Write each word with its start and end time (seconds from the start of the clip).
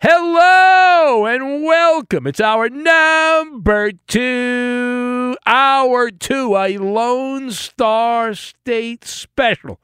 Hello 0.00 1.24
and 1.24 1.62
welcome. 1.62 2.26
It's 2.26 2.40
our 2.40 2.68
number 2.68 3.92
two, 4.06 5.36
hour 5.46 6.10
two, 6.10 6.56
a 6.56 6.76
Lone 6.78 7.50
Star 7.50 8.34
State 8.34 9.04
special. 9.04 9.80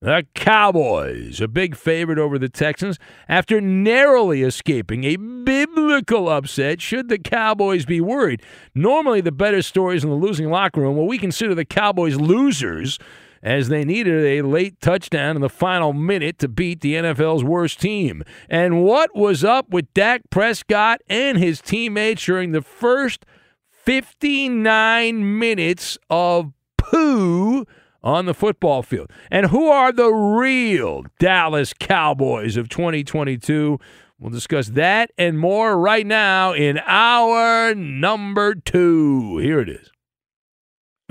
The 0.00 0.26
Cowboys, 0.34 1.40
a 1.40 1.46
big 1.46 1.76
favorite 1.76 2.18
over 2.18 2.38
the 2.38 2.48
Texans, 2.48 2.98
after 3.28 3.60
narrowly 3.60 4.42
escaping 4.42 5.04
a 5.04 5.16
biblical 5.16 6.28
upset. 6.28 6.82
Should 6.82 7.08
the 7.08 7.20
Cowboys 7.20 7.86
be 7.86 8.00
worried? 8.00 8.42
Normally, 8.74 9.20
the 9.20 9.30
better 9.30 9.62
stories 9.62 10.02
in 10.02 10.10
the 10.10 10.16
losing 10.16 10.50
locker 10.50 10.80
room, 10.80 10.96
well, 10.96 11.06
we 11.06 11.18
consider 11.18 11.54
the 11.54 11.64
Cowboys 11.64 12.16
losers 12.16 12.98
as 13.42 13.68
they 13.68 13.84
needed 13.84 14.24
a 14.24 14.46
late 14.46 14.80
touchdown 14.80 15.36
in 15.36 15.42
the 15.42 15.48
final 15.48 15.92
minute 15.92 16.38
to 16.38 16.48
beat 16.48 16.80
the 16.80 16.94
NFL's 16.94 17.42
worst 17.42 17.80
team. 17.80 18.22
And 18.48 18.82
what 18.82 19.16
was 19.16 19.44
up 19.44 19.70
with 19.70 19.92
Dak 19.94 20.22
Prescott 20.30 21.00
and 21.08 21.38
his 21.38 21.60
teammates 21.60 22.24
during 22.24 22.52
the 22.52 22.62
first 22.62 23.24
59 23.70 25.38
minutes 25.38 25.98
of 26.08 26.52
poo? 26.76 27.66
on 28.04 28.26
the 28.26 28.34
football 28.34 28.82
field. 28.82 29.08
And 29.30 29.46
who 29.46 29.68
are 29.68 29.92
the 29.92 30.10
real 30.10 31.04
Dallas 31.20 31.72
Cowboys 31.72 32.56
of 32.56 32.68
2022? 32.68 33.78
We'll 34.18 34.30
discuss 34.30 34.68
that 34.70 35.12
and 35.16 35.38
more 35.38 35.78
right 35.78 36.06
now 36.06 36.52
in 36.52 36.80
our 36.84 37.76
number 37.76 38.56
two. 38.56 39.38
Here 39.38 39.60
it 39.60 39.68
is. 39.68 39.91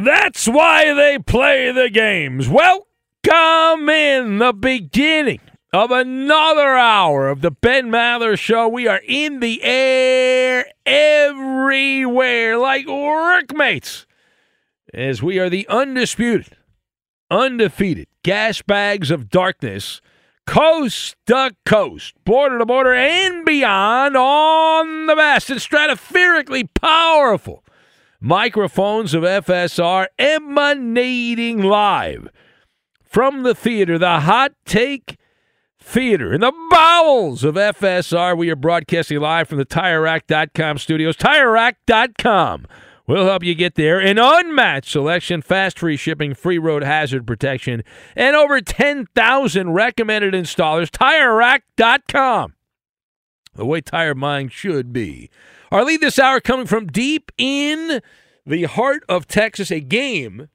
That's 0.03 0.47
why 0.47 0.95
they 0.95 1.19
play 1.19 1.72
the 1.72 1.88
games. 1.91 2.50
Welcome 2.50 3.88
in 3.88 4.39
the 4.39 4.51
beginning 4.51 5.41
of 5.72 5.91
another 5.91 6.75
hour 6.75 7.29
of 7.29 7.41
the 7.41 7.51
Ben 7.51 7.91
Maller 7.91 8.35
Show. 8.35 8.67
We 8.67 8.88
are 8.88 9.01
in 9.07 9.41
the 9.41 9.62
air 9.62 10.66
everywhere 10.88 12.57
like 12.57 12.88
workmates 12.88 14.07
as 14.91 15.22
we 15.22 15.38
are 15.38 15.51
the 15.51 15.67
undisputed 15.67 16.57
undefeated 17.29 18.07
gas 18.23 18.63
bags 18.63 19.12
of 19.12 19.29
darkness, 19.29 20.01
coast 20.47 21.16
to 21.28 21.51
coast, 21.63 22.16
border 22.25 22.57
to 22.57 22.66
border, 22.66 22.95
and 22.95 23.45
beyond 23.45 24.18
on 24.18 25.06
the 25.06 25.16
vast 25.16 25.51
and 25.51 25.59
stratospherically 25.59 26.68
powerful 26.73 27.63
microphones 28.22 29.14
of 29.14 29.24
FSR 29.24 30.08
emanating 30.18 31.62
live 31.62 32.30
from 33.04 33.44
the 33.44 33.54
theater, 33.54 33.98
the 33.98 34.22
hot 34.22 34.54
take 34.66 35.18
theater 35.78 36.31
in 36.34 36.40
the 36.40 36.54
bowels 36.70 37.44
of 37.44 37.56
FSR. 37.56 38.38
We 38.38 38.50
are 38.50 38.56
broadcasting 38.56 39.20
live 39.20 39.50
from 39.50 39.58
the 39.58 39.66
TireRack.com 39.66 40.78
studios. 40.78 41.18
TireRack.com 41.18 42.68
We'll 43.12 43.26
help 43.26 43.44
you 43.44 43.56
get 43.56 43.76
there. 43.76 44.00
An 44.00 44.18
unmatched 44.18 44.90
selection, 44.90 45.42
fast 45.42 45.80
free 45.80 45.98
shipping, 45.98 46.34
free 46.34 46.58
road 46.58 46.81
hazard 46.81 47.28
protection, 47.28 47.84
and 48.16 48.38
over 48.38 48.62
10,000 48.62 49.72
recommended 49.72 50.34
installers. 50.34 50.90
TireRack.com. 50.90 52.54
The 53.54 53.66
way 53.66 53.81
tire 53.81 54.16
buying 54.16 54.48
should 54.48 54.94
be. 54.94 55.30
Our 55.72 55.86
lead 55.86 56.02
this 56.02 56.20
hour 56.20 56.42
coming 56.42 56.66
from 56.66 56.88
deep 56.88 57.32
in 57.38 58.02
the 58.46 58.64
heart 58.64 59.06
of 59.08 59.26
Texas, 59.26 59.72
a 59.72 59.80
game 59.80 60.50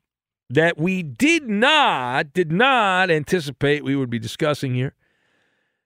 that 0.50 0.76
we 0.76 1.02
did 1.02 1.48
not, 1.48 2.34
did 2.34 2.52
not 2.52 3.10
anticipate 3.10 3.82
we 3.82 3.96
would 3.96 4.10
be 4.10 4.18
discussing 4.18 4.74
here. 4.74 4.94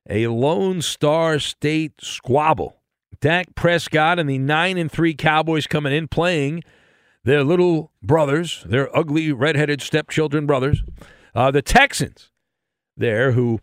A 0.08 0.26
Lone 0.26 0.82
Star 0.82 1.38
State 1.38 1.92
squabble 2.00 2.80
Dak 3.20 3.54
Prescott 3.54 4.18
and 4.18 4.28
the 4.28 4.38
9 4.38 4.76
and 4.76 4.90
3 4.90 5.14
Cowboys 5.14 5.68
coming 5.68 5.92
in 5.92 6.08
playing 6.08 6.64
their 7.22 7.44
little 7.44 7.92
brothers, 8.02 8.64
their 8.66 8.94
ugly 8.96 9.30
redheaded 9.30 9.80
stepchildren 9.80 10.44
brothers, 10.44 10.82
uh, 11.36 11.52
the 11.52 11.62
Texans 11.62 12.32
there 12.96 13.30
who 13.30 13.60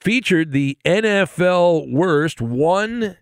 featured 0.00 0.50
the 0.50 0.76
NFL 0.84 1.92
worst 1.92 2.40
1 2.40 3.16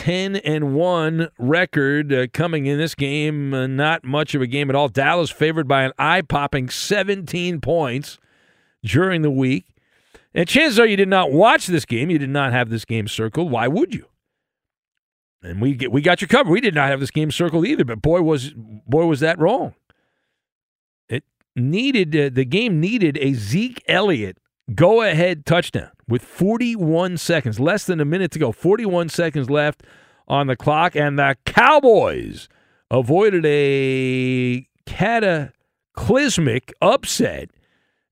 10 0.00 0.36
and 0.36 0.74
1 0.74 1.28
record 1.38 2.10
uh, 2.10 2.26
coming 2.32 2.64
in 2.64 2.78
this 2.78 2.94
game. 2.94 3.52
Uh, 3.52 3.66
not 3.66 4.02
much 4.02 4.34
of 4.34 4.40
a 4.40 4.46
game 4.46 4.70
at 4.70 4.74
all. 4.74 4.88
Dallas 4.88 5.28
favored 5.30 5.68
by 5.68 5.82
an 5.82 5.92
eye 5.98 6.22
popping 6.22 6.70
17 6.70 7.60
points 7.60 8.18
during 8.82 9.20
the 9.20 9.30
week. 9.30 9.66
And 10.32 10.48
chances 10.48 10.78
are 10.78 10.86
you 10.86 10.96
did 10.96 11.08
not 11.08 11.32
watch 11.32 11.66
this 11.66 11.84
game. 11.84 12.08
You 12.08 12.18
did 12.18 12.30
not 12.30 12.50
have 12.50 12.70
this 12.70 12.86
game 12.86 13.08
circled. 13.08 13.50
Why 13.50 13.68
would 13.68 13.94
you? 13.94 14.06
and 15.42 15.60
we 15.60 15.74
get 15.74 15.92
we 15.92 16.00
got 16.00 16.20
your 16.22 16.28
cover. 16.28 16.50
We 16.50 16.60
did 16.60 16.74
not 16.74 16.88
have 16.88 17.00
this 17.00 17.10
game 17.10 17.30
circled 17.30 17.66
either, 17.66 17.84
but 17.84 18.02
boy 18.02 18.22
was 18.22 18.52
boy 18.54 19.04
was 19.06 19.20
that 19.20 19.38
wrong. 19.38 19.74
It 21.08 21.24
needed 21.56 22.16
uh, 22.16 22.30
the 22.32 22.44
game 22.44 22.80
needed 22.80 23.18
a 23.18 23.34
Zeke 23.34 23.82
Elliott 23.88 24.38
go 24.74 25.02
ahead 25.02 25.46
touchdown 25.46 25.90
with 26.08 26.22
41 26.22 27.16
seconds, 27.16 27.60
less 27.60 27.84
than 27.84 28.00
a 28.00 28.04
minute 28.04 28.30
to 28.32 28.38
go, 28.38 28.52
41 28.52 29.08
seconds 29.08 29.48
left 29.48 29.82
on 30.28 30.46
the 30.46 30.56
clock, 30.56 30.94
and 30.94 31.18
the 31.18 31.36
Cowboys 31.44 32.48
avoided 32.90 33.44
a 33.46 34.66
cataclysmic 34.86 36.72
upset 36.80 37.50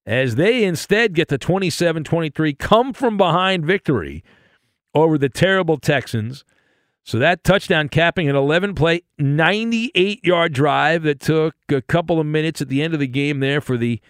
as 0.07 0.37
they 0.37 0.65
instead 0.65 1.13
get 1.13 1.29
the 1.29 1.39
27-23 1.39 2.59
come 2.59 2.93
from 2.93 3.17
behind 3.17 3.67
victory 3.67 4.25
over 4.95 5.19
the 5.19 5.29
terrible 5.29 5.77
Texans. 5.77 6.45
So 7.05 7.19
that 7.19 7.45
touchdown 7.45 7.89
capping 7.89 8.29
an 8.29 8.37
11 8.37 8.75
play, 8.75 9.03
98 9.19 10.25
yard 10.25 10.53
drive 10.53 11.03
that 11.03 11.21
took 11.21 11.55
a 11.69 11.83
couple 11.83 12.21
of 12.21 12.27
minutes 12.27 12.61
at 12.61 12.69
the 12.69 12.83
end 12.83 12.95
of 12.95 13.01
the 13.01 13.07
game 13.07 13.41
there 13.41 13.61
for 13.61 13.77
the 13.77 14.01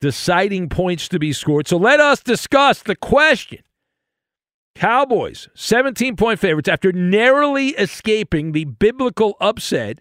deciding 0.00 0.68
points 0.68 1.08
to 1.08 1.18
be 1.18 1.32
scored. 1.32 1.68
So 1.68 1.76
let 1.76 2.00
us 2.00 2.22
discuss 2.22 2.82
the 2.82 2.96
question 2.96 3.62
Cowboys, 4.74 5.48
17 5.54 6.16
point 6.16 6.38
favorites 6.40 6.68
after 6.68 6.92
narrowly 6.92 7.68
escaping 7.70 8.52
the 8.52 8.64
biblical 8.64 9.36
upset. 9.40 10.00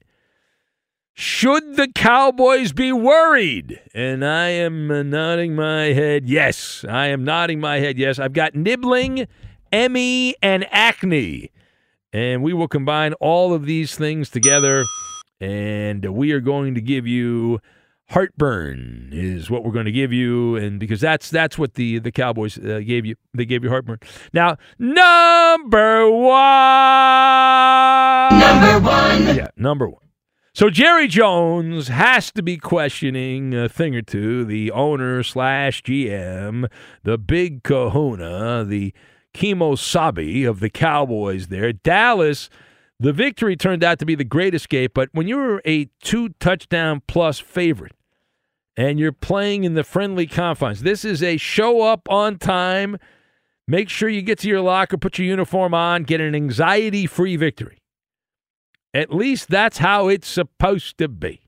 Should 1.13 1.75
the 1.75 1.90
Cowboys 1.94 2.72
be 2.72 2.94
worried? 2.94 3.81
And 3.94 4.24
I 4.24 4.50
am 4.50 5.10
nodding 5.10 5.54
my 5.54 5.88
head 5.88 6.30
yes. 6.30 6.86
I 6.88 7.07
am 7.07 7.25
nodding 7.25 7.60
my 7.60 7.80
head 7.80 7.98
yes. 7.98 8.19
I've 8.19 8.31
got 8.31 8.56
nibbling, 8.56 9.28
Emmy, 9.69 10.36
and 10.42 10.66
acne. 10.72 11.52
And 12.13 12.42
we 12.42 12.54
will 12.54 12.69
combine 12.69 13.13
all 13.16 13.54
of 13.54 13.66
these 13.66 13.95
things 13.95 14.30
together. 14.30 14.86
And 15.42 16.06
we 16.06 16.31
are 16.31 16.40
going 16.40 16.75
to 16.75 16.81
give 16.81 17.06
you 17.06 17.60
heartburn 18.10 19.10
is 19.12 19.52
what 19.52 19.64
we're 19.64 19.72
going 19.72 19.86
to 19.86 19.92
give 19.92 20.12
you 20.12 20.56
and 20.56 20.80
because 20.80 21.00
that's 21.00 21.30
that's 21.30 21.60
what 21.60 21.76
the 21.76 22.00
the 22.00 22.12
cowboys 22.12 22.58
uh, 22.58 22.82
gave 22.86 23.06
you 23.06 23.16
they 23.36 23.46
gave 23.46 23.64
you 23.64 23.70
heartburn. 23.70 24.00
Now 24.34 24.58
number 24.80 26.10
one. 26.10 26.40
Number 28.40 28.80
one. 28.80 29.36
yeah 29.36 29.50
number 29.56 29.88
one. 29.88 30.02
So 30.54 30.70
jerry 30.72 31.08
jones 31.08 31.88
has 31.90 32.32
to 32.32 32.42
be 32.42 32.58
questioning 32.58 33.54
a 33.54 33.70
thing 33.70 33.96
or 33.96 34.02
two. 34.02 34.44
The 34.44 34.72
owner 34.72 35.22
slash 35.22 35.84
gm 35.84 36.68
the 37.04 37.18
big 37.20 37.64
kahuna 37.64 38.66
the 38.66 38.92
kemosabe 39.36 40.50
of 40.50 40.60
the 40.60 40.72
cowboys 40.72 41.48
there. 41.48 41.72
Dallas 41.72 42.50
the 43.00 43.14
victory 43.14 43.56
turned 43.56 43.84
out 43.84 44.00
to 44.00 44.06
be 44.06 44.16
the 44.16 44.24
great 44.24 44.56
escape 44.56 44.96
but 44.96 45.10
when 45.12 45.28
you're 45.28 45.62
a 45.64 45.86
two 46.02 46.30
touchdown 46.40 47.04
plus 47.08 47.38
favorite 47.40 47.94
and 48.77 49.00
you're 49.00 49.12
playing 49.12 49.63
in 49.63 49.74
the 49.74 49.83
friendly 49.83 50.27
confines. 50.27 50.81
This 50.81 51.04
is 51.04 51.21
a 51.21 51.38
show 51.38 51.81
up 51.81 52.07
on 52.10 52.38
time. 52.38 52.98
Make 53.68 53.89
sure 53.89 54.10
you 54.10 54.21
get 54.21 54.39
to 54.39 54.48
your 54.48 54.62
locker, 54.62 54.98
put 54.98 55.19
your 55.19 55.27
uniform 55.27 55.74
on, 55.74 56.04
get 56.04 56.21
an 56.21 56.33
anxiety 56.33 57.06
free 57.06 57.36
victory. 57.36 57.77
At 58.94 59.13
least 59.13 59.50
that's 59.50 59.77
how 59.77 60.07
it's 60.07 60.27
supposed 60.27 60.98
to 60.98 61.07
be. 61.07 61.42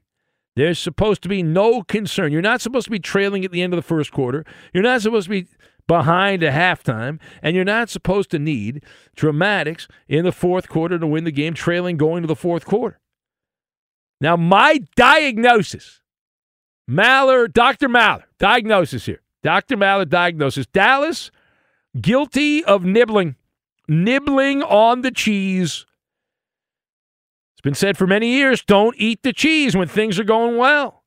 There's 0.55 0.77
supposed 0.77 1.23
to 1.23 1.29
be 1.29 1.41
no 1.41 1.81
concern. 1.81 2.31
You're 2.31 2.41
not 2.41 2.61
supposed 2.61 2.85
to 2.85 2.91
be 2.91 2.99
trailing 2.99 3.45
at 3.45 3.51
the 3.51 3.61
end 3.61 3.73
of 3.73 3.77
the 3.77 3.87
first 3.87 4.11
quarter. 4.11 4.45
You're 4.73 4.83
not 4.83 5.01
supposed 5.01 5.25
to 5.25 5.31
be 5.31 5.47
behind 5.87 6.43
at 6.43 6.53
halftime, 6.53 7.19
and 7.41 7.55
you're 7.55 7.65
not 7.65 7.89
supposed 7.89 8.29
to 8.31 8.39
need 8.39 8.83
dramatics 9.15 9.87
in 10.07 10.25
the 10.25 10.31
fourth 10.31 10.69
quarter 10.69 10.99
to 10.99 11.07
win 11.07 11.23
the 11.23 11.31
game, 11.31 11.53
trailing 11.53 11.97
going 11.97 12.21
to 12.21 12.27
the 12.27 12.35
fourth 12.35 12.65
quarter. 12.65 12.99
Now, 14.19 14.35
my 14.35 14.81
diagnosis 14.95 16.00
Maller, 16.89 17.51
Dr. 17.51 17.87
Maller, 17.87 18.23
diagnosis 18.39 19.05
here. 19.05 19.21
Dr. 19.43 19.77
Maller, 19.77 20.07
diagnosis. 20.07 20.65
Dallas, 20.67 21.31
guilty 21.99 22.63
of 22.63 22.85
nibbling, 22.85 23.35
nibbling 23.87 24.61
on 24.63 25.01
the 25.01 25.11
cheese. 25.11 25.85
It's 27.53 27.61
been 27.61 27.75
said 27.75 27.97
for 27.97 28.07
many 28.07 28.27
years 28.27 28.63
don't 28.63 28.95
eat 28.97 29.23
the 29.23 29.33
cheese 29.33 29.75
when 29.75 29.87
things 29.87 30.19
are 30.19 30.23
going 30.23 30.57
well. 30.57 31.03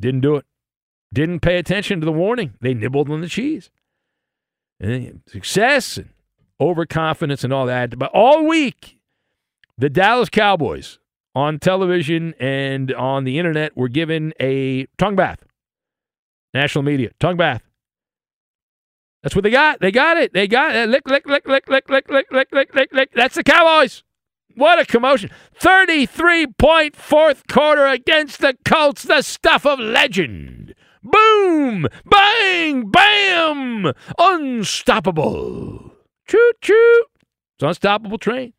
Didn't 0.00 0.20
do 0.20 0.36
it. 0.36 0.44
Didn't 1.12 1.40
pay 1.40 1.58
attention 1.58 2.00
to 2.00 2.04
the 2.04 2.12
warning. 2.12 2.54
They 2.60 2.74
nibbled 2.74 3.08
on 3.08 3.20
the 3.20 3.28
cheese. 3.28 3.70
And 4.80 5.22
success 5.28 5.96
and 5.96 6.08
overconfidence 6.60 7.44
and 7.44 7.52
all 7.52 7.66
that. 7.66 7.98
But 7.98 8.10
all 8.12 8.44
week, 8.44 8.98
the 9.78 9.88
Dallas 9.88 10.28
Cowboys 10.28 10.98
on 11.34 11.58
television 11.58 12.34
and 12.38 12.92
on 12.92 13.24
the 13.24 13.38
internet 13.38 13.76
we 13.76 13.82
were 13.82 13.88
given 13.88 14.32
a 14.40 14.86
tongue 14.98 15.16
bath. 15.16 15.44
National 16.52 16.82
media, 16.82 17.10
tongue 17.18 17.36
bath. 17.36 17.62
That's 19.22 19.34
what 19.34 19.42
they 19.42 19.50
got. 19.50 19.80
They 19.80 19.90
got 19.90 20.18
it. 20.18 20.34
They 20.34 20.46
got 20.46 20.76
it. 20.76 20.88
Lick, 20.88 21.08
lick, 21.08 21.26
lick, 21.26 21.48
lick, 21.48 21.68
lick, 21.68 21.88
lick, 21.88 22.10
lick, 22.10 22.26
lick, 22.30 22.48
lick, 22.52 22.74
lick, 22.74 22.92
lick. 22.92 23.10
That's 23.14 23.34
the 23.34 23.42
Cowboys. 23.42 24.04
What 24.54 24.78
a 24.78 24.84
commotion. 24.84 25.30
33 25.54 26.48
point 26.58 26.94
fourth 26.94 27.46
quarter 27.48 27.86
against 27.86 28.40
the 28.40 28.56
Colts, 28.64 29.02
the 29.02 29.22
stuff 29.22 29.66
of 29.66 29.80
legend. 29.80 30.74
Boom! 31.02 31.88
Bang! 32.04 32.90
Bam! 32.90 33.92
Unstoppable. 34.18 35.92
Choo 36.28 36.52
choo. 36.60 37.04
It's 37.56 37.62
unstoppable 37.62 38.18
train. 38.18 38.52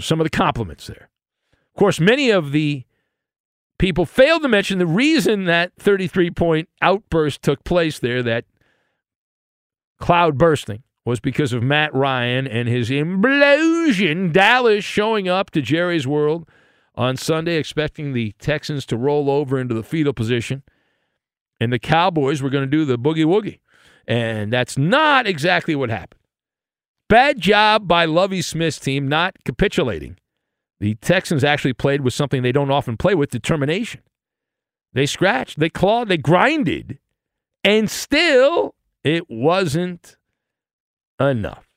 Some 0.00 0.20
of 0.20 0.24
the 0.24 0.30
compliments 0.30 0.86
there. 0.86 1.08
Of 1.74 1.78
course, 1.78 2.00
many 2.00 2.30
of 2.30 2.52
the 2.52 2.84
people 3.78 4.06
failed 4.06 4.42
to 4.42 4.48
mention 4.48 4.78
the 4.78 4.86
reason 4.86 5.44
that 5.46 5.72
33 5.78 6.30
point 6.30 6.68
outburst 6.80 7.42
took 7.42 7.64
place 7.64 7.98
there, 7.98 8.22
that 8.22 8.44
cloud 9.98 10.38
bursting, 10.38 10.82
was 11.04 11.18
because 11.18 11.52
of 11.52 11.62
Matt 11.62 11.92
Ryan 11.94 12.46
and 12.46 12.68
his 12.68 12.90
implosion. 12.90 14.32
Dallas 14.32 14.84
showing 14.84 15.28
up 15.28 15.50
to 15.50 15.60
Jerry's 15.60 16.06
World 16.06 16.48
on 16.94 17.16
Sunday, 17.16 17.56
expecting 17.56 18.12
the 18.12 18.34
Texans 18.38 18.86
to 18.86 18.96
roll 18.96 19.30
over 19.30 19.58
into 19.58 19.74
the 19.74 19.82
fetal 19.82 20.12
position. 20.12 20.62
And 21.58 21.72
the 21.72 21.78
Cowboys 21.78 22.42
were 22.42 22.50
going 22.50 22.64
to 22.64 22.70
do 22.70 22.84
the 22.84 22.98
boogie 22.98 23.24
woogie. 23.24 23.60
And 24.06 24.52
that's 24.52 24.76
not 24.76 25.26
exactly 25.26 25.74
what 25.74 25.90
happened. 25.90 26.20
Bad 27.12 27.40
job 27.40 27.86
by 27.86 28.06
Lovie 28.06 28.40
Smith's 28.40 28.78
team 28.78 29.06
not 29.06 29.36
capitulating. 29.44 30.16
The 30.80 30.94
Texans 30.94 31.44
actually 31.44 31.74
played 31.74 32.00
with 32.00 32.14
something 32.14 32.40
they 32.40 32.52
don't 32.52 32.70
often 32.70 32.96
play 32.96 33.14
with 33.14 33.28
determination. 33.28 34.00
They 34.94 35.04
scratched, 35.04 35.58
they 35.58 35.68
clawed, 35.68 36.08
they 36.08 36.16
grinded, 36.16 36.98
and 37.62 37.90
still 37.90 38.76
it 39.04 39.28
wasn't 39.28 40.16
enough. 41.20 41.68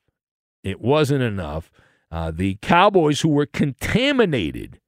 It 0.64 0.80
wasn't 0.80 1.24
enough. 1.24 1.70
Uh, 2.10 2.32
the 2.32 2.58
Cowboys, 2.62 3.20
who 3.20 3.28
were 3.28 3.46
contaminated 3.46 4.80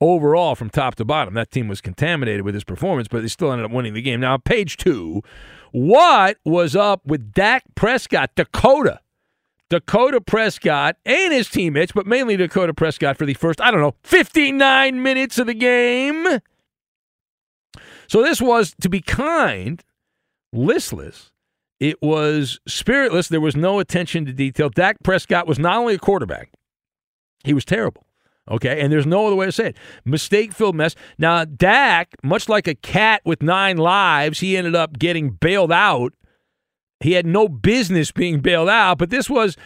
overall 0.00 0.56
from 0.56 0.70
top 0.70 0.96
to 0.96 1.04
bottom, 1.04 1.34
that 1.34 1.52
team 1.52 1.68
was 1.68 1.80
contaminated 1.80 2.42
with 2.42 2.54
his 2.54 2.64
performance, 2.64 3.06
but 3.06 3.22
they 3.22 3.28
still 3.28 3.52
ended 3.52 3.66
up 3.66 3.70
winning 3.70 3.94
the 3.94 4.02
game. 4.02 4.18
Now, 4.18 4.38
page 4.38 4.76
two, 4.76 5.22
what 5.70 6.36
was 6.44 6.74
up 6.74 7.06
with 7.06 7.32
Dak 7.32 7.62
Prescott, 7.76 8.30
Dakota? 8.34 8.98
Dakota 9.70 10.20
Prescott 10.20 10.96
and 11.06 11.32
his 11.32 11.48
teammates, 11.48 11.92
but 11.92 12.06
mainly 12.06 12.36
Dakota 12.36 12.74
Prescott 12.74 13.16
for 13.16 13.24
the 13.24 13.34
first, 13.34 13.60
I 13.60 13.70
don't 13.70 13.80
know, 13.80 13.94
59 14.02 15.02
minutes 15.02 15.38
of 15.38 15.46
the 15.46 15.54
game. 15.54 16.40
So 18.08 18.22
this 18.22 18.42
was, 18.42 18.74
to 18.80 18.88
be 18.88 19.00
kind, 19.00 19.82
listless. 20.52 21.30
It 21.78 22.02
was 22.02 22.60
spiritless. 22.66 23.28
There 23.28 23.40
was 23.40 23.56
no 23.56 23.78
attention 23.78 24.26
to 24.26 24.32
detail. 24.32 24.68
Dak 24.68 24.96
Prescott 25.04 25.46
was 25.46 25.58
not 25.58 25.78
only 25.78 25.94
a 25.94 25.98
quarterback, 25.98 26.50
he 27.44 27.54
was 27.54 27.64
terrible. 27.64 28.04
Okay, 28.50 28.80
and 28.80 28.92
there's 28.92 29.06
no 29.06 29.28
other 29.28 29.36
way 29.36 29.46
to 29.46 29.52
say 29.52 29.68
it. 29.68 29.76
Mistake 30.04 30.52
filled 30.52 30.74
mess. 30.74 30.96
Now, 31.18 31.44
Dak, 31.44 32.16
much 32.24 32.48
like 32.48 32.66
a 32.66 32.74
cat 32.74 33.22
with 33.24 33.42
nine 33.42 33.76
lives, 33.76 34.40
he 34.40 34.56
ended 34.56 34.74
up 34.74 34.98
getting 34.98 35.30
bailed 35.30 35.70
out 35.70 36.12
he 37.00 37.12
had 37.12 37.26
no 37.26 37.48
business 37.48 38.12
being 38.12 38.40
bailed 38.40 38.68
out, 38.68 38.98
but 38.98 39.10
this 39.10 39.28
was 39.28 39.56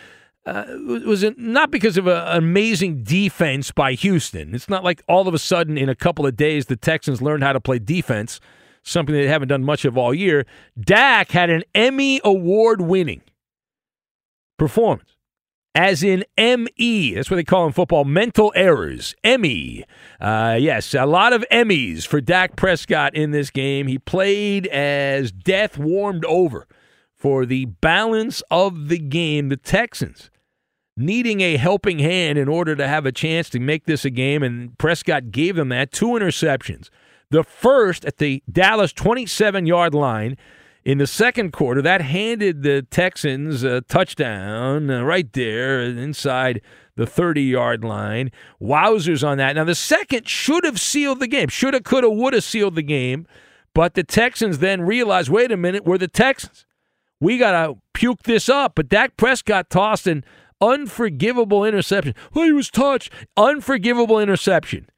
uh, 0.46 0.64
was 1.06 1.24
not 1.36 1.70
because 1.70 1.96
of 1.96 2.06
a, 2.06 2.26
an 2.32 2.38
amazing 2.38 3.02
defense 3.02 3.70
by 3.70 3.94
Houston. 3.94 4.54
It's 4.54 4.68
not 4.68 4.84
like 4.84 5.02
all 5.08 5.26
of 5.26 5.34
a 5.34 5.38
sudden 5.38 5.78
in 5.78 5.88
a 5.88 5.94
couple 5.94 6.26
of 6.26 6.36
days 6.36 6.66
the 6.66 6.76
Texans 6.76 7.22
learned 7.22 7.42
how 7.42 7.52
to 7.52 7.60
play 7.60 7.78
defense, 7.78 8.40
something 8.82 9.14
they 9.14 9.26
haven't 9.26 9.48
done 9.48 9.64
much 9.64 9.84
of 9.84 9.96
all 9.96 10.14
year. 10.14 10.46
Dak 10.78 11.30
had 11.30 11.50
an 11.50 11.64
Emmy 11.74 12.20
award 12.24 12.82
winning 12.82 13.22
performance. 14.58 15.10
As 15.76 16.04
in 16.04 16.24
ME, 16.38 17.14
that's 17.14 17.28
what 17.30 17.36
they 17.36 17.42
call 17.42 17.66
in 17.66 17.72
football 17.72 18.04
mental 18.04 18.52
errors. 18.54 19.16
Emmy. 19.24 19.84
Uh, 20.20 20.56
yes, 20.60 20.94
a 20.94 21.04
lot 21.04 21.32
of 21.32 21.44
Emmys 21.50 22.06
for 22.06 22.20
Dak 22.20 22.54
Prescott 22.54 23.16
in 23.16 23.32
this 23.32 23.50
game. 23.50 23.88
He 23.88 23.98
played 23.98 24.68
as 24.68 25.32
death 25.32 25.76
warmed 25.76 26.24
over 26.26 26.68
for 27.24 27.46
the 27.46 27.64
balance 27.64 28.42
of 28.50 28.88
the 28.88 28.98
game. 28.98 29.48
The 29.48 29.56
Texans 29.56 30.30
needing 30.94 31.40
a 31.40 31.56
helping 31.56 31.98
hand 31.98 32.36
in 32.36 32.48
order 32.48 32.76
to 32.76 32.86
have 32.86 33.06
a 33.06 33.12
chance 33.12 33.48
to 33.48 33.58
make 33.58 33.86
this 33.86 34.04
a 34.04 34.10
game, 34.10 34.42
and 34.42 34.76
Prescott 34.76 35.30
gave 35.30 35.56
them 35.56 35.70
that. 35.70 35.90
Two 35.90 36.08
interceptions. 36.08 36.90
The 37.30 37.42
first 37.42 38.04
at 38.04 38.18
the 38.18 38.42
Dallas 38.52 38.92
27 38.92 39.64
yard 39.64 39.94
line 39.94 40.36
in 40.84 40.98
the 40.98 41.06
second 41.06 41.54
quarter, 41.54 41.80
that 41.80 42.02
handed 42.02 42.62
the 42.62 42.82
Texans 42.82 43.62
a 43.62 43.80
touchdown 43.80 44.90
uh, 44.90 45.02
right 45.02 45.32
there 45.32 45.80
inside 45.80 46.60
the 46.94 47.06
30 47.06 47.40
yard 47.40 47.84
line. 47.84 48.32
Wowzers 48.60 49.26
on 49.26 49.38
that. 49.38 49.56
Now, 49.56 49.64
the 49.64 49.74
second 49.74 50.28
should 50.28 50.64
have 50.64 50.78
sealed 50.78 51.20
the 51.20 51.26
game. 51.26 51.48
Shoulda, 51.48 51.80
coulda, 51.80 52.10
woulda 52.10 52.42
sealed 52.42 52.74
the 52.74 52.82
game. 52.82 53.26
But 53.72 53.94
the 53.94 54.04
Texans 54.04 54.58
then 54.58 54.82
realized 54.82 55.30
wait 55.30 55.50
a 55.50 55.56
minute, 55.56 55.86
we're 55.86 55.96
the 55.96 56.06
Texans 56.06 56.66
we 57.20 57.38
got 57.38 57.66
to 57.66 57.78
puke 57.92 58.22
this 58.24 58.48
up. 58.48 58.74
But 58.74 58.88
Dak 58.88 59.16
Prescott 59.16 59.70
tossed 59.70 60.06
an 60.06 60.24
unforgivable 60.60 61.64
interception. 61.64 62.14
He 62.32 62.52
was 62.52 62.70
touched. 62.70 63.12
Unforgivable 63.36 64.18
interception 64.18 64.88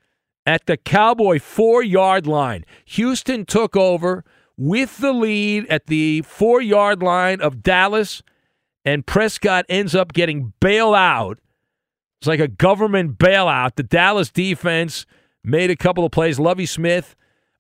at 0.44 0.66
the 0.66 0.76
Cowboy 0.76 1.40
four 1.40 1.82
yard 1.82 2.26
line. 2.26 2.64
Houston 2.86 3.44
took 3.44 3.76
over 3.76 4.24
with 4.56 4.98
the 4.98 5.12
lead 5.12 5.66
at 5.66 5.86
the 5.86 6.22
four 6.22 6.62
yard 6.62 7.02
line 7.02 7.40
of 7.40 7.62
Dallas, 7.62 8.22
and 8.84 9.06
Prescott 9.06 9.66
ends 9.68 9.94
up 9.94 10.12
getting 10.12 10.52
bailed 10.60 10.94
out. 10.94 11.38
It's 12.20 12.28
like 12.28 12.40
a 12.40 12.48
government 12.48 13.18
bailout. 13.18 13.74
The 13.76 13.82
Dallas 13.82 14.30
defense 14.30 15.04
made 15.44 15.70
a 15.70 15.76
couple 15.76 16.04
of 16.04 16.12
plays. 16.12 16.38
Lovie 16.38 16.66
Smith 16.66 17.14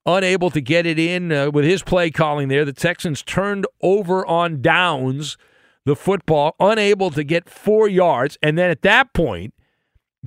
unable 0.06 0.50
to 0.50 0.60
get 0.60 0.86
it 0.86 0.98
in 0.98 1.32
uh, 1.32 1.50
with 1.50 1.64
his 1.64 1.82
play 1.82 2.10
calling 2.10 2.48
there. 2.48 2.64
The 2.64 2.72
Texans 2.72 3.22
turned 3.22 3.66
over 3.82 4.24
on 4.26 4.62
downs 4.62 5.36
the 5.84 5.96
football, 5.96 6.56
unable 6.58 7.10
to 7.12 7.22
get 7.22 7.48
four 7.48 7.88
yards. 7.88 8.36
And 8.42 8.58
then 8.58 8.70
at 8.70 8.82
that 8.82 9.14
point, 9.14 9.54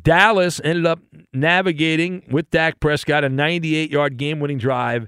Dallas 0.01 0.61
ended 0.63 0.85
up 0.85 0.99
navigating 1.33 2.23
with 2.31 2.49
Dak 2.49 2.79
Prescott 2.79 3.23
a 3.23 3.29
98 3.29 3.91
yard 3.91 4.17
game 4.17 4.39
winning 4.39 4.57
drive. 4.57 5.07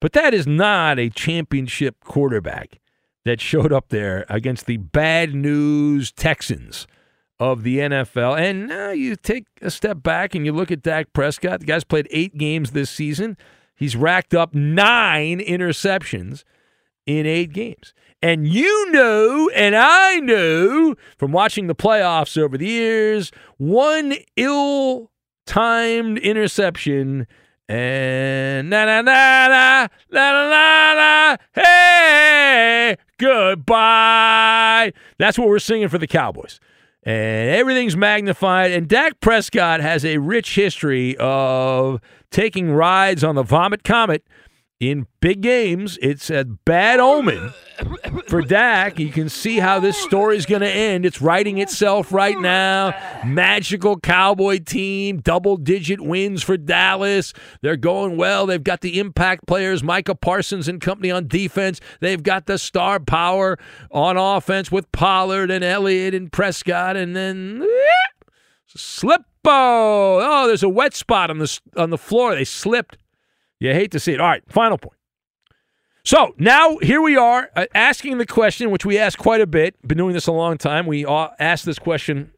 But 0.00 0.12
that 0.12 0.34
is 0.34 0.46
not 0.46 0.98
a 0.98 1.10
championship 1.10 1.96
quarterback 2.04 2.80
that 3.24 3.40
showed 3.40 3.72
up 3.72 3.88
there 3.88 4.26
against 4.28 4.66
the 4.66 4.76
bad 4.78 5.34
news 5.34 6.10
Texans 6.12 6.86
of 7.38 7.62
the 7.62 7.78
NFL. 7.78 8.38
And 8.38 8.66
now 8.66 8.90
you 8.90 9.14
take 9.14 9.46
a 9.62 9.70
step 9.70 10.02
back 10.02 10.34
and 10.34 10.44
you 10.44 10.52
look 10.52 10.72
at 10.72 10.82
Dak 10.82 11.12
Prescott. 11.12 11.60
The 11.60 11.66
guy's 11.66 11.84
played 11.84 12.08
eight 12.10 12.36
games 12.36 12.72
this 12.72 12.90
season. 12.90 13.36
He's 13.78 13.94
racked 13.94 14.34
up 14.34 14.54
nine 14.54 15.38
interceptions 15.38 16.42
in 17.06 17.26
eight 17.26 17.52
games. 17.52 17.94
And 18.20 18.46
you 18.46 18.90
know, 18.90 19.48
and 19.54 19.76
I 19.76 20.18
know 20.18 20.96
from 21.16 21.30
watching 21.30 21.68
the 21.68 21.74
playoffs 21.74 22.36
over 22.36 22.58
the 22.58 22.66
years, 22.66 23.30
one 23.56 24.14
ill 24.34 25.12
timed 25.46 26.18
interception 26.18 27.28
and 27.68 28.68
na 28.70 28.84
na 28.84 29.02
na 29.02 29.48
na 29.48 29.88
na 30.10 30.32
na 30.32 30.48
na 30.48 30.94
na 30.94 31.36
hey 31.54 32.96
goodbye. 33.18 34.92
That's 35.18 35.38
what 35.38 35.48
we're 35.48 35.58
singing 35.60 35.88
for 35.88 35.98
the 35.98 36.06
Cowboys. 36.08 36.58
And 37.08 37.50
everything's 37.56 37.96
magnified. 37.96 38.70
And 38.70 38.86
Dak 38.86 39.18
Prescott 39.20 39.80
has 39.80 40.04
a 40.04 40.18
rich 40.18 40.54
history 40.54 41.16
of 41.16 42.02
taking 42.30 42.70
rides 42.70 43.24
on 43.24 43.34
the 43.34 43.42
Vomit 43.42 43.82
Comet 43.82 44.22
in 44.80 45.06
big 45.20 45.40
games. 45.40 45.98
It's 46.00 46.30
a 46.30 46.44
bad 46.44 47.00
omen 47.00 47.52
for 48.28 48.42
Dak. 48.42 48.98
You 48.98 49.10
can 49.10 49.28
see 49.28 49.58
how 49.58 49.80
this 49.80 49.96
story 49.96 50.36
is 50.36 50.46
going 50.46 50.60
to 50.60 50.70
end. 50.70 51.04
It's 51.04 51.20
writing 51.20 51.58
itself 51.58 52.12
right 52.12 52.38
now. 52.38 52.94
Magical 53.24 53.98
Cowboy 53.98 54.58
team, 54.58 55.18
double 55.18 55.56
digit 55.56 56.00
wins 56.00 56.42
for 56.42 56.56
Dallas. 56.56 57.32
They're 57.60 57.76
going 57.76 58.16
well. 58.16 58.46
They've 58.46 58.62
got 58.62 58.80
the 58.80 59.00
impact 59.00 59.46
players, 59.46 59.82
Micah 59.82 60.14
Parsons 60.14 60.68
and 60.68 60.80
company 60.80 61.10
on 61.10 61.26
defense. 61.26 61.80
They've 62.00 62.22
got 62.22 62.46
the 62.46 62.58
star 62.58 63.00
power 63.00 63.58
on 63.90 64.16
offense 64.16 64.70
with 64.70 64.90
Pollard 64.92 65.50
and 65.50 65.64
Elliott 65.64 66.14
and 66.14 66.30
Prescott. 66.30 66.96
And 66.96 67.16
then 67.16 67.66
slip. 68.68 69.22
Oh, 69.50 70.44
there's 70.46 70.62
a 70.62 70.68
wet 70.68 70.94
spot 70.94 71.30
on 71.30 71.38
the 71.38 71.60
on 71.74 71.88
the 71.88 71.96
floor. 71.96 72.34
They 72.34 72.44
slipped. 72.44 72.98
You 73.60 73.72
hate 73.72 73.90
to 73.92 74.00
see 74.00 74.12
it. 74.12 74.20
All 74.20 74.28
right, 74.28 74.42
final 74.48 74.78
point. 74.78 74.94
So 76.04 76.34
now 76.38 76.78
here 76.78 77.02
we 77.02 77.16
are 77.16 77.50
uh, 77.54 77.66
asking 77.74 78.18
the 78.18 78.26
question, 78.26 78.70
which 78.70 78.86
we 78.86 78.98
ask 78.98 79.18
quite 79.18 79.40
a 79.40 79.46
bit. 79.46 79.76
Been 79.86 79.98
doing 79.98 80.14
this 80.14 80.26
a 80.26 80.32
long 80.32 80.56
time. 80.56 80.86
We 80.86 81.04
uh, 81.04 81.28
ask 81.38 81.64
this 81.64 81.78
question 81.78 82.32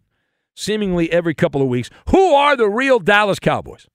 seemingly 0.54 1.10
every 1.12 1.34
couple 1.34 1.62
of 1.62 1.68
weeks. 1.68 1.90
Who 2.08 2.34
are 2.34 2.56
the 2.56 2.68
real 2.68 2.98
Dallas 2.98 3.38
Cowboys? 3.38 3.86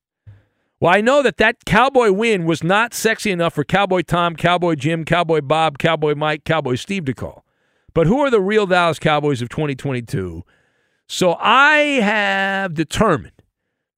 Well, 0.79 0.93
I 0.93 1.01
know 1.01 1.21
that 1.23 1.37
that 1.37 1.65
Cowboy 1.65 2.11
win 2.11 2.45
was 2.45 2.63
not 2.63 2.93
sexy 2.93 3.31
enough 3.31 3.53
for 3.53 3.63
Cowboy 3.63 4.01
Tom, 4.01 4.35
Cowboy 4.35 4.75
Jim, 4.75 5.05
Cowboy 5.05 5.41
Bob, 5.41 5.77
Cowboy 5.77 6.15
Mike, 6.15 6.43
Cowboy 6.43 6.75
Steve 6.75 7.05
to 7.05 7.13
call. 7.13 7.45
But 7.93 8.07
who 8.07 8.19
are 8.19 8.29
the 8.29 8.41
real 8.41 8.65
Dallas 8.65 8.99
Cowboys 8.99 9.41
of 9.41 9.49
2022? 9.49 10.43
So 11.07 11.35
I 11.39 11.77
have 12.01 12.73
determined 12.73 13.41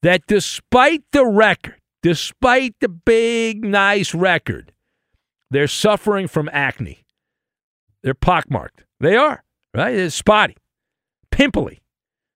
that 0.03 0.21
despite 0.27 1.03
the 1.11 1.25
record, 1.25 1.76
despite 2.01 2.75
the 2.79 2.89
big, 2.89 3.63
nice 3.63 4.13
record, 4.13 4.73
they're 5.49 5.67
suffering 5.67 6.27
from 6.27 6.49
acne. 6.51 7.05
They're 8.03 8.13
pockmarked. 8.13 8.85
They 8.99 9.15
are, 9.15 9.43
right? 9.73 9.95
It's 9.95 10.15
spotty, 10.15 10.57
pimply, 11.31 11.81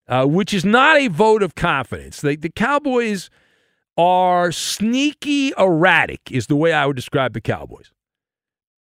uh, 0.08 0.26
which 0.26 0.54
is 0.54 0.66
not 0.66 0.98
a 0.98 1.08
vote 1.08 1.44
of 1.44 1.56
confidence. 1.56 2.22
The 2.22 2.52
Cowboys 2.56 3.30
are 3.98 4.52
sneaky 4.52 5.54
erratic, 5.58 6.32
is 6.32 6.48
the 6.48 6.56
way 6.56 6.74
I 6.74 6.86
would 6.86 6.96
describe 6.96 7.34
the 7.34 7.42
Cowboys. 7.42 7.92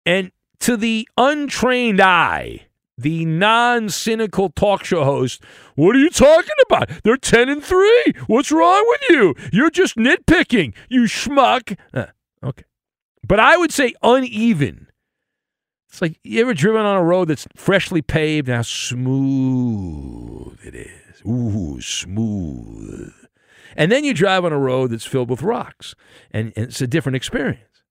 And 0.06 0.32
to 0.62 0.78
the 0.78 1.08
untrained 1.18 2.02
eye, 2.02 2.68
the 3.02 3.26
non-cynical 3.26 4.50
talk 4.50 4.84
show 4.84 5.04
host. 5.04 5.44
What 5.76 5.96
are 5.96 6.00
you 6.00 6.10
talking 6.10 6.50
about? 6.68 6.90
They're 7.04 7.18
10 7.18 7.50
and 7.50 7.64
3. 7.64 8.14
What's 8.28 8.52
wrong 8.52 8.84
with 8.88 9.02
you? 9.10 9.36
You're 9.52 9.70
just 9.70 9.96
nitpicking, 9.96 10.74
you 10.90 11.04
schmuck. 11.04 11.78
Uh, 11.94 12.08
okay. 12.44 12.64
But 13.28 13.40
I 13.40 13.58
would 13.58 13.72
say 13.72 13.94
uneven. 14.02 14.88
It's 15.90 16.02
like 16.02 16.20
you 16.24 16.42
ever 16.42 16.54
driven 16.54 16.86
on 16.86 16.96
a 16.96 17.04
road 17.04 17.28
that's 17.28 17.48
freshly 17.56 18.02
paved 18.02 18.48
how 18.48 18.62
smooth 18.62 20.58
it 20.64 20.74
is. 20.74 21.22
Ooh, 21.28 21.82
smooth. 21.82 23.14
And 23.76 23.92
then 23.92 24.04
you 24.04 24.14
drive 24.14 24.46
on 24.46 24.54
a 24.54 24.58
road 24.58 24.92
that's 24.92 25.06
filled 25.06 25.30
with 25.30 25.42
rocks, 25.42 25.96
and, 26.32 26.54
and 26.56 26.68
it's 26.68 26.82
a 26.82 26.88
different 26.88 27.18
experience. 27.18 27.84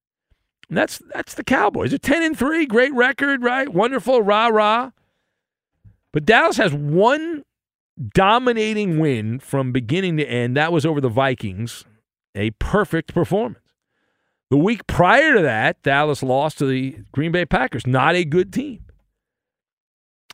And 0.69 0.79
that's 0.79 1.03
that's 1.13 1.35
the 1.35 1.45
Cowboys. 1.45 1.91
They're 1.91 1.99
ten 1.99 2.23
and 2.23 2.39
three, 2.39 2.65
great 2.65 2.95
record, 2.95 3.43
right? 3.43 3.69
Wonderful, 3.69 4.23
rah 4.23 4.49
rah. 4.49 4.91
But 6.13 6.25
Dallas 6.25 6.57
has 6.57 6.73
one 6.73 7.45
dominating 8.15 8.99
win 8.99 9.39
from 9.39 9.73
beginning 9.73 10.17
to 10.17 10.25
end. 10.25 10.57
That 10.57 10.73
was 10.73 10.87
over 10.87 11.01
the 11.01 11.09
Vikings. 11.09 11.85
A 12.35 12.51
perfect 12.53 13.13
performance. 13.13 13.59
The 14.51 14.57
week 14.57 14.87
prior 14.87 15.35
to 15.35 15.43
that, 15.43 15.83
Dallas 15.83 16.23
lost 16.23 16.59
to 16.59 16.67
the 16.67 16.99
Green 17.13 17.31
Bay 17.33 17.45
Packers. 17.45 17.87
Not 17.87 18.17
a 18.17 18.25
good 18.25 18.53
team. 18.53 18.85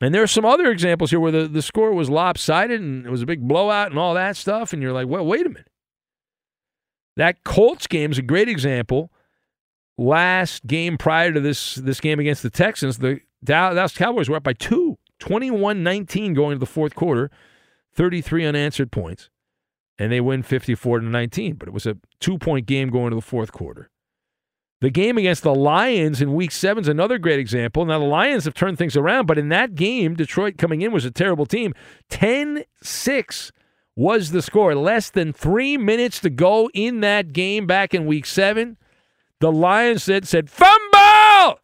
And 0.00 0.14
there 0.14 0.23
are 0.23 0.26
some 0.26 0.45
other 0.45 0.71
examples 0.71 1.11
here 1.11 1.21
where 1.21 1.33
the, 1.33 1.49
the 1.49 1.62
score 1.62 1.92
was 1.92 2.11
lopsided 2.11 2.80
and 2.80 3.06
it 3.06 3.11
was 3.11 3.23
a 3.23 3.26
big 3.26 3.47
blowout 3.47 3.90
and 3.90 3.99
all 3.99 4.14
that 4.14 4.37
stuff. 4.37 4.73
And 4.73 4.83
you're 4.83 4.92
like, 4.92 5.09
well, 5.09 5.25
wait 5.25 5.47
a 5.47 5.49
minute. 5.49 5.71
That 7.16 7.45
Colts 7.45 7.87
game 7.87 8.12
is 8.12 8.18
a 8.18 8.23
great 8.23 8.49
example. 8.49 9.11
Last 9.97 10.66
game 10.66 10.99
prior 10.99 11.33
to 11.33 11.40
this 11.40 11.76
this 11.76 12.00
game 12.00 12.21
against 12.21 12.42
the 12.42 12.50
Texans, 12.50 12.99
the 12.99 13.21
Dallas 13.42 13.97
Cowboys 13.97 14.28
were 14.28 14.37
up 14.37 14.42
by 14.42 14.52
two. 14.52 14.99
21 15.18 15.82
19 15.82 16.35
going 16.35 16.54
to 16.54 16.58
the 16.58 16.66
fourth 16.66 16.94
quarter, 16.94 17.30
33 17.94 18.46
unanswered 18.46 18.92
points, 18.92 19.30
and 19.99 20.12
they 20.12 20.20
win 20.20 20.42
54 20.42 21.00
to 21.00 21.06
19. 21.06 21.54
But 21.54 21.68
it 21.68 21.75
was 21.75 21.87
a 21.87 21.96
two 22.20 22.38
point 22.38 22.66
game 22.66 22.90
going 22.90 23.11
to 23.11 23.16
the 23.16 23.23
fourth 23.23 23.52
quarter. 23.52 23.90
The 24.82 24.90
game 24.90 25.16
against 25.16 25.42
the 25.42 25.54
Lions 25.54 26.20
in 26.20 26.35
week 26.35 26.52
seven 26.52 26.82
is 26.82 26.88
another 26.88 27.16
great 27.16 27.38
example. 27.38 27.87
Now, 27.87 27.99
the 27.99 28.04
Lions 28.04 28.44
have 28.44 28.52
turned 28.52 28.76
things 28.76 28.94
around, 28.94 29.25
but 29.26 29.38
in 29.38 29.49
that 29.49 29.75
game, 29.75 30.14
Detroit 30.14 30.58
coming 30.58 30.82
in 30.82 30.92
was 30.92 31.06
a 31.06 31.11
terrible 31.11 31.46
team. 31.46 31.73
10 32.11 32.64
6 32.82 33.52
was 33.96 34.30
the 34.32 34.42
score. 34.42 34.75
Less 34.75 35.08
than 35.08 35.32
three 35.32 35.78
minutes 35.78 36.20
to 36.20 36.30
go 36.30 36.68
in 36.75 37.00
that 37.00 37.32
game 37.32 37.66
back 37.66 37.94
in 37.94 38.04
week 38.04 38.26
seven. 38.26 38.76
The 39.40 39.50
Lions 39.50 40.02
said, 40.02 40.28
said 40.28 40.50
fumble! 40.50 41.61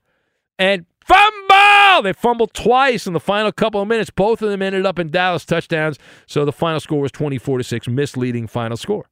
And 0.59 0.87
Fumble! 1.05 2.03
They 2.03 2.13
fumbled 2.13 2.55
twice 2.55 3.07
in 3.07 3.13
the 3.13 3.21
final 3.21 3.53
couple 3.53 3.81
of 3.81 3.89
minutes. 3.89 4.11
Both 4.11 4.43
of 4.43 4.51
them 4.51 4.63
ended 4.63 4.87
up 4.87 4.99
in 4.99 5.11
Dallas 5.11 5.45
touchdowns. 5.45 5.99
So 6.27 6.45
the 6.45 6.53
final 6.53 6.81
score 6.81 7.01
was 7.01 7.13
24 7.13 7.59
to 7.59 7.65
6, 7.65 7.89
misleading 7.89 8.47
final 8.47 8.77
score. 8.77 9.07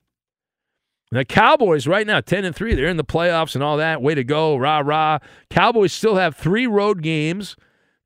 The 1.12 1.24
Cowboys 1.24 1.88
right 1.88 2.06
now, 2.06 2.20
10 2.20 2.44
and 2.44 2.54
3, 2.54 2.74
they're 2.74 2.86
in 2.86 2.96
the 2.96 3.04
playoffs 3.04 3.56
and 3.56 3.64
all 3.64 3.76
that. 3.78 4.00
Way 4.00 4.14
to 4.14 4.22
go. 4.22 4.56
Rah 4.56 4.82
rah. 4.84 5.18
Cowboys 5.50 5.92
still 5.92 6.14
have 6.14 6.36
three 6.36 6.68
road 6.68 7.02
games 7.02 7.56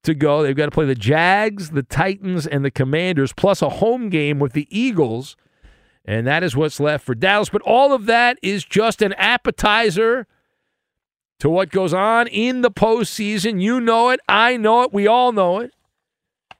to 0.04 0.14
go. 0.14 0.42
They've 0.42 0.56
got 0.56 0.66
to 0.66 0.70
play 0.70 0.86
the 0.86 0.94
Jags, 0.94 1.70
the 1.70 1.82
Titans, 1.82 2.46
and 2.46 2.64
the 2.64 2.70
Commanders, 2.70 3.34
plus 3.34 3.60
a 3.60 3.68
home 3.68 4.08
game 4.08 4.38
with 4.38 4.54
the 4.54 4.66
Eagles. 4.70 5.36
And 6.06 6.26
that 6.26 6.42
is 6.42 6.56
what's 6.56 6.80
left 6.80 7.04
for 7.04 7.14
Dallas. 7.14 7.50
But 7.50 7.62
all 7.62 7.92
of 7.92 8.06
that 8.06 8.38
is 8.42 8.64
just 8.64 9.02
an 9.02 9.12
appetizer 9.14 10.26
to 11.40 11.50
what 11.50 11.70
goes 11.70 11.92
on 11.92 12.26
in 12.28 12.62
the 12.62 12.70
postseason. 12.70 13.60
You 13.60 13.80
know 13.80 14.10
it. 14.10 14.20
I 14.28 14.56
know 14.56 14.82
it. 14.82 14.92
We 14.92 15.06
all 15.06 15.32
know 15.32 15.58
it. 15.58 15.72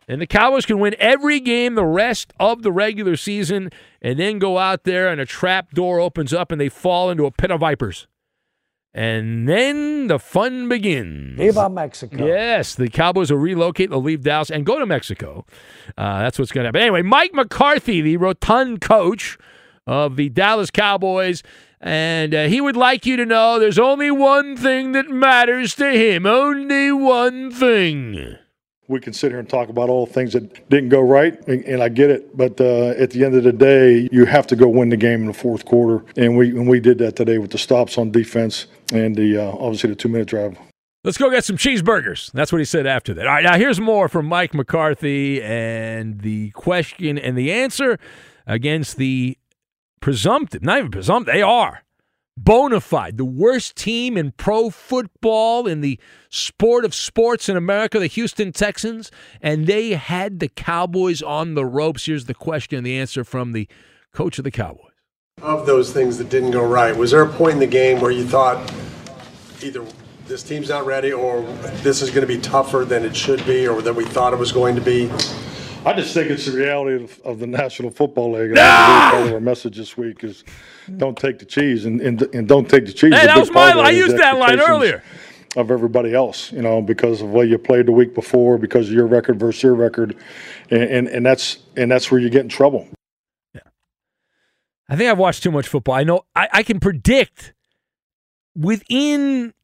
And 0.07 0.21
the 0.21 0.27
Cowboys 0.27 0.67
can 0.67 0.79
win 0.79 0.95
every 0.99 1.41
game 1.41 1.75
the 1.75 1.85
rest 1.85 2.35
of 2.39 2.63
the 2.63 2.73
regular 2.73 3.17
season 3.17 3.71
and 4.03 4.19
then 4.19 4.39
go 4.39 4.59
out 4.59 4.85
there 4.85 5.09
and 5.09 5.21
a 5.21 5.27
trap 5.27 5.73
door 5.73 5.99
opens 5.99 6.35
up 6.35 6.53
and 6.53 6.61
they 6.61 6.69
fall 6.69 7.11
into 7.11 7.25
a 7.25 7.31
pit 7.31 7.51
of 7.51 7.61
vipers. 7.61 8.07
And 8.93 9.49
then 9.49 10.07
the 10.07 10.21
fun 10.21 10.69
begins. 10.69 11.37
Viva 11.39 11.69
Mexico. 11.69 12.25
Yes, 12.25 12.77
the 12.77 12.89
Cowboys 12.89 13.31
will 13.31 13.39
relocate, 13.39 13.91
they'll 13.91 14.03
leave 14.03 14.23
Dallas 14.23 14.51
and 14.51 14.65
go 14.65 14.79
to 14.79 14.87
Mexico. 14.87 15.47
Uh, 15.99 16.21
that's 16.21 16.39
what's 16.39 16.53
going 16.53 16.63
to 16.65 16.69
happen. 16.69 16.81
Anyway, 16.83 17.03
Mike 17.03 17.35
McCarthy, 17.35 18.01
the 18.03 18.19
rotund 18.19 18.81
coach 18.81 19.37
of 19.87 20.15
the 20.17 20.29
Dallas 20.29 20.71
Cowboys, 20.71 21.43
And 21.85 22.35
uh, 22.35 22.45
he 22.47 22.63
would 22.63 22.77
like 22.77 23.05
you 23.05 23.19
to 23.19 23.27
know 23.27 23.59
there's 23.59 23.79
only 23.79 24.11
one 24.11 24.57
thing 24.57 24.93
that 24.93 25.11
matters 25.11 25.75
to 25.75 25.91
him. 25.91 26.25
Only 26.25 26.91
one 26.91 27.51
thing. 27.51 28.37
We 28.89 29.01
can 29.01 29.13
sit 29.13 29.33
here 29.33 29.39
and 29.39 29.49
talk 29.49 29.69
about 29.69 29.91
all 29.91 30.07
the 30.07 30.13
things 30.13 30.33
that 30.33 30.69
didn't 30.71 30.89
go 30.89 31.01
right, 31.01 31.39
and, 31.47 31.63
and 31.65 31.83
I 31.83 31.91
get 31.91 32.11
it. 32.11 32.35
But 32.35 32.59
uh, 32.59 32.95
at 32.99 33.11
the 33.11 33.25
end 33.25 33.35
of 33.35 33.45
the 33.45 33.53
day, 33.53 34.09
you 34.11 34.25
have 34.25 34.47
to 34.49 34.57
go 34.57 34.67
win 34.67 34.89
the 34.89 34.97
game 34.97 35.21
in 35.21 35.27
the 35.27 35.35
fourth 35.35 35.67
quarter, 35.67 36.03
and 36.17 36.39
we 36.39 36.51
and 36.51 36.67
we 36.67 36.81
did 36.81 36.97
that 36.99 37.17
today 37.17 37.37
with 37.37 37.51
the 37.51 37.59
stops 37.59 37.99
on 37.99 38.11
defense 38.11 38.67
and 38.93 39.15
the 39.15 39.39
uh, 39.39 39.53
obviously 39.53 39.91
the 39.91 39.97
two 39.97 40.09
minute 40.09 40.29
drive. 40.29 40.57
Let's 41.03 41.19
go 41.19 41.31
get 41.31 41.45
some 41.45 41.59
cheeseburgers. 41.59 42.33
That's 42.33 42.51
what 42.51 42.59
he 42.59 42.65
said 42.65 42.87
after 42.87 43.13
that. 43.13 43.27
All 43.27 43.33
right, 43.33 43.45
now 43.45 43.59
here's 43.59 43.79
more 43.79 44.09
from 44.09 44.25
Mike 44.25 44.55
McCarthy 44.55 45.43
and 45.43 46.21
the 46.23 46.51
question 46.53 47.19
and 47.19 47.37
the 47.37 47.53
answer 47.53 47.99
against 48.47 48.97
the 48.97 49.37
presumptive, 50.05 50.63
not 50.63 50.81
even 50.81 50.91
presumptive, 50.91 51.35
they 51.35 51.41
are 51.41 51.83
bona 52.37 52.79
fide, 52.79 53.17
the 53.17 53.25
worst 53.25 53.75
team 53.75 54.19
in 54.19 54.33
pro 54.33 54.69
football 54.69 55.67
in 55.67 55.81
the 55.81 55.99
sport 56.29 56.85
of 56.85 56.95
sports 56.95 57.49
in 57.49 57.57
America, 57.57 57.99
the 57.99 58.07
Houston 58.07 58.53
Texans, 58.53 59.11
and 59.41 59.67
they 59.67 59.93
had 59.93 60.41
the 60.41 60.49
Cowboys 60.49 61.23
on 61.23 61.55
the 61.55 61.65
ropes. 61.65 62.05
Here's 62.05 62.27
the 62.27 62.35
question 62.35 62.77
and 62.77 62.87
the 62.87 62.99
answer 62.99 63.25
from 63.25 63.53
the 63.53 63.67
coach 64.13 64.37
of 64.37 64.45
the 64.45 64.51
Cowboys. 64.51 64.93
Of 65.41 65.65
those 65.65 65.91
things 65.91 66.19
that 66.19 66.29
didn't 66.29 66.51
go 66.51 66.67
right, 66.67 66.95
was 66.95 67.13
there 67.13 67.23
a 67.23 67.33
point 67.33 67.55
in 67.55 67.61
the 67.61 67.67
game 67.67 67.99
where 67.99 68.11
you 68.11 68.27
thought 68.27 68.71
either 69.63 69.87
this 70.27 70.43
team's 70.43 70.69
not 70.69 70.85
ready 70.85 71.15
or 71.15 71.41
this 71.83 72.03
is 72.03 72.11
going 72.11 72.27
to 72.29 72.35
be 72.35 72.39
tougher 72.43 72.85
than 72.85 73.07
it 73.07 73.17
should 73.17 73.45
be 73.47 73.67
or 73.67 73.81
than 73.81 73.95
we 73.95 74.05
thought 74.05 74.35
it 74.35 74.39
was 74.39 74.53
going 74.53 74.75
to 74.75 74.83
be? 74.83 75.11
I 75.87 75.93
just 75.93 76.15
think 76.15 76.31
it's 76.31 76.47
the 76.47 76.57
reality 76.57 77.05
of, 77.05 77.21
of 77.25 77.39
the 77.39 77.47
National 77.47 77.91
Football 77.91 78.33
League. 78.33 78.49
And 78.49 78.57
that's 78.57 79.13
part 79.13 79.27
of 79.27 79.33
our 79.35 79.41
message 79.41 79.77
this 79.77 79.97
week 79.97 80.25
is 80.25 80.45
don't 80.97 81.17
take 81.17 81.39
the 81.39 81.45
cheese 81.45 81.85
and, 81.85 82.01
and, 82.01 82.23
and 82.35 82.49
don't 82.49 82.69
take 82.69 82.87
the 82.87 82.93
cheese. 82.93 83.15
Hey, 83.15 83.27
that 83.27 83.39
was 83.39 83.51
my 83.51 83.73
I 83.73 83.91
used 83.91 84.17
that 84.17 84.39
line 84.39 84.61
earlier. 84.61 85.03
Of 85.57 85.71
everybody 85.71 86.13
else, 86.13 86.51
you 86.51 86.63
know, 86.63 86.83
because 86.83 87.21
of 87.23 87.29
what 87.29 87.47
you 87.47 87.59
played 87.59 87.87
the 87.87 87.93
week 87.93 88.13
before, 88.13 88.59
because 88.59 88.89
of 88.89 88.93
your 88.95 89.07
record 89.07 89.39
versus 89.39 89.63
your 89.63 89.75
record, 89.75 90.17
and, 90.69 90.83
and, 90.83 91.07
and 91.07 91.25
that's 91.25 91.59
and 91.77 91.89
that's 91.89 92.11
where 92.11 92.21
you 92.21 92.29
get 92.29 92.41
in 92.41 92.49
trouble. 92.49 92.89
Yeah, 93.55 93.61
I 94.89 94.97
think 94.97 95.09
I've 95.09 95.19
watched 95.19 95.45
too 95.45 95.53
much 95.53 95.69
football. 95.69 95.95
I 95.95 96.03
know 96.03 96.23
I, 96.35 96.49
I 96.53 96.63
can 96.65 96.81
predict 96.81 97.55
within 98.57 99.55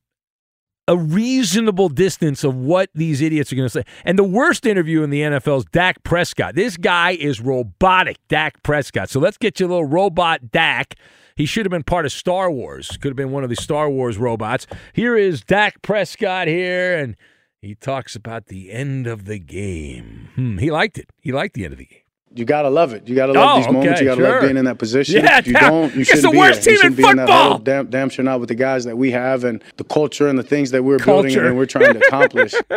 a 0.91 0.97
reasonable 0.97 1.89
distance 1.89 2.43
of 2.43 2.57
what 2.57 2.91
these 2.97 3.21
idiots 3.21 3.53
are 3.53 3.57
going 3.57 3.67
to 3.67 3.71
say. 3.71 3.85
And 4.05 4.19
the 4.19 4.25
worst 4.25 4.67
interview 4.67 5.05
in 5.05 5.11
the 5.11 5.21
NFL 5.21 5.59
is 5.59 5.65
Dak 5.67 6.03
Prescott. 6.03 6.57
This 6.57 6.77
guy 6.77 7.13
is 7.13 7.41
robotic, 7.41 8.17
Dak 8.27 8.61
Prescott. 8.65 9.09
So 9.09 9.21
let's 9.21 9.39
get 9.39 9.61
you 9.61 9.67
a 9.67 9.69
little 9.69 9.85
robot 9.85 10.51
Dak. 10.51 10.97
He 11.37 11.47
should 11.47 11.65
have 11.65 11.71
been 11.71 11.85
part 11.85 12.07
of 12.07 12.13
Star 12.13 12.51
Wars. 12.51 12.89
Could 13.01 13.11
have 13.11 13.17
been 13.17 13.31
one 13.31 13.45
of 13.45 13.51
the 13.51 13.57
Star 13.57 13.89
Wars 13.89 14.19
robots. 14.19 14.67
Here 14.93 15.17
is 15.17 15.43
Dak 15.43 15.81
Prescott 15.81 16.49
here, 16.49 16.99
and 16.99 17.17
he 17.63 17.77
talks 17.77 18.17
about 18.17 18.47
the 18.47 18.73
end 18.73 19.07
of 19.07 19.27
the 19.27 19.39
game. 19.39 20.31
Hmm, 20.35 20.59
he 20.59 20.73
liked 20.73 20.99
it. 20.99 21.09
He 21.21 21.31
liked 21.31 21.55
the 21.55 21.65
end 21.65 21.73
of 21.73 21.79
the 21.79 21.87
game. 21.87 22.01
You 22.33 22.45
gotta 22.45 22.71
love 22.71 22.93
it. 22.93 23.09
You 23.09 23.17
gotta 23.17 23.33
love 23.33 23.51
Oh, 23.51 23.57
these 23.57 23.67
moments. 23.67 23.89
okay, 23.95 24.01
You 24.03 24.09
gotta 24.11 24.21
sure. 24.21 24.31
love 24.31 24.43
being 24.43 24.57
in 24.57 24.65
that 24.67 24.79
position. 24.79 25.25
Yeah, 25.25 25.39
if 25.39 25.49
you 25.49 25.53
damn. 25.55 25.71
don't, 25.73 25.95
you 25.97 26.05
shouldn't 26.05 26.23
the 26.23 26.31
be 26.31 26.39
worst 26.39 26.63
there. 26.63 26.65
team 26.65 26.73
You 26.75 26.77
shouldn't 26.79 26.99
in 27.01 27.05
be 27.05 27.11
in 27.11 27.17
that 27.17 27.27
football. 27.27 27.59
Damn, 27.59 27.87
damn 27.91 28.09
sure 28.09 28.25
not 28.25 28.39
with 28.39 28.49
the 28.51 28.55
guys 28.55 28.85
that 28.85 28.97
we 28.97 29.11
have 29.11 29.43
and 29.43 29.63
the 29.79 29.85
culture 29.85 30.29
and 30.29 30.39
the 30.39 30.45
things 30.45 30.71
that 30.71 30.85
we're 30.85 30.99
building 30.99 31.37
and 31.37 31.57
we're 31.57 31.67
trying 31.67 31.93
to 31.95 32.07
accomplish. 32.07 32.53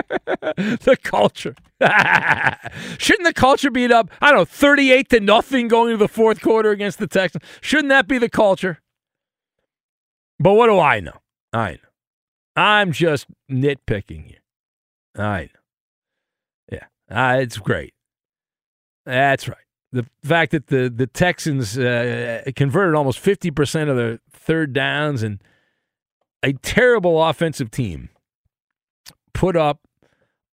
the 0.56 0.98
culture. 1.04 1.54
Shouldn't 2.98 3.26
the 3.28 3.34
culture 3.36 3.70
beat 3.70 3.92
up, 3.92 4.10
I 4.22 4.30
don't 4.32 4.40
know, 4.40 4.46
38 4.46 5.10
to 5.10 5.20
nothing 5.20 5.68
going 5.68 5.92
to 5.92 5.98
the 5.98 6.08
fourth 6.08 6.42
quarter 6.42 6.72
against 6.72 6.98
the 6.98 7.08
Texans? 7.08 7.44
Shouldn't 7.62 7.90
that 7.90 8.08
be 8.08 8.18
the 8.18 8.30
culture? 8.30 8.80
But 10.40 10.54
what 10.54 10.66
do 10.68 10.80
I 10.80 11.00
know? 11.00 11.20
I 11.54 11.74
know. 11.74 11.78
I'm 12.56 12.92
just 12.92 13.28
nitpicking 13.52 14.26
here. 14.28 14.40
I 15.16 15.50
know. 16.72 16.80
Yeah. 16.80 16.86
Uh, 17.34 17.38
it's 17.40 17.58
great. 17.60 17.94
That's 19.06 19.48
right. 19.48 19.58
The 19.92 20.06
fact 20.24 20.52
that 20.52 20.68
the, 20.68 20.90
the 20.90 21.08
Texans 21.08 21.78
uh, 21.78 22.42
converted 22.56 22.96
almost 22.96 23.24
50% 23.24 23.90
of 23.90 23.96
their 23.96 24.20
third 24.32 24.74
downs 24.74 25.22
and 25.22 25.42
a 26.42 26.54
terrible 26.54 27.24
offensive 27.24 27.70
team 27.70 28.10
put 29.34 29.56
up 29.56 29.82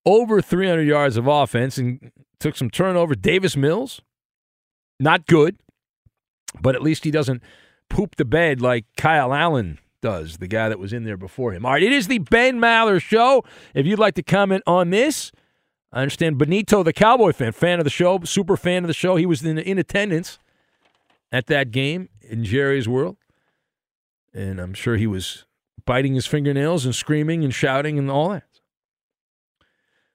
over 0.04 0.40
300 0.40 0.82
yards 0.82 1.16
of 1.16 1.26
offense 1.26 1.78
and 1.78 2.12
took 2.38 2.56
some 2.56 2.70
turnover. 2.70 3.14
Davis 3.14 3.56
Mills, 3.56 4.00
not 4.98 5.26
good, 5.26 5.56
but 6.60 6.74
at 6.74 6.82
least 6.82 7.04
he 7.04 7.10
doesn't 7.10 7.42
poop 7.88 8.16
the 8.16 8.24
bed 8.24 8.60
like 8.60 8.84
Kyle 8.96 9.34
Allen 9.34 9.78
does, 10.00 10.38
the 10.38 10.46
guy 10.46 10.68
that 10.68 10.78
was 10.78 10.92
in 10.92 11.04
there 11.04 11.16
before 11.16 11.52
him. 11.52 11.66
All 11.66 11.72
right, 11.72 11.82
it 11.82 11.92
is 11.92 12.08
the 12.08 12.18
Ben 12.18 12.58
Maller 12.58 13.00
Show. 13.00 13.44
If 13.74 13.86
you'd 13.86 13.98
like 13.98 14.14
to 14.14 14.22
comment 14.22 14.62
on 14.66 14.90
this, 14.90 15.32
I 15.92 16.02
understand 16.02 16.38
Benito, 16.38 16.82
the 16.82 16.92
Cowboy 16.92 17.32
fan, 17.32 17.52
fan 17.52 17.78
of 17.78 17.84
the 17.84 17.90
show, 17.90 18.20
super 18.24 18.56
fan 18.56 18.84
of 18.84 18.88
the 18.88 18.94
show. 18.94 19.16
He 19.16 19.26
was 19.26 19.44
in, 19.44 19.58
in 19.58 19.78
attendance 19.78 20.38
at 21.32 21.46
that 21.46 21.70
game 21.70 22.08
in 22.22 22.44
Jerry's 22.44 22.88
world. 22.88 23.16
And 24.32 24.60
I'm 24.60 24.74
sure 24.74 24.96
he 24.96 25.08
was 25.08 25.44
biting 25.84 26.14
his 26.14 26.26
fingernails 26.26 26.84
and 26.84 26.94
screaming 26.94 27.42
and 27.42 27.52
shouting 27.52 27.98
and 27.98 28.10
all 28.10 28.28
that. 28.28 28.44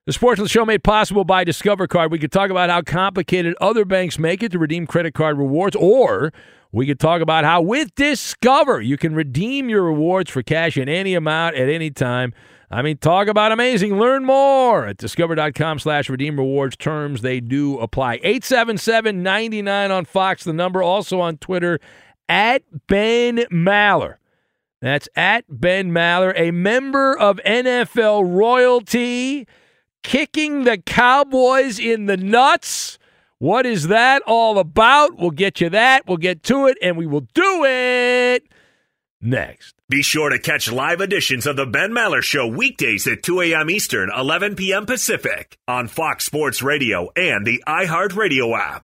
The 0.05 0.13
Sports 0.13 0.39
of 0.39 0.45
the 0.45 0.49
Show 0.49 0.65
made 0.65 0.83
possible 0.83 1.23
by 1.23 1.43
Discover 1.43 1.87
Card. 1.87 2.11
We 2.11 2.19
could 2.19 2.31
talk 2.31 2.51
about 2.51 2.69
how 2.69 2.83
complicated 2.83 3.55
other 3.59 3.85
banks 3.85 4.19
make 4.19 4.43
it 4.43 4.51
to 4.51 4.59
redeem 4.59 4.85
credit 4.85 5.15
card 5.15 5.37
rewards, 5.37 5.75
or 5.75 6.31
we 6.71 6.85
could 6.85 6.99
talk 6.99 7.21
about 7.21 7.43
how 7.43 7.61
with 7.61 7.95
Discover 7.95 8.81
you 8.81 8.97
can 8.97 9.15
redeem 9.15 9.67
your 9.67 9.81
rewards 9.83 10.29
for 10.29 10.43
cash 10.43 10.77
in 10.77 10.87
any 10.87 11.15
amount 11.15 11.55
at 11.55 11.69
any 11.69 11.89
time. 11.89 12.33
I 12.75 12.81
mean, 12.81 12.97
talk 12.97 13.29
about 13.29 13.53
amazing. 13.53 13.97
Learn 13.97 14.25
more 14.25 14.85
at 14.85 14.97
discover.com 14.97 15.79
slash 15.79 16.09
redeem 16.09 16.35
rewards. 16.35 16.75
Terms, 16.75 17.21
they 17.21 17.39
do 17.39 17.79
apply. 17.79 18.19
877-99 18.19 19.91
on 19.91 20.03
Fox, 20.03 20.43
the 20.43 20.51
number. 20.51 20.83
Also 20.83 21.21
on 21.21 21.37
Twitter, 21.37 21.79
at 22.27 22.63
Ben 22.87 23.37
Maller. 23.49 24.15
That's 24.81 25.07
at 25.15 25.45
Ben 25.47 25.91
Maller, 25.91 26.33
a 26.35 26.51
member 26.51 27.17
of 27.17 27.39
NFL 27.45 28.35
royalty, 28.35 29.47
kicking 30.03 30.65
the 30.65 30.77
Cowboys 30.77 31.79
in 31.79 32.07
the 32.07 32.17
nuts. 32.17 32.99
What 33.37 33.65
is 33.65 33.87
that 33.87 34.21
all 34.27 34.59
about? 34.59 35.17
We'll 35.17 35.31
get 35.31 35.61
you 35.61 35.69
that. 35.69 36.05
We'll 36.07 36.17
get 36.17 36.43
to 36.43 36.67
it, 36.67 36.77
and 36.81 36.97
we 36.97 37.05
will 37.05 37.25
do 37.33 37.63
it 37.63 38.45
next. 39.25 39.75
Be 39.89 40.01
sure 40.01 40.29
to 40.29 40.39
catch 40.39 40.71
live 40.71 41.01
editions 41.01 41.45
of 41.45 41.55
the 41.55 41.65
Ben 41.65 41.91
Maller 41.91 42.21
Show 42.21 42.47
weekdays 42.47 43.07
at 43.07 43.23
2 43.23 43.41
a.m. 43.41 43.69
Eastern, 43.69 44.09
11 44.15 44.55
p.m. 44.55 44.85
Pacific 44.85 45.57
on 45.67 45.87
Fox 45.87 46.25
Sports 46.25 46.61
Radio 46.61 47.09
and 47.15 47.45
the 47.45 47.63
iHeartRadio 47.67 48.57
app. 48.57 48.84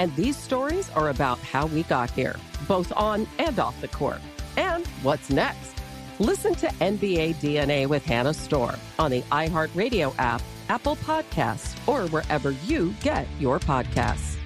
And 0.00 0.16
these 0.16 0.34
stories 0.34 0.88
are 0.92 1.10
about 1.10 1.38
how 1.40 1.66
we 1.66 1.82
got 1.82 2.10
here, 2.12 2.34
both 2.66 2.90
on 2.96 3.26
and 3.38 3.58
off 3.58 3.78
the 3.82 3.88
court. 3.88 4.22
And 4.56 4.86
what's 5.02 5.28
next? 5.28 5.74
Listen 6.18 6.54
to 6.54 6.68
NBA 6.68 7.34
DNA 7.34 7.86
with 7.86 8.02
Hannah 8.06 8.32
Storm 8.32 8.76
on 8.98 9.10
the 9.10 9.20
iHeartRadio 9.30 10.14
app, 10.16 10.40
Apple 10.70 10.96
Podcasts, 10.96 11.76
or 11.86 12.08
wherever 12.08 12.52
you 12.64 12.94
get 13.02 13.26
your 13.38 13.58
podcasts. 13.58 14.38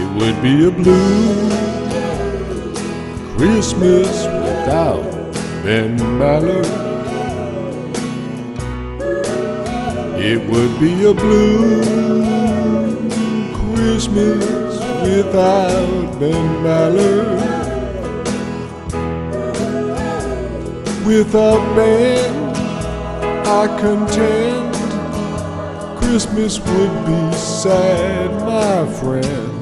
It 0.00 0.08
would 0.18 0.40
be 0.40 0.64
a 0.64 0.70
blue 0.70 1.50
Christmas 3.36 4.24
without 4.24 5.02
Ben 5.62 5.98
Maller. 5.98 6.91
It 10.24 10.38
would 10.38 10.78
be 10.78 11.04
a 11.04 11.12
blue 11.12 11.82
Christmas 13.74 14.44
without 15.02 16.20
Ben 16.20 16.46
Maller. 16.62 17.26
Without 21.04 21.74
Ben, 21.74 22.54
I 23.44 23.66
contend 23.80 24.72
Christmas 25.98 26.60
would 26.60 27.04
be 27.04 27.36
sad, 27.36 28.30
my 28.46 28.86
friend. 29.00 29.61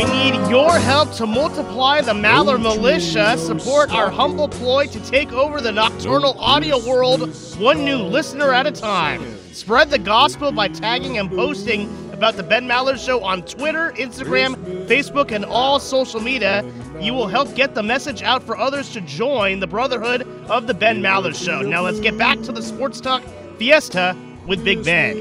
We 0.00 0.06
need 0.06 0.48
your 0.48 0.78
help 0.78 1.12
to 1.16 1.26
multiply 1.26 2.00
the 2.00 2.14
Maller 2.14 2.54
oh, 2.54 2.58
Militia. 2.58 3.36
Support 3.36 3.90
our 3.90 4.08
humble 4.08 4.48
ploy 4.48 4.86
to 4.86 5.00
take 5.00 5.30
over 5.30 5.60
the 5.60 5.72
nocturnal 5.72 6.36
oh, 6.38 6.40
audio 6.40 6.78
world, 6.88 7.36
one 7.58 7.84
new 7.84 7.98
listener 7.98 8.54
at 8.54 8.66
a 8.66 8.70
time. 8.70 9.22
Spread 9.52 9.90
the 9.90 9.98
gospel 9.98 10.52
by 10.52 10.68
tagging 10.68 11.18
and 11.18 11.28
posting 11.28 11.84
about 12.14 12.38
the 12.38 12.42
Ben 12.42 12.66
Maller 12.66 12.96
Show 12.96 13.22
on 13.22 13.42
Twitter, 13.42 13.92
Instagram, 13.98 14.54
Facebook, 14.86 15.32
and 15.32 15.44
all 15.44 15.78
social 15.78 16.20
media. 16.20 16.64
You 16.98 17.12
will 17.12 17.28
help 17.28 17.54
get 17.54 17.74
the 17.74 17.82
message 17.82 18.22
out 18.22 18.42
for 18.42 18.56
others 18.56 18.94
to 18.94 19.02
join 19.02 19.60
the 19.60 19.66
brotherhood 19.66 20.22
of 20.48 20.66
the 20.66 20.72
Ben 20.72 21.02
Maller 21.02 21.34
Show. 21.34 21.60
Now 21.60 21.82
let's 21.82 22.00
get 22.00 22.16
back 22.16 22.40
to 22.44 22.52
the 22.52 22.62
Sports 22.62 23.02
Talk 23.02 23.22
Fiesta 23.58 24.16
with 24.46 24.64
Big 24.64 24.82
Ben. 24.82 25.20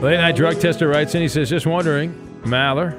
Late 0.00 0.16
night 0.16 0.36
drug 0.36 0.58
tester 0.58 0.88
writes 0.88 1.14
in. 1.14 1.20
He 1.20 1.28
says, 1.28 1.50
"Just 1.50 1.66
wondering, 1.66 2.31
Maller, 2.44 2.92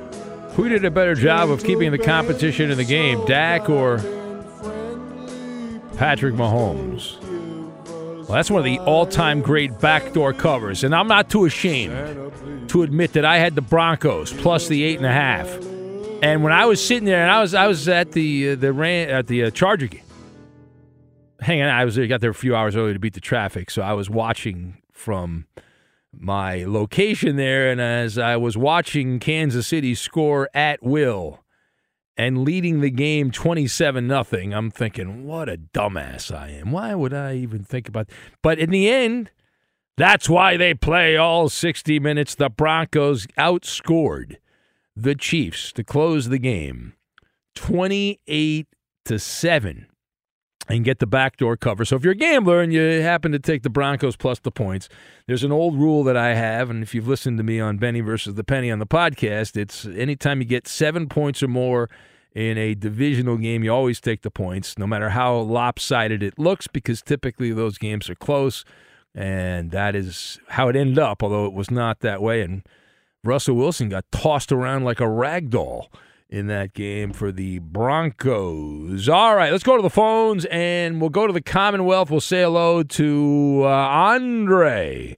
who 0.53 0.69
did 0.69 0.85
a 0.85 0.91
better 0.91 1.15
job 1.15 1.49
of 1.49 1.63
keeping 1.63 1.91
the 1.91 1.97
competition 1.97 2.71
in 2.71 2.77
the 2.77 2.83
game, 2.83 3.25
Dak 3.25 3.69
or 3.69 3.97
Patrick 5.97 6.35
Mahomes?" 6.35 7.19
Well, 8.23 8.37
that's 8.37 8.49
one 8.49 8.59
of 8.59 8.65
the 8.65 8.79
all-time 8.79 9.41
great 9.41 9.79
backdoor 9.79 10.33
covers, 10.33 10.83
and 10.83 10.95
I'm 10.95 11.07
not 11.07 11.29
too 11.29 11.45
ashamed 11.45 12.69
to 12.69 12.81
admit 12.83 13.13
that 13.13 13.25
I 13.25 13.37
had 13.37 13.53
the 13.55 13.61
Broncos 13.61 14.31
plus 14.31 14.67
the 14.69 14.81
eight 14.83 14.97
and 14.97 15.05
a 15.05 15.11
half. 15.11 15.47
And 16.23 16.41
when 16.41 16.53
I 16.53 16.65
was 16.65 16.83
sitting 16.83 17.03
there, 17.03 17.21
and 17.21 17.29
I 17.29 17.41
was 17.41 17.53
I 17.53 17.67
was 17.67 17.89
at 17.89 18.13
the 18.13 18.51
uh, 18.51 18.55
the 18.55 18.71
ran 18.71 19.09
at 19.09 19.27
the 19.27 19.43
uh, 19.43 19.49
Charger 19.49 19.87
game, 19.87 20.03
hanging. 21.41 21.63
out. 21.63 21.77
I 21.77 21.83
was 21.83 21.97
got 21.97 22.21
there 22.21 22.31
a 22.31 22.33
few 22.33 22.55
hours 22.55 22.77
early 22.77 22.93
to 22.93 22.99
beat 22.99 23.13
the 23.13 23.19
traffic, 23.19 23.69
so 23.69 23.81
I 23.81 23.91
was 23.91 24.09
watching 24.09 24.77
from 24.93 25.45
my 26.17 26.63
location 26.65 27.35
there. 27.35 27.71
And 27.71 27.81
as 27.81 28.17
I 28.17 28.37
was 28.37 28.57
watching 28.57 29.19
Kansas 29.19 29.67
City 29.67 29.95
score 29.95 30.49
at 30.53 30.83
will 30.83 31.43
and 32.15 32.43
leading 32.43 32.81
the 32.81 32.91
game 32.91 33.31
27 33.31 34.07
nothing, 34.07 34.53
I'm 34.53 34.71
thinking, 34.71 35.25
what 35.25 35.49
a 35.49 35.57
dumbass 35.57 36.33
I 36.33 36.49
am. 36.49 36.71
Why 36.71 36.93
would 36.95 37.13
I 37.13 37.35
even 37.35 37.63
think 37.63 37.87
about 37.87 38.09
But 38.41 38.59
in 38.59 38.69
the 38.69 38.89
end, 38.89 39.31
that's 39.97 40.29
why 40.29 40.57
they 40.57 40.73
play 40.73 41.17
all 41.17 41.49
60 41.49 41.99
minutes. 41.99 42.35
The 42.35 42.49
Broncos 42.49 43.27
outscored 43.37 44.37
the 44.95 45.15
Chiefs 45.15 45.71
to 45.73 45.83
close 45.83 46.29
the 46.29 46.39
game 46.39 46.93
28 47.55 48.67
to 49.05 49.19
7 49.19 49.87
and 50.67 50.85
get 50.85 50.99
the 50.99 51.07
backdoor 51.07 51.57
cover. 51.57 51.83
So 51.85 51.95
if 51.95 52.03
you're 52.03 52.13
a 52.13 52.15
gambler 52.15 52.61
and 52.61 52.71
you 52.71 53.01
happen 53.01 53.31
to 53.33 53.39
take 53.39 53.63
the 53.63 53.69
Broncos 53.69 54.15
plus 54.15 54.39
the 54.39 54.51
points, 54.51 54.87
there's 55.27 55.43
an 55.43 55.51
old 55.51 55.75
rule 55.75 56.03
that 56.05 56.17
I 56.17 56.35
have, 56.35 56.69
and 56.69 56.83
if 56.83 56.95
you've 56.95 57.07
listened 57.07 57.37
to 57.37 57.43
me 57.43 57.59
on 57.59 57.77
Benny 57.77 58.01
versus 58.01 58.35
the 58.35 58.43
Penny 58.43 58.71
on 58.71 58.79
the 58.79 58.87
podcast, 58.87 59.57
it's 59.57 59.85
anytime 59.85 60.39
you 60.39 60.45
get 60.45 60.67
seven 60.67 61.09
points 61.09 61.43
or 61.43 61.47
more 61.47 61.89
in 62.33 62.57
a 62.57 62.73
divisional 62.73 63.37
game, 63.37 63.63
you 63.63 63.71
always 63.71 64.01
take 64.01 64.21
the 64.21 64.31
points, 64.31 64.77
no 64.77 64.87
matter 64.87 65.09
how 65.09 65.37
lopsided 65.37 66.23
it 66.23 66.39
looks, 66.39 66.67
because 66.67 67.01
typically 67.01 67.51
those 67.51 67.77
games 67.77 68.09
are 68.09 68.15
close, 68.15 68.65
and 69.13 69.71
that 69.71 69.95
is 69.95 70.39
how 70.49 70.67
it 70.69 70.75
ended 70.75 70.97
up. 70.97 71.21
Although 71.21 71.45
it 71.45 71.53
was 71.53 71.69
not 71.69 71.99
that 71.99 72.21
way, 72.21 72.41
and 72.41 72.63
Russell 73.23 73.55
Wilson 73.55 73.89
got 73.89 74.05
tossed 74.11 74.51
around 74.51 74.83
like 74.83 74.99
a 74.99 75.07
rag 75.07 75.49
doll 75.49 75.91
in 76.29 76.47
that 76.47 76.73
game 76.73 77.11
for 77.13 77.31
the 77.31 77.59
Broncos. 77.59 79.07
All 79.09 79.35
right, 79.35 79.51
let's 79.51 79.63
go 79.63 79.75
to 79.75 79.81
the 79.83 79.89
phones 79.89 80.45
and 80.45 80.99
we'll 80.99 81.09
go 81.09 81.27
to 81.27 81.33
the 81.33 81.41
Commonwealth. 81.41 82.09
We'll 82.09 82.21
say 82.21 82.41
hello 82.43 82.83
to 82.83 83.61
uh, 83.63 83.67
Andre, 83.67 85.17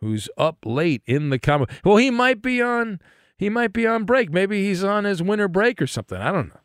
who's 0.00 0.28
up 0.38 0.58
late 0.64 1.02
in 1.06 1.30
the 1.30 1.38
Commonwealth. 1.38 1.80
Well, 1.84 1.96
he 1.96 2.10
might 2.10 2.40
be 2.42 2.62
on. 2.62 3.00
He 3.36 3.48
might 3.50 3.72
be 3.72 3.86
on 3.86 4.04
break. 4.04 4.32
Maybe 4.32 4.64
he's 4.64 4.84
on 4.84 5.04
his 5.04 5.22
winter 5.22 5.48
break 5.48 5.82
or 5.82 5.86
something. 5.86 6.18
I 6.18 6.30
don't 6.32 6.48
know. 6.48 6.60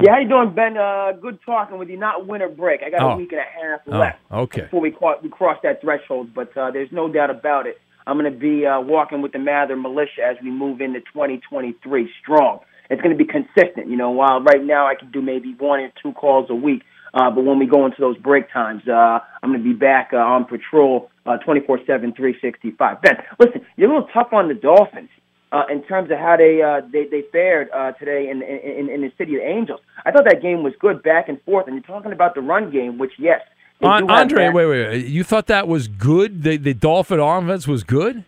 Yeah, 0.00 0.12
how 0.14 0.18
you 0.20 0.28
doing, 0.28 0.54
Ben? 0.54 0.76
Uh, 0.76 1.12
good 1.20 1.38
talking 1.44 1.78
with 1.78 1.88
you. 1.88 1.98
Not 1.98 2.26
winter 2.26 2.48
break. 2.48 2.80
I 2.84 2.90
got 2.90 3.02
Oh. 3.02 3.10
a 3.10 3.16
week 3.16 3.30
and 3.32 3.40
a 3.40 3.44
half 3.44 3.80
Oh, 3.86 3.98
left 3.98 4.18
okay. 4.32 4.62
before 4.62 4.80
we, 4.80 4.90
ca- 4.90 5.18
we 5.22 5.28
cross 5.28 5.58
that 5.62 5.80
threshold. 5.82 6.34
But 6.34 6.56
uh, 6.56 6.70
there's 6.70 6.90
no 6.92 7.12
doubt 7.12 7.30
about 7.30 7.66
it. 7.66 7.78
I'm 8.06 8.18
going 8.18 8.32
to 8.32 8.36
be 8.38 8.66
uh, 8.66 8.80
walking 8.80 9.22
with 9.22 9.32
the 9.32 9.38
Maller 9.38 9.80
Militia 9.80 10.22
as 10.24 10.36
we 10.42 10.50
move 10.50 10.80
into 10.80 11.00
2023 11.12 12.10
strong. 12.22 12.60
It's 12.92 13.02
going 13.02 13.16
to 13.16 13.22
be 13.24 13.30
consistent. 13.38 13.88
You 13.92 13.96
know, 13.96 14.10
while 14.20 14.38
right 14.42 14.64
now 14.74 14.86
I 14.86 14.94
can 15.00 15.10
do 15.10 15.20
maybe 15.22 15.54
one 15.58 15.80
or 15.80 15.90
two 16.02 16.12
calls 16.12 16.46
a 16.50 16.54
week, 16.68 16.82
Uh, 17.14 17.30
but 17.34 17.42
when 17.44 17.58
we 17.58 17.66
go 17.66 17.80
into 17.86 18.00
those 18.06 18.16
break 18.28 18.44
times, 18.50 18.82
uh, 18.88 19.18
I'm 19.42 19.50
going 19.50 19.62
to 19.62 19.68
be 19.72 19.78
back 19.90 20.10
uh, 20.12 20.34
on 20.34 20.40
patrol 20.46 21.10
uh, 21.26 21.36
24/7, 21.46 21.84
365. 22.16 23.02
Ben, 23.02 23.16
listen, 23.38 23.60
you're 23.76 23.90
a 23.90 23.94
little 23.94 24.08
tough 24.16 24.30
on 24.32 24.48
the 24.48 24.54
Dolphins 24.54 25.10
uh, 25.52 25.64
in 25.70 25.82
terms 25.84 26.10
of 26.10 26.18
how 26.18 26.36
they 26.38 26.54
uh, 26.62 26.80
they 26.92 27.04
they 27.14 27.22
fared 27.30 27.68
uh, 27.70 27.92
today 28.00 28.22
in, 28.30 28.36
in 28.42 28.88
in 28.94 29.00
the 29.02 29.12
city 29.18 29.34
of 29.36 29.42
Angels. 29.42 29.80
I 30.06 30.10
thought 30.10 30.24
that 30.24 30.40
game 30.40 30.62
was 30.62 30.72
good 30.80 31.02
back 31.02 31.28
and 31.28 31.38
forth, 31.42 31.66
and 31.66 31.74
you're 31.76 31.90
talking 31.94 32.12
about 32.12 32.34
the 32.34 32.40
run 32.40 32.70
game, 32.70 32.96
which 32.98 33.12
yes, 33.18 33.40
they 33.80 33.86
An- 33.88 34.06
do 34.06 34.12
have 34.12 34.22
Andre, 34.22 34.48
wait, 34.48 34.66
wait, 34.66 34.88
wait. 34.88 35.06
You 35.06 35.22
thought 35.22 35.46
that 35.48 35.68
was 35.68 35.88
good? 35.88 36.42
The, 36.44 36.56
the 36.56 36.74
Dolphin 36.74 37.20
offense 37.20 37.68
was 37.68 37.84
good? 37.84 38.24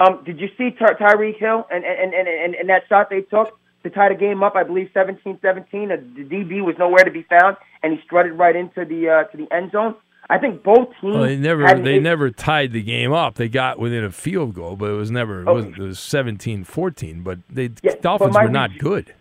Um, 0.00 0.22
did 0.24 0.40
you 0.40 0.48
see 0.58 0.70
Ty- 0.72 0.94
Tyreek 0.94 1.38
Hill 1.38 1.66
and 1.70 1.84
and, 1.84 2.12
and 2.14 2.28
and 2.28 2.54
and 2.54 2.68
that 2.68 2.82
shot 2.88 3.08
they 3.10 3.22
took 3.22 3.58
to 3.82 3.90
tie 3.90 4.08
the 4.10 4.14
game 4.14 4.42
up? 4.42 4.54
I 4.56 4.62
believe 4.62 4.90
17-17. 4.94 5.34
Uh, 5.34 5.96
The 6.16 6.24
DB 6.24 6.62
was 6.64 6.76
nowhere 6.78 7.04
to 7.04 7.10
be 7.10 7.22
found, 7.22 7.56
and 7.82 7.92
he 7.94 8.00
strutted 8.04 8.32
right 8.32 8.54
into 8.54 8.84
the 8.84 9.08
uh, 9.08 9.24
to 9.30 9.36
the 9.36 9.46
end 9.54 9.72
zone. 9.72 9.94
I 10.28 10.38
think 10.38 10.62
both 10.64 10.88
teams. 11.00 11.14
Well, 11.14 11.22
they 11.22 11.36
never 11.36 11.66
they 11.80 11.94
issue- 11.94 12.00
never 12.00 12.30
tied 12.30 12.72
the 12.72 12.82
game 12.82 13.12
up. 13.12 13.36
They 13.36 13.48
got 13.48 13.78
within 13.78 14.04
a 14.04 14.10
field 14.10 14.54
goal, 14.54 14.76
but 14.76 14.90
it 14.90 14.94
was 14.94 15.10
never 15.10 15.42
it, 15.42 15.48
Oh. 15.48 15.54
wasn't, 15.54 15.78
it 15.78 15.82
was 15.82 15.98
17-14, 15.98 17.22
but 17.24 17.38
they 17.48 17.68
but 17.68 18.02
Dolphins 18.02 18.34
my 18.34 18.44
were 18.44 18.50
not 18.50 18.76
good. 18.78 19.14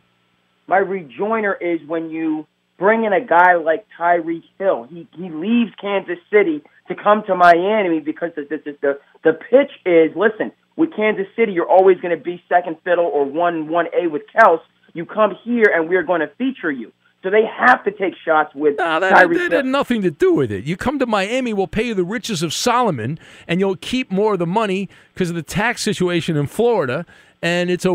my 0.68 0.78
rejoinder 0.80 1.54
is 1.54 1.80
when 1.88 2.10
you 2.10 2.48
bring 2.78 3.06
in 3.06 3.14
a 3.14 3.22
guy 3.22 3.56
like 3.56 3.86
Tyreek 3.98 4.44
Hill. 4.60 4.88
He 4.90 5.08
he 5.16 5.30
leaves 5.30 5.72
Kansas 5.80 6.18
City 6.32 6.62
to 6.88 6.96
come 6.96 7.24
to 7.28 7.36
Miami 7.36 8.00
because 8.00 8.32
the 8.36 8.44
the 8.50 8.76
the, 8.82 9.00
the 9.24 9.34
pitch 9.34 9.72
is 9.86 10.16
listen. 10.16 10.52
With 10.78 10.94
Kansas 10.96 11.28
City, 11.36 11.54
you're 11.54 11.70
always 11.70 12.00
going 12.00 12.18
to 12.18 12.22
be 12.24 12.44
second 12.50 12.78
fiddle 12.84 13.06
or 13.06 13.26
one 13.26 13.68
one 13.70 13.88
A 14.00 14.08
with 14.08 14.24
Kelce. 14.36 14.60
You 14.94 15.06
come 15.06 15.38
here 15.44 15.72
and 15.74 15.90
we're 15.90 16.04
going 16.04 16.22
to 16.22 16.28
feature 16.38 16.72
you. 16.72 16.92
So 17.24 17.32
they 17.32 17.44
have 17.46 17.84
to 17.86 17.92
take 17.92 18.14
shots 18.24 18.54
with 18.54 18.78
No, 18.78 19.00
that, 19.00 19.14
Tyreek 19.14 19.34
that 19.34 19.52
Hill. 19.52 19.60
had 19.60 19.66
nothing 19.66 20.04
to 20.04 20.12
do 20.12 20.34
with 20.34 20.52
it. 20.52 20.66
You 20.66 20.78
come 20.78 21.00
to 21.00 21.08
Miami, 21.08 21.54
we'll 21.54 21.66
pay 21.66 21.88
you 21.88 21.94
the 21.96 22.04
riches 22.04 22.44
of 22.44 22.54
Solomon, 22.54 23.18
and 23.48 23.60
you'll 23.60 23.78
keep 23.78 24.12
more 24.12 24.34
of 24.34 24.40
the 24.40 24.46
money 24.46 24.90
because 25.14 25.30
of 25.32 25.36
the 25.36 25.42
tax 25.42 25.82
situation 25.82 26.38
in 26.38 26.46
Florida, 26.46 27.04
and 27.42 27.72
it's 27.72 27.84
a 27.84 27.94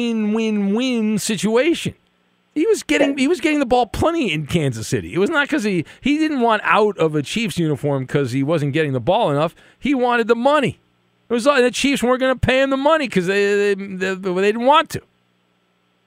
win-win-win-win-win 0.00 1.18
situation. 1.18 1.94
He 2.54 2.66
was 2.66 2.82
getting 2.82 3.16
he 3.16 3.28
was 3.28 3.40
getting 3.40 3.60
the 3.60 3.66
ball 3.66 3.86
plenty 3.86 4.32
in 4.32 4.46
Kansas 4.46 4.88
City. 4.88 5.14
It 5.14 5.18
was 5.18 5.30
not 5.30 5.46
because 5.48 5.62
he 5.62 5.84
he 6.00 6.18
didn't 6.18 6.40
want 6.40 6.62
out 6.64 6.98
of 6.98 7.14
a 7.14 7.22
Chiefs 7.22 7.58
uniform 7.58 8.04
because 8.04 8.32
he 8.32 8.42
wasn't 8.42 8.72
getting 8.72 8.92
the 8.92 9.00
ball 9.00 9.30
enough. 9.30 9.54
He 9.78 9.94
wanted 9.94 10.26
the 10.28 10.34
money. 10.34 10.80
It 11.30 11.34
was 11.34 11.46
and 11.46 11.64
the 11.64 11.70
Chiefs 11.70 12.02
weren't 12.02 12.20
going 12.20 12.34
to 12.34 12.40
pay 12.40 12.60
him 12.62 12.70
the 12.70 12.76
money 12.76 13.08
because 13.08 13.26
they, 13.26 13.74
they 13.74 13.74
they 13.76 14.14
they 14.16 14.52
didn't 14.52 14.66
want 14.66 14.90
to. 14.90 15.02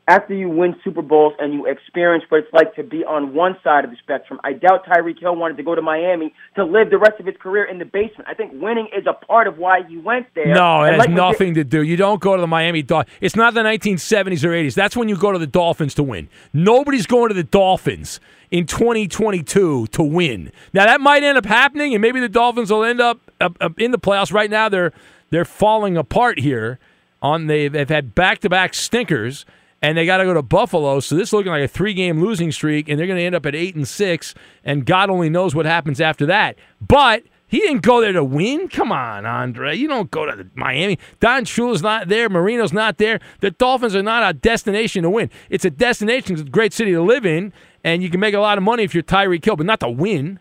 after 0.06 0.34
you 0.34 0.50
win 0.50 0.76
Super 0.84 1.02
Bowls 1.02 1.34
and 1.40 1.54
you 1.54 1.66
experience 1.66 2.26
what 2.28 2.42
it's 2.44 2.54
like 2.54 2.76
to 2.76 2.84
be 2.84 3.06
on 3.06 3.34
one 3.34 3.56
side 3.64 3.86
of 3.86 3.92
the 3.92 3.96
spectrum, 4.04 4.38
I 4.44 4.52
doubt 4.52 4.86
Tyreek 4.86 5.18
Hill 5.20 5.38
wanted 5.38 5.56
to 5.58 5.64
go 5.64 5.76
to 5.76 5.82
Miami 5.82 6.34
to 6.58 6.66
live 6.66 6.90
the 6.90 6.98
rest 6.98 7.22
of 7.22 7.26
his 7.26 7.38
career 7.40 7.64
in 7.64 7.80
the 7.80 7.86
basement. 7.86 8.28
I 8.28 8.34
think 8.34 8.52
winning 8.62 8.90
is 8.98 9.06
a 9.08 9.14
part 9.14 9.48
of 9.48 9.58
why 9.58 9.84
he 9.88 9.98
went 9.98 10.28
there. 10.36 10.54
No, 10.54 10.84
it 10.84 10.90
And 10.90 10.96
has 10.96 11.00
like 11.00 11.10
nothing 11.10 11.54
to 11.54 11.64
do. 11.64 11.84
You 11.84 11.96
don't 11.96 12.20
go 12.20 12.36
to 12.36 12.42
the 12.42 12.48
Miami 12.48 12.82
Dolphins. 12.84 13.16
It's 13.22 13.38
not 13.38 13.54
the 13.54 13.62
1970s 13.62 14.44
or 14.44 14.50
80s. 14.50 14.74
That's 14.76 14.98
when 14.98 15.08
you 15.08 15.16
go 15.16 15.32
to 15.32 15.40
the 15.40 15.48
Dolphins 15.48 15.94
to 15.96 16.04
win. 16.04 16.28
Nobody's 16.52 17.08
going 17.08 17.30
to 17.30 17.34
the 17.36 17.44
Dolphins 17.46 18.20
in 18.52 18.66
2022 18.66 19.88
to 19.88 20.04
win. 20.04 20.52
Now 20.74 20.86
that 20.86 21.00
might 21.00 21.24
end 21.24 21.38
up 21.38 21.46
happening, 21.46 21.94
and 21.96 22.02
maybe 22.02 22.20
the 22.20 22.28
Dolphins 22.30 22.72
will 22.72 22.84
end 22.84 23.00
up, 23.00 23.20
up, 23.40 23.56
up 23.62 23.80
in 23.80 23.92
the 23.92 24.00
playoffs. 24.00 24.34
Right 24.34 24.50
now, 24.52 24.68
they're 24.68 24.92
they're 25.34 25.46
falling 25.46 25.98
apart 25.98 26.40
here. 26.40 26.80
On 27.22 27.48
they 27.48 27.68
they've 27.68 27.90
had 27.90 28.14
back 28.14 28.40
to 28.40 28.50
back 28.50 28.74
stinkers. 28.74 29.46
And 29.82 29.98
they 29.98 30.06
got 30.06 30.18
to 30.18 30.24
go 30.24 30.34
to 30.34 30.42
Buffalo, 30.42 31.02
so 31.02 31.14
this 31.14 31.28
is 31.28 31.34
looking 31.34 31.52
like 31.52 31.62
a 31.62 31.68
three-game 31.68 32.22
losing 32.22 32.54
streak, 32.54 32.88
and 32.88 32.98
they're 32.98 33.06
going 33.06 33.20
to 33.20 33.26
end 33.26 33.36
up 33.36 33.46
at 33.46 33.54
eight 33.54 33.76
and 33.76 33.86
six. 33.86 34.34
And 34.64 34.86
God 34.86 35.10
only 35.10 35.30
knows 35.30 35.54
what 35.54 35.66
happens 35.66 36.00
after 36.00 36.26
that. 36.28 36.56
But 36.80 37.24
he 37.48 37.60
didn't 37.60 37.82
go 37.82 38.00
there 38.00 38.14
to 38.14 38.24
win. 38.24 38.70
Come 38.70 38.94
on, 38.94 39.26
Andre. 39.26 39.76
You 39.76 39.90
don't 39.90 40.10
go 40.10 40.26
to 40.26 40.48
Miami. 40.56 41.00
Don 41.20 41.44
Shula's 41.44 41.82
not 41.82 42.08
there. 42.08 42.30
Marino's 42.30 42.72
not 42.72 42.98
there. 42.98 43.20
The 43.42 43.52
Dolphins 43.52 43.94
are 43.94 44.02
not 44.02 44.24
a 44.24 44.34
destination 44.34 45.04
to 45.04 45.10
win. 45.10 45.30
It's 45.50 45.66
a 45.66 45.70
destination. 45.70 46.32
It's 46.32 46.44
a 46.44 46.46
great 46.46 46.72
city 46.72 46.94
to 46.94 47.02
live 47.02 47.26
in, 47.26 47.52
and 47.84 48.02
you 48.02 48.10
can 48.10 48.22
make 48.22 48.34
a 48.34 48.40
lot 48.40 48.58
of 48.58 48.64
money 48.64 48.84
if 48.84 48.94
you're 48.94 49.04
Tyreek 49.04 49.44
Hill, 49.44 49.58
but 49.58 49.66
not 49.66 49.82
to 49.82 49.90
win. 49.90 50.40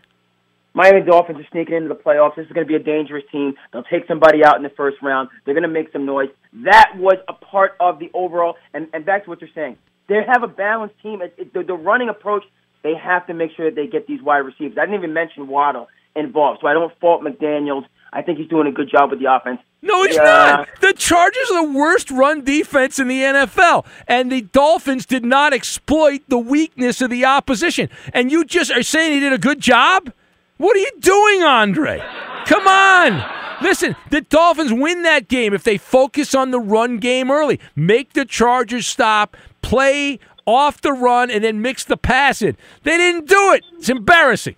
Miami 0.73 1.01
Dolphins 1.01 1.39
are 1.39 1.47
sneaking 1.51 1.75
into 1.75 1.89
the 1.89 1.95
playoffs. 1.95 2.35
This 2.35 2.47
is 2.47 2.51
going 2.51 2.65
to 2.65 2.69
be 2.69 2.75
a 2.75 2.83
dangerous 2.83 3.23
team. 3.31 3.53
They'll 3.71 3.83
take 3.83 4.07
somebody 4.07 4.43
out 4.43 4.57
in 4.57 4.63
the 4.63 4.71
first 4.75 4.97
round. 5.03 5.29
They're 5.45 5.53
going 5.53 5.61
to 5.63 5.67
make 5.67 5.91
some 5.91 6.05
noise. 6.05 6.29
That 6.63 6.93
was 6.97 7.17
a 7.27 7.33
part 7.33 7.73
of 7.79 7.99
the 7.99 8.09
overall. 8.13 8.55
And, 8.73 8.87
and 8.93 9.05
back 9.05 9.23
to 9.25 9.29
what 9.29 9.39
you're 9.41 9.49
saying, 9.53 9.77
they 10.09 10.21
have 10.27 10.41
a 10.43 10.47
balanced 10.47 10.95
team. 11.01 11.21
It, 11.21 11.35
it, 11.37 11.53
the, 11.53 11.63
the 11.63 11.75
running 11.75 12.09
approach, 12.09 12.43
they 12.81 12.93
have 12.95 13.27
to 13.27 13.33
make 13.33 13.51
sure 13.55 13.69
that 13.69 13.75
they 13.75 13.87
get 13.87 14.07
these 14.07 14.21
wide 14.21 14.39
receivers. 14.39 14.77
I 14.77 14.85
didn't 14.85 14.95
even 14.97 15.13
mention 15.13 15.47
Waddle 15.47 15.87
involved, 16.15 16.59
so 16.61 16.67
I 16.67 16.73
don't 16.73 16.91
fault 16.99 17.21
McDaniels. 17.21 17.83
I 18.11 18.21
think 18.21 18.37
he's 18.37 18.49
doing 18.49 18.67
a 18.67 18.71
good 18.71 18.89
job 18.91 19.09
with 19.09 19.19
the 19.19 19.33
offense. 19.33 19.59
No, 19.81 20.03
he's 20.03 20.15
Yeah. 20.15 20.23
not. 20.23 20.67
The 20.81 20.93
Chargers 20.93 21.49
are 21.51 21.65
the 21.65 21.73
worst 21.73 22.11
run 22.11 22.43
defense 22.43 22.99
in 22.99 23.07
the 23.07 23.21
NFL, 23.21 23.85
and 24.07 24.31
the 24.31 24.41
Dolphins 24.41 25.05
did 25.05 25.25
not 25.25 25.51
exploit 25.53 26.21
the 26.27 26.37
weakness 26.37 27.01
of 27.01 27.09
the 27.09 27.25
opposition. 27.25 27.89
And 28.13 28.31
you 28.31 28.45
just 28.45 28.71
are 28.71 28.83
saying 28.83 29.13
he 29.13 29.19
did 29.19 29.33
a 29.33 29.37
good 29.37 29.59
job? 29.59 30.11
What 30.57 30.75
are 30.75 30.79
you 30.79 30.91
doing, 30.99 31.43
Andre? 31.43 31.99
Come 32.45 32.67
on. 32.67 33.23
Listen, 33.61 33.95
the 34.09 34.21
Dolphins 34.21 34.73
win 34.73 35.03
that 35.03 35.27
game 35.27 35.53
if 35.53 35.63
they 35.63 35.77
focus 35.77 36.35
on 36.35 36.51
the 36.51 36.59
run 36.59 36.97
game 36.97 37.31
early. 37.31 37.59
Make 37.75 38.13
the 38.13 38.25
Chargers 38.25 38.85
stop, 38.87 39.37
play 39.61 40.19
off 40.45 40.81
the 40.81 40.91
run, 40.91 41.31
and 41.31 41.43
then 41.43 41.61
mix 41.61 41.85
the 41.85 41.95
pass 41.97 42.41
in. 42.41 42.57
They 42.83 42.97
didn't 42.97 43.27
do 43.27 43.53
it. 43.53 43.63
It's 43.77 43.89
embarrassing. 43.89 44.55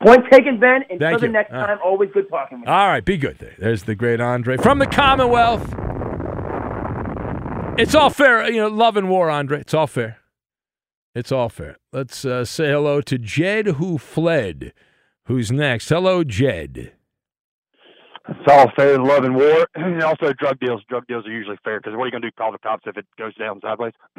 Point 0.00 0.24
taken, 0.30 0.58
Ben. 0.58 0.82
Until 0.88 0.98
Thank 0.98 1.20
the 1.20 1.26
you. 1.26 1.32
next 1.32 1.52
All 1.52 1.60
right. 1.60 1.66
time, 1.66 1.78
always 1.84 2.10
good 2.10 2.28
talking 2.30 2.60
with 2.60 2.68
you. 2.68 2.72
All 2.72 2.88
right, 2.88 3.04
be 3.04 3.18
good 3.18 3.38
there. 3.38 3.54
There's 3.58 3.82
the 3.82 3.94
great 3.94 4.18
Andre 4.20 4.56
from 4.56 4.78
the 4.78 4.86
Commonwealth. 4.86 5.74
It's 7.78 7.94
all 7.94 8.08
fair, 8.10 8.50
you 8.50 8.60
know, 8.60 8.68
love 8.68 8.96
and 8.96 9.10
war, 9.10 9.28
Andre. 9.30 9.60
It's 9.60 9.74
all 9.74 9.86
fair. 9.86 10.19
It's 11.14 11.32
all 11.32 11.48
fair. 11.48 11.76
Let's 11.92 12.24
uh, 12.24 12.44
say 12.44 12.70
hello 12.70 13.00
to 13.00 13.18
Jed 13.18 13.66
who 13.66 13.98
fled. 13.98 14.72
Who's 15.24 15.50
next? 15.50 15.88
Hello, 15.88 16.22
Jed. 16.22 16.92
It's 18.28 18.48
all 18.48 18.70
fair 18.76 18.94
in 18.94 19.02
love 19.02 19.24
and 19.24 19.34
war, 19.34 19.66
and 19.74 20.02
also 20.04 20.32
drug 20.32 20.60
deals. 20.60 20.82
Drug 20.88 21.04
deals 21.08 21.26
are 21.26 21.32
usually 21.32 21.56
fair 21.64 21.80
because 21.80 21.96
what 21.96 22.04
are 22.04 22.06
you 22.06 22.12
going 22.12 22.22
to 22.22 22.28
do? 22.28 22.34
Call 22.38 22.52
the 22.52 22.58
cops 22.58 22.84
if 22.86 22.96
it 22.96 23.06
goes 23.18 23.34
down 23.34 23.60
sideways? 23.60 23.92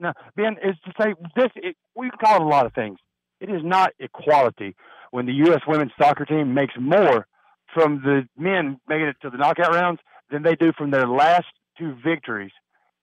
now, 0.00 0.12
Ben, 0.34 0.56
is 0.64 0.76
to 0.84 0.92
say 1.00 1.14
this. 1.36 1.50
It, 1.54 1.76
we 1.94 2.10
can 2.10 2.18
call 2.18 2.36
it 2.36 2.42
a 2.42 2.48
lot 2.48 2.66
of 2.66 2.74
things. 2.74 2.98
It 3.40 3.48
is 3.48 3.62
not 3.62 3.92
equality 4.00 4.74
when 5.12 5.26
the 5.26 5.32
U.S. 5.46 5.60
women's 5.68 5.92
soccer 5.96 6.24
team 6.24 6.54
makes 6.54 6.74
more 6.80 7.26
from 7.72 8.02
the 8.04 8.22
men 8.36 8.80
making 8.88 9.06
it 9.06 9.16
to 9.22 9.30
the 9.30 9.38
knockout 9.38 9.72
rounds 9.72 10.00
than 10.30 10.42
they 10.42 10.56
do 10.56 10.72
from 10.76 10.90
their 10.90 11.06
last 11.06 11.46
two 11.78 11.94
victories 12.04 12.52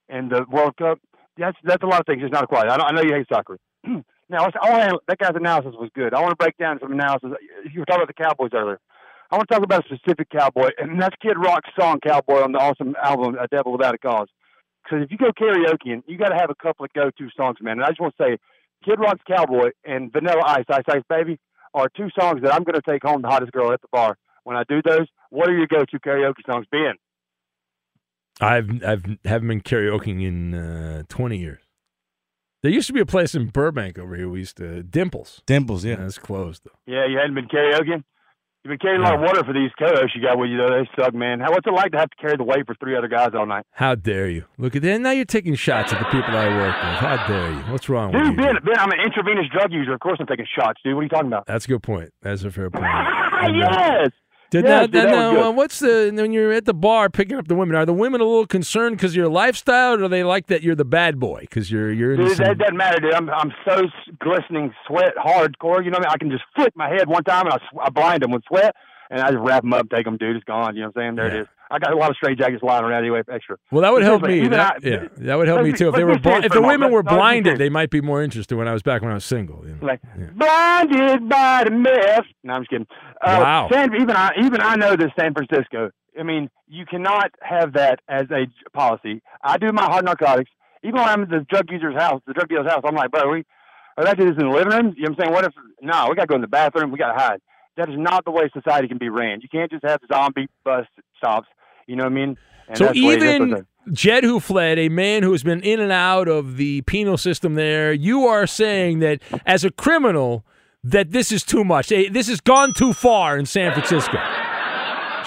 in 0.09 0.27
the 0.29 0.45
World 0.49 0.75
Cup. 0.77 0.99
That's 1.39 1.57
that's 1.63 1.83
a 1.83 1.87
lot 1.87 2.01
of 2.01 2.05
things. 2.05 2.21
It's 2.23 2.33
not 2.33 2.43
equality. 2.43 2.69
I, 2.69 2.75
I 2.75 2.91
know 2.91 3.01
you 3.01 3.13
hate 3.13 3.27
soccer. 3.31 3.57
now, 3.85 4.03
that 4.29 5.17
guy's 5.17 5.35
analysis 5.35 5.73
was 5.79 5.89
good. 5.95 6.13
I 6.13 6.21
want 6.21 6.31
to 6.31 6.35
break 6.35 6.57
down 6.57 6.79
some 6.81 6.91
analysis. 6.91 7.31
You 7.71 7.79
were 7.79 7.85
talking 7.85 8.03
about 8.03 8.15
the 8.15 8.21
Cowboys 8.21 8.51
earlier. 8.53 8.79
I 9.31 9.37
want 9.37 9.47
to 9.47 9.53
talk 9.53 9.63
about 9.63 9.85
a 9.85 9.95
specific 9.95 10.29
cowboy, 10.31 10.69
and 10.79 10.99
that's 10.99 11.15
Kid 11.21 11.37
Rock's 11.37 11.69
song 11.79 11.99
"Cowboy" 12.05 12.41
on 12.41 12.51
the 12.51 12.57
awesome 12.57 12.95
album 13.01 13.37
"A 13.39 13.47
Devil 13.47 13.73
Without 13.73 13.93
a 13.93 13.99
Cause." 13.99 14.27
Because 14.83 15.03
if 15.03 15.11
you 15.11 15.17
go 15.17 15.31
karaoke, 15.31 15.93
and 15.93 16.03
you 16.07 16.17
got 16.17 16.29
to 16.29 16.35
have 16.35 16.49
a 16.49 16.55
couple 16.55 16.83
of 16.83 16.93
go-to 16.93 17.29
songs, 17.37 17.57
man. 17.61 17.73
And 17.73 17.83
I 17.83 17.89
just 17.89 18.01
want 18.01 18.15
to 18.17 18.23
say, 18.23 18.37
Kid 18.83 18.99
Rock's 18.99 19.21
"Cowboy" 19.27 19.69
and 19.85 20.11
Vanilla 20.11 20.41
Ice, 20.45 20.65
"Ice 20.69 20.83
Ice 20.89 21.03
Baby," 21.07 21.37
are 21.75 21.89
two 21.95 22.09
songs 22.19 22.41
that 22.41 22.53
I'm 22.53 22.63
going 22.63 22.73
to 22.73 22.81
take 22.81 23.03
home 23.03 23.21
the 23.21 23.27
hottest 23.27 23.51
girl 23.51 23.71
at 23.71 23.81
the 23.81 23.87
bar. 23.91 24.17
When 24.45 24.57
I 24.57 24.63
do 24.67 24.81
those, 24.83 25.05
what 25.29 25.47
are 25.47 25.55
your 25.55 25.67
go-to 25.67 25.99
karaoke 25.99 26.43
songs, 26.47 26.65
Ben? 26.71 26.95
I've 28.39 28.69
I've 28.83 29.05
haven't 29.25 29.47
been 29.47 29.61
karaokeing 29.61 30.23
in 30.23 30.53
uh, 30.53 31.03
20 31.09 31.37
years. 31.37 31.61
There 32.61 32.71
used 32.71 32.87
to 32.87 32.93
be 32.93 32.99
a 32.99 33.05
place 33.05 33.35
in 33.35 33.47
Burbank 33.47 33.97
over 33.97 34.15
here. 34.15 34.27
We 34.29 34.39
used 34.39 34.57
to 34.57 34.83
Dimples. 34.83 35.41
Dimples, 35.45 35.85
yeah. 35.85 35.95
That's 35.95 36.17
closed 36.17 36.63
though. 36.65 36.77
Yeah, 36.93 37.05
you 37.07 37.17
hadn't 37.17 37.35
been 37.35 37.47
karaokeing. 37.47 38.03
You've 38.65 38.71
been 38.71 38.79
carrying 38.79 38.99
a 38.99 39.05
lot 39.05 39.15
of 39.15 39.21
water 39.21 39.41
for 39.45 39.53
these 39.53 39.71
co-hosts 39.79 40.13
you 40.13 40.21
got 40.21 40.37
with 40.37 40.49
you, 40.49 40.57
though. 40.57 40.67
They 40.67 40.89
suck, 41.01 41.13
man. 41.13 41.39
How, 41.39 41.49
what's 41.49 41.65
it 41.65 41.71
like 41.71 41.93
to 41.93 41.97
have 41.97 42.09
to 42.09 42.15
carry 42.17 42.35
the 42.35 42.43
weight 42.43 42.65
for 42.65 42.75
three 42.75 42.93
other 42.97 43.07
guys 43.07 43.29
all 43.33 43.45
night? 43.45 43.63
How 43.71 43.95
dare 43.95 44.27
you? 44.27 44.43
Look 44.57 44.75
at 44.75 44.81
that. 44.81 44.99
Now 44.99 45.11
you're 45.11 45.23
taking 45.23 45.55
shots 45.55 45.93
at 45.93 45.99
the 45.99 46.05
people 46.07 46.35
I 46.35 46.47
work 46.49 46.75
with. 46.75 46.95
How 46.99 47.25
dare 47.25 47.51
you? 47.53 47.59
What's 47.71 47.87
wrong 47.87 48.11
with 48.11 48.21
Dude, 48.21 48.31
you? 48.35 48.43
Ben, 48.43 48.55
Ben, 48.65 48.77
I'm 48.77 48.91
an 48.91 48.99
intravenous 48.99 49.45
drug 49.53 49.71
user. 49.71 49.93
Of 49.93 50.01
course 50.01 50.17
I'm 50.19 50.27
taking 50.27 50.45
shots, 50.53 50.81
dude. 50.83 50.93
What 50.93 50.99
are 50.99 51.03
you 51.03 51.09
talking 51.09 51.27
about? 51.27 51.45
That's 51.45 51.63
a 51.63 51.67
good 51.69 51.83
point. 51.83 52.11
That's 52.21 52.43
a 52.43 52.51
fair 52.51 52.69
point. 52.69 52.83
yes. 53.55 54.09
Did 54.51 54.63
dude, 54.63 54.91
that 54.93 55.05
was 55.05 55.11
now, 55.11 55.43
uh, 55.43 55.51
what's 55.51 55.79
the 55.79 56.11
when 56.15 56.31
you're 56.33 56.51
at 56.51 56.65
the 56.65 56.73
bar 56.73 57.09
picking 57.09 57.37
up 57.37 57.47
the 57.47 57.55
women? 57.55 57.75
Are 57.75 57.85
the 57.85 57.93
women 57.93 58.19
a 58.19 58.23
little 58.23 58.47
concerned 58.47 58.97
because 58.97 59.15
your 59.15 59.29
lifestyle, 59.29 59.93
or 59.93 59.97
do 59.97 60.07
they 60.07 60.23
like 60.23 60.47
that 60.47 60.63
you're 60.63 60.75
the 60.75 60.85
bad 60.85 61.19
boy 61.19 61.41
because 61.41 61.71
you're 61.71 61.91
you're 61.91 62.15
Dude, 62.17 62.35
some- 62.35 62.45
that 62.47 62.57
doesn't 62.57 62.77
matter, 62.77 62.99
dude. 62.99 63.13
I'm 63.13 63.29
I'm 63.29 63.53
so 63.67 63.83
glistening 64.19 64.73
sweat, 64.87 65.13
hardcore. 65.17 65.83
You 65.85 65.91
know 65.91 65.99
what 65.99 66.07
I 66.07 66.09
mean? 66.09 66.13
I 66.13 66.17
can 66.17 66.31
just 66.31 66.43
flick 66.55 66.75
my 66.75 66.89
head 66.89 67.07
one 67.07 67.23
time 67.23 67.45
and 67.45 67.53
I, 67.53 67.85
I 67.85 67.89
blind 67.89 68.23
them 68.23 68.31
with 68.31 68.43
sweat, 68.47 68.75
and 69.11 69.21
I 69.21 69.31
just 69.31 69.43
wrap 69.43 69.61
them 69.61 69.73
up, 69.73 69.87
take 69.89 70.05
them, 70.05 70.17
dude. 70.17 70.35
It's 70.35 70.45
gone. 70.45 70.75
You 70.75 70.81
know 70.81 70.87
what 70.93 71.01
I'm 71.01 71.01
saying? 71.01 71.15
There 71.15 71.27
it 71.27 71.41
is. 71.41 71.47
I 71.71 71.77
got 71.79 71.93
a 71.93 71.95
lot 71.95 72.09
of 72.09 72.15
straight 72.15 72.37
jackets 72.39 72.63
lying 72.63 72.83
around 72.83 72.99
anyway, 73.03 73.21
extra. 73.31 73.57
Well, 73.71 73.81
that 73.83 73.93
would 73.93 74.01
help 74.01 74.23
me. 74.23 74.47
That, 74.47 74.77
I- 74.83 74.87
yeah, 74.87 75.07
that 75.17 75.35
would 75.35 75.47
help 75.47 75.61
me 75.63 75.71
too. 75.71 75.89
If 75.89 75.95
they 75.95 76.03
were, 76.03 76.13
let's 76.13 76.23
be 76.23 76.23
bli- 76.23 76.31
serious 76.31 76.45
if 76.47 76.51
the 76.53 76.61
women 76.61 76.91
were 76.91 77.03
blinded, 77.03 77.57
they 77.59 77.69
might 77.69 77.89
be 77.91 78.01
more 78.01 78.23
interested 78.23 78.55
when 78.55 78.67
I 78.67 78.73
was 78.73 78.81
back 78.81 79.01
when 79.01 79.11
I 79.11 79.13
was 79.15 79.25
single. 79.25 79.63
you 79.67 79.75
know. 79.75 79.85
like 79.85 80.01
blinded 80.35 81.29
by 81.29 81.63
the 81.65 81.71
myth. 81.71 82.25
No, 82.43 82.53
I'm 82.53 82.61
just 82.61 82.69
kidding. 82.71 82.87
Uh, 83.21 83.37
Wow. 83.41 83.69
San, 83.71 83.93
even 83.95 84.11
I, 84.11 84.31
even 84.43 84.61
I 84.61 84.75
know 84.75 84.95
this 84.95 85.11
San 85.19 85.33
Francisco. 85.33 85.91
I 86.19 86.23
mean, 86.23 86.49
you 86.67 86.85
cannot 86.85 87.31
have 87.41 87.73
that 87.73 87.99
as 88.09 88.25
a 88.31 88.47
policy. 88.75 89.21
I 89.43 89.57
do 89.57 89.71
my 89.71 89.83
hard 89.85 90.05
narcotics. 90.05 90.49
Even 90.83 90.95
when 90.95 91.09
I'm 91.09 91.23
at 91.23 91.29
the 91.29 91.45
drug 91.49 91.65
user's 91.69 91.95
house, 91.95 92.21
the 92.25 92.33
drug 92.33 92.47
dealer's 92.49 92.69
house, 92.71 92.81
I'm 92.85 92.95
like, 92.95 93.11
bro, 93.11 93.29
we, 93.29 93.43
are 93.97 94.05
that 94.05 94.17
dude's 94.17 94.37
in 94.39 94.47
the 94.47 94.53
living 94.53 94.71
room? 94.73 94.93
You 94.97 95.03
know 95.03 95.09
what 95.11 95.19
I'm 95.19 95.23
saying? 95.25 95.33
What 95.33 95.45
if, 95.45 95.53
no, 95.81 96.07
we 96.09 96.15
got 96.15 96.21
to 96.23 96.27
go 96.27 96.35
in 96.35 96.41
the 96.41 96.47
bathroom. 96.47 96.91
We 96.91 96.97
got 96.97 97.11
to 97.13 97.19
hide. 97.19 97.41
That 97.77 97.89
is 97.89 97.95
not 97.97 98.25
the 98.25 98.31
way 98.31 98.49
society 98.53 98.87
can 98.87 98.97
be 98.97 99.09
ran. 99.09 99.41
You 99.41 99.49
can't 99.49 99.69
just 99.71 99.83
have 99.85 99.99
zombie 100.11 100.47
bus 100.65 100.85
stops. 101.17 101.47
You 101.89 101.95
know 101.95 102.03
what 102.03 102.11
I 102.11 102.15
mean? 102.15 102.37
And 102.67 102.77
So 102.77 102.85
that's 102.85 102.97
the 102.99 103.05
way- 103.07 103.15
that's 103.15 103.23
even 103.35 103.51
what 103.51 103.65
Jed, 103.93 104.23
who 104.23 104.39
fled, 104.39 104.77
a 104.77 104.87
man 104.89 105.23
who 105.23 105.31
has 105.31 105.41
been 105.43 105.61
in 105.61 105.79
and 105.79 105.91
out 105.91 106.27
of 106.27 106.57
the 106.57 106.81
penal 106.83 107.17
system 107.17 107.55
there, 107.55 107.91
you 107.91 108.27
are 108.27 108.45
saying 108.45 108.99
that 108.99 109.19
as 109.47 109.63
a 109.65 109.71
criminal, 109.71 110.45
that 110.83 111.11
this 111.11 111.31
is 111.31 111.43
too 111.43 111.63
much. 111.65 111.87
This 111.89 112.27
has 112.27 112.39
gone 112.39 112.73
too 112.73 112.93
far 112.93 113.37
in 113.37 113.45
San 113.47 113.71
Francisco. 113.73 114.17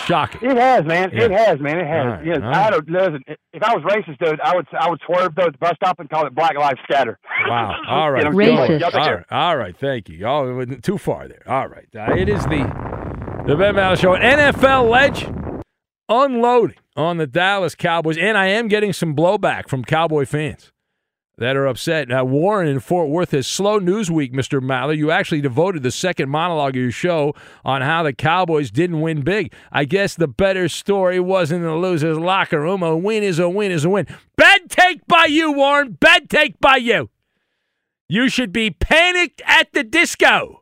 Shocking. 0.06 0.50
It 0.50 0.56
has, 0.56 0.84
man. 0.84 1.10
Yeah. 1.12 1.24
It 1.24 1.30
has, 1.30 1.60
man. 1.60 1.78
It 1.78 1.86
has. 1.86 2.04
All 2.06 2.10
right, 2.12 2.26
Yes, 2.26 2.38
all 2.42 2.54
I 2.54 2.70
don't 2.70 2.88
listen. 2.90 3.22
If 3.52 3.62
I 3.62 3.74
was 3.74 3.84
racist, 3.84 4.18
dude, 4.18 4.40
I 4.40 4.54
would 4.56 4.66
I 4.78 4.88
would 4.90 5.00
swerve 5.06 5.34
though 5.36 5.44
at 5.46 5.52
the 5.52 5.58
bus 5.58 5.74
stop 5.76 6.00
and 6.00 6.08
call 6.10 6.26
it 6.26 6.34
Black 6.34 6.56
Lives 6.56 6.80
Scatter. 6.84 7.18
Wow. 7.48 7.76
All 7.88 8.10
right. 8.10 8.24
You 8.24 8.30
know, 8.30 8.36
Racist. 8.36 8.58
All 8.58 8.78
Y'all 8.78 8.90
take 8.90 9.02
care. 9.02 9.16
right. 9.30 9.36
All 9.36 9.56
right. 9.56 9.76
Thank 9.78 10.08
you. 10.08 10.16
Y'all 10.18 10.52
went 10.54 10.82
too 10.82 10.98
far 10.98 11.28
there. 11.28 11.42
All 11.46 11.68
right. 11.68 11.86
Uh, 11.94 12.14
it 12.16 12.28
is 12.28 12.42
the 12.44 12.58
the 13.46 13.54
Ben 13.56 13.74
Maller 13.74 13.98
Show. 13.98 14.14
NFL 14.16 14.88
legend 14.90 15.41
unloading 16.08 16.76
on 16.96 17.16
the 17.16 17.26
Dallas 17.26 17.74
Cowboys, 17.74 18.18
and 18.18 18.36
I 18.36 18.46
am 18.46 18.68
getting 18.68 18.92
some 18.92 19.14
blowback 19.14 19.68
from 19.68 19.84
Cowboy 19.84 20.26
fans 20.26 20.72
that 21.38 21.56
are 21.56 21.66
upset. 21.66 22.08
Now, 22.08 22.24
Warren 22.24 22.68
in 22.68 22.80
Fort 22.80 23.08
Worth 23.08 23.30
has 23.32 23.46
slow 23.46 23.78
news 23.78 24.10
week, 24.10 24.32
Mr. 24.32 24.60
Maller. 24.60 24.96
You 24.96 25.10
actually 25.10 25.40
devoted 25.40 25.82
the 25.82 25.90
second 25.90 26.28
monologue 26.28 26.76
of 26.76 26.82
your 26.82 26.90
show 26.90 27.34
on 27.64 27.82
how 27.82 28.02
the 28.02 28.12
Cowboys 28.12 28.70
didn't 28.70 29.00
win 29.00 29.22
big. 29.22 29.52
I 29.72 29.84
guess 29.84 30.14
the 30.14 30.28
better 30.28 30.68
story 30.68 31.18
wasn't 31.18 31.62
the 31.62 31.74
loser's 31.74 32.18
locker 32.18 32.60
room. 32.60 32.82
A 32.82 32.96
win 32.96 33.22
is 33.22 33.38
a 33.38 33.48
win 33.48 33.72
is 33.72 33.84
a 33.84 33.90
win. 33.90 34.06
Bad 34.36 34.70
take 34.70 35.06
by 35.06 35.26
you, 35.26 35.52
Warren. 35.52 35.92
Bad 35.92 36.28
take 36.28 36.60
by 36.60 36.76
you. 36.76 37.10
You 38.08 38.28
should 38.28 38.52
be 38.52 38.70
panicked 38.70 39.40
at 39.46 39.72
the 39.72 39.82
disco 39.82 40.61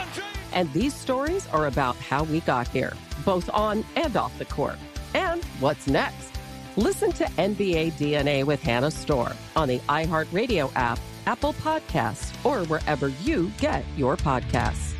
And 0.53 0.71
these 0.73 0.93
stories 0.93 1.47
are 1.47 1.67
about 1.67 1.95
how 1.97 2.23
we 2.23 2.41
got 2.41 2.67
here, 2.67 2.93
both 3.25 3.49
on 3.51 3.85
and 3.95 4.15
off 4.15 4.37
the 4.37 4.45
court. 4.45 4.77
And 5.13 5.43
what's 5.59 5.87
next? 5.87 6.31
Listen 6.77 7.11
to 7.13 7.25
NBA 7.25 7.93
DNA 7.93 8.43
with 8.43 8.61
Hannah 8.61 8.91
Storm 8.91 9.33
on 9.55 9.67
the 9.67 9.79
iHeartRadio 9.79 10.71
app, 10.75 10.99
Apple 11.25 11.53
Podcasts, 11.53 12.33
or 12.45 12.65
wherever 12.67 13.09
you 13.23 13.51
get 13.59 13.83
your 13.97 14.15
podcasts. 14.17 14.93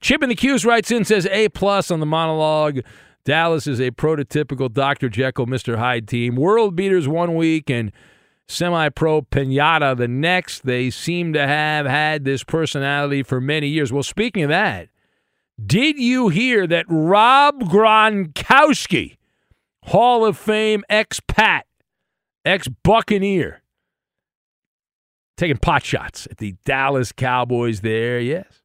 Chip 0.00 0.22
in 0.22 0.28
the 0.28 0.34
Q's 0.34 0.64
writes 0.64 0.90
in 0.90 1.04
says 1.04 1.26
A 1.26 1.48
plus 1.50 1.90
on 1.90 2.00
the 2.00 2.06
monologue. 2.06 2.80
Dallas 3.24 3.66
is 3.66 3.80
a 3.80 3.90
prototypical 3.90 4.72
Dr. 4.72 5.08
Jekyll, 5.08 5.46
Mr. 5.46 5.76
Hyde 5.76 6.08
team. 6.08 6.36
World 6.36 6.74
beaters 6.74 7.06
one 7.06 7.34
week 7.34 7.68
and 7.68 7.92
semi-pro 8.50 9.22
pinata 9.22 9.96
the 9.96 10.08
next. 10.08 10.64
They 10.64 10.90
seem 10.90 11.32
to 11.32 11.46
have 11.46 11.86
had 11.86 12.24
this 12.24 12.44
personality 12.44 13.22
for 13.22 13.40
many 13.40 13.68
years. 13.68 13.92
Well, 13.92 14.02
speaking 14.02 14.42
of 14.42 14.50
that, 14.50 14.88
did 15.64 15.98
you 15.98 16.28
hear 16.28 16.66
that 16.66 16.86
Rob 16.88 17.62
Gronkowski, 17.62 19.16
Hall 19.84 20.24
of 20.24 20.36
Fame 20.36 20.84
ex-Pat, 20.88 21.66
ex-Buccaneer, 22.44 23.62
taking 25.36 25.56
pot 25.56 25.84
shots 25.84 26.26
at 26.30 26.38
the 26.38 26.54
Dallas 26.64 27.12
Cowboys 27.12 27.80
there, 27.80 28.20
yes 28.20 28.60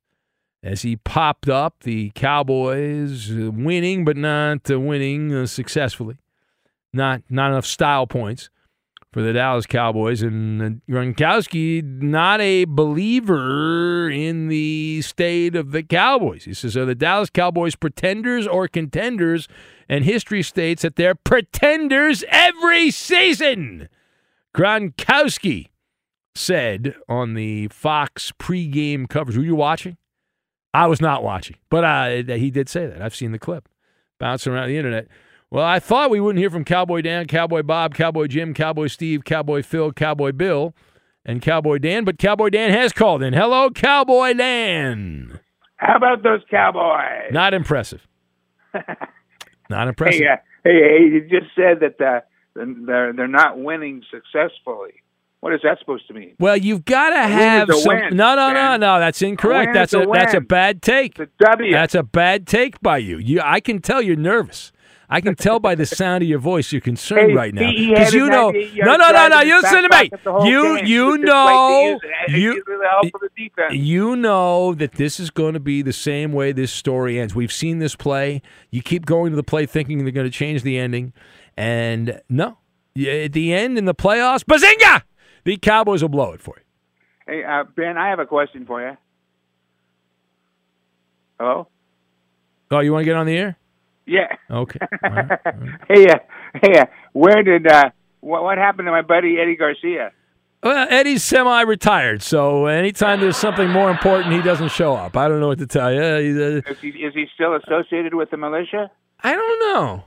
as 0.66 0.82
he 0.82 0.96
popped 0.96 1.48
up. 1.48 1.84
The 1.84 2.10
Cowboys 2.16 3.32
uh, 3.32 3.52
winning, 3.52 4.04
but 4.04 4.18
not 4.18 4.70
uh, 4.70 4.80
winning 4.80 5.34
uh, 5.34 5.46
successfully. 5.46 6.18
Not 6.92 7.22
not 7.30 7.52
enough 7.52 7.68
style 7.68 8.08
points 8.08 8.50
for 9.16 9.22
the 9.22 9.32
Dallas 9.32 9.66
Cowboys. 9.66 10.22
And 10.22 10.82
Gronkowski, 10.90 11.82
not 12.02 12.42
a 12.42 12.66
believer 12.66 14.10
in 14.10 14.50
the 14.50 15.02
state 15.04 15.56
of 15.56 15.72
the 15.72 15.84
Cowboys. 15.84 16.44
He 16.44 16.54
says, 16.54 16.76
Are 16.76 16.84
the 16.84 16.96
Dallas 16.96 17.30
Cowboys 17.30 17.78
pretenders 17.78 18.46
or 18.46 18.68
contenders? 18.68 19.48
And 19.88 20.04
history 20.04 20.44
states 20.44 20.82
that 20.82 20.98
they're 20.98 21.16
pretenders 21.16 22.26
every 22.28 22.92
season. 22.92 23.88
Gronkowski 24.54 25.70
said 26.36 26.96
on 27.08 27.36
the 27.36 27.70
Fox 27.70 28.34
pregame 28.38 29.08
coverage. 29.08 29.38
Were 29.38 29.44
you 29.44 29.56
watching? 29.56 29.96
I 30.74 30.88
was 30.88 31.00
not 31.00 31.24
watching, 31.24 31.56
but 31.70 31.86
uh, 31.86 32.36
he 32.36 32.52
did 32.52 32.68
say 32.68 32.86
that. 32.86 33.02
I've 33.02 33.16
seen 33.16 33.32
the 33.32 33.40
clip 33.40 33.70
bouncing 34.20 34.52
around 34.52 34.68
the 34.68 34.78
internet. 34.78 35.08
Well, 35.56 35.64
I 35.64 35.80
thought 35.80 36.10
we 36.10 36.20
wouldn't 36.20 36.42
hear 36.42 36.50
from 36.50 36.66
Cowboy 36.66 37.00
Dan, 37.00 37.28
Cowboy 37.28 37.64
Bob, 37.64 37.96
Cowboy 37.96 38.28
Jim, 38.28 38.54
Cowboy 38.54 38.88
Steve, 38.88 39.24
Cowboy 39.24 39.64
Phil, 39.64 39.94
Cowboy 39.94 40.34
Bill, 40.34 40.76
and 41.24 41.42
Cowboy 41.42 41.78
Dan, 41.78 42.04
but 42.04 42.18
Cowboy 42.18 42.50
Dan 42.50 42.72
has 42.72 42.92
called 42.92 43.24
in. 43.24 43.32
Hello, 43.32 43.70
Cowboy 43.70 44.34
Dan. 44.34 45.40
How 45.78 45.96
about 45.96 46.24
those 46.24 46.42
Cowboys? 46.52 47.32
Not 47.32 47.54
impressive. 47.54 48.06
not 49.70 49.88
impressive. 49.88 50.20
Hey, 50.20 50.28
uh, 50.28 50.36
hey, 50.66 50.74
hey, 50.74 51.04
you 51.06 51.22
just 51.22 51.56
said 51.56 51.80
that 51.80 52.06
uh, 52.06 52.20
they're 52.54 53.14
they're 53.14 53.26
not 53.30 53.58
winning 53.58 54.04
successfully. 54.12 55.04
What 55.40 55.54
is 55.54 55.62
that 55.64 55.80
supposed 55.80 56.06
to 56.10 56.14
mean? 56.14 56.36
Well, 56.38 56.58
you've 56.58 56.84
got 56.84 57.12
to 57.12 57.22
have 57.22 57.70
some. 57.72 57.96
Win, 57.96 58.18
no, 58.18 58.36
no, 58.36 58.52
no, 58.52 58.76
no. 58.76 59.00
That's 59.00 59.22
incorrect. 59.22 59.74
That's 59.74 59.94
a, 59.94 60.02
a 60.02 60.12
that's 60.12 60.34
a 60.34 60.42
bad 60.42 60.82
take. 60.82 61.18
It's 61.18 61.32
a 61.40 61.46
W. 61.46 61.72
That's 61.72 61.96
a 61.96 62.04
bad 62.04 62.46
take 62.46 62.82
by 62.82 62.98
you. 62.98 63.20
You, 63.20 63.40
I 63.42 63.62
can 63.62 63.80
tell 63.80 64.02
you're 64.02 64.18
nervous. 64.18 64.74
I 65.10 65.22
can 65.22 65.36
tell 65.36 65.60
by 65.60 65.76
the 65.76 65.86
sound 65.86 66.24
of 66.24 66.30
your 66.30 66.40
voice 66.40 66.72
you're 66.72 66.82
concerned 66.82 67.32
hey, 67.32 67.36
right 67.36 67.54
now 67.54 67.70
because 67.70 68.14
you 68.14 68.30
know. 68.30 68.52
No, 68.52 68.96
no, 68.96 69.12
no, 69.12 69.28
no. 69.28 69.42
You 69.42 69.62
listen 69.62 69.84
to 69.84 69.90
me. 69.90 70.50
You 70.50 70.78
you 70.84 71.18
know 71.18 72.00
you 72.28 72.64
you 73.72 74.16
know 74.16 74.74
that 74.74 74.94
this 74.94 75.20
is 75.20 75.30
going 75.30 75.54
to 75.54 75.60
be 75.60 75.82
the 75.82 75.94
same 75.94 76.34
way 76.34 76.52
this 76.52 76.72
story 76.72 77.20
ends. 77.20 77.36
We've 77.36 77.54
seen 77.54 77.80
this 77.80 77.96
play. 77.96 78.42
You 78.72 78.82
keep 78.82 79.06
going 79.06 79.32
to 79.32 79.36
the 79.36 79.44
play 79.44 79.66
thinking 79.66 80.04
they're 80.04 80.12
going 80.12 80.28
to 80.28 80.32
change 80.32 80.64
the 80.64 80.78
ending, 80.78 81.14
and 81.56 82.22
no, 82.30 82.58
at 82.98 83.34
the 83.34 83.54
end 83.54 83.78
in 83.78 83.86
the 83.86 83.96
playoffs, 83.96 84.44
bazinga! 84.44 85.04
The 85.44 85.58
Cowboys 85.58 86.02
will 86.02 86.10
blow 86.10 86.34
it 86.34 86.42
for 86.42 86.56
you. 86.58 86.64
Hey, 87.28 87.44
uh, 87.44 87.64
Ben, 87.76 87.98
I 87.98 88.10
have 88.10 88.20
a 88.20 88.26
question 88.26 88.66
for 88.66 88.82
you. 88.82 88.98
Hello? 91.40 91.68
Oh, 92.72 92.80
you 92.80 92.92
want 92.94 93.02
to 93.02 93.06
get 93.06 93.16
on 93.16 93.26
the 93.26 93.38
air? 93.38 93.58
Yeah. 94.06 94.36
Okay. 94.50 94.80
All 95.04 95.10
right. 95.10 95.32
All 95.32 95.52
right. 95.54 95.70
hey, 95.90 96.08
uh, 96.10 96.20
hey, 96.62 96.80
uh, 96.80 96.86
where 97.14 97.44
did 97.44 97.68
uh, 97.68 97.90
what, 98.22 98.44
what 98.44 98.58
happened 98.58 98.88
to 98.88 98.92
my 98.92 99.02
buddy 99.02 99.38
Eddie 99.40 99.56
Garcia? 99.56 100.12
Well, 100.64 100.88
Eddie's 100.90 101.24
semi-retired, 101.24 102.24
so 102.24 102.66
anytime 102.66 103.20
there's 103.20 103.38
something 103.38 103.70
more 103.70 103.92
important, 103.92 104.34
he 104.34 104.42
doesn't 104.42 104.72
show 104.72 104.96
up. 104.96 105.16
I 105.16 105.28
don't 105.28 105.40
know 105.40 105.48
what 105.48 105.60
to 105.60 105.68
tell 105.68 105.94
you. 105.94 106.02
Uh, 106.02 106.72
is, 106.72 106.80
he, 106.80 106.88
is 106.90 107.14
he 107.14 107.28
still 107.36 107.56
associated 107.56 108.16
with 108.16 108.32
the 108.32 108.38
militia? 108.38 108.90
I 109.24 109.34
don't 109.34 109.60
know. 109.60 110.04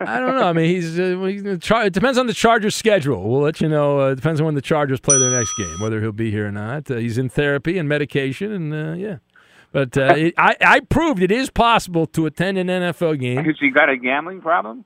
I 0.00 0.20
don't 0.20 0.36
know. 0.36 0.44
I 0.44 0.52
mean, 0.52 0.70
he's, 0.74 0.98
uh, 0.98 1.18
it 1.20 1.92
depends 1.92 2.18
on 2.18 2.26
the 2.28 2.32
Chargers' 2.32 2.76
schedule. 2.76 3.28
We'll 3.28 3.40
let 3.40 3.60
you 3.60 3.68
know. 3.68 3.98
Uh, 3.98 4.14
depends 4.14 4.40
on 4.40 4.46
when 4.46 4.54
the 4.54 4.62
Chargers 4.62 5.00
play 5.00 5.18
their 5.18 5.36
next 5.36 5.54
game, 5.58 5.80
whether 5.80 6.00
he'll 6.00 6.12
be 6.12 6.30
here 6.30 6.46
or 6.46 6.52
not. 6.52 6.90
Uh, 6.90 6.96
he's 6.96 7.18
in 7.18 7.28
therapy 7.28 7.78
and 7.78 7.88
medication, 7.88 8.52
and 8.52 8.72
uh, 8.72 8.92
yeah. 8.92 9.16
But 9.72 9.96
uh, 9.98 10.14
it, 10.16 10.34
I, 10.38 10.56
I 10.60 10.80
proved 10.80 11.22
it 11.22 11.30
is 11.30 11.50
possible 11.50 12.06
to 12.06 12.26
attend 12.26 12.58
an 12.58 12.68
NFL 12.68 13.20
game. 13.20 13.44
Has 13.44 13.56
he 13.60 13.70
got 13.70 13.88
a 13.90 13.96
gambling 13.96 14.40
problem? 14.40 14.84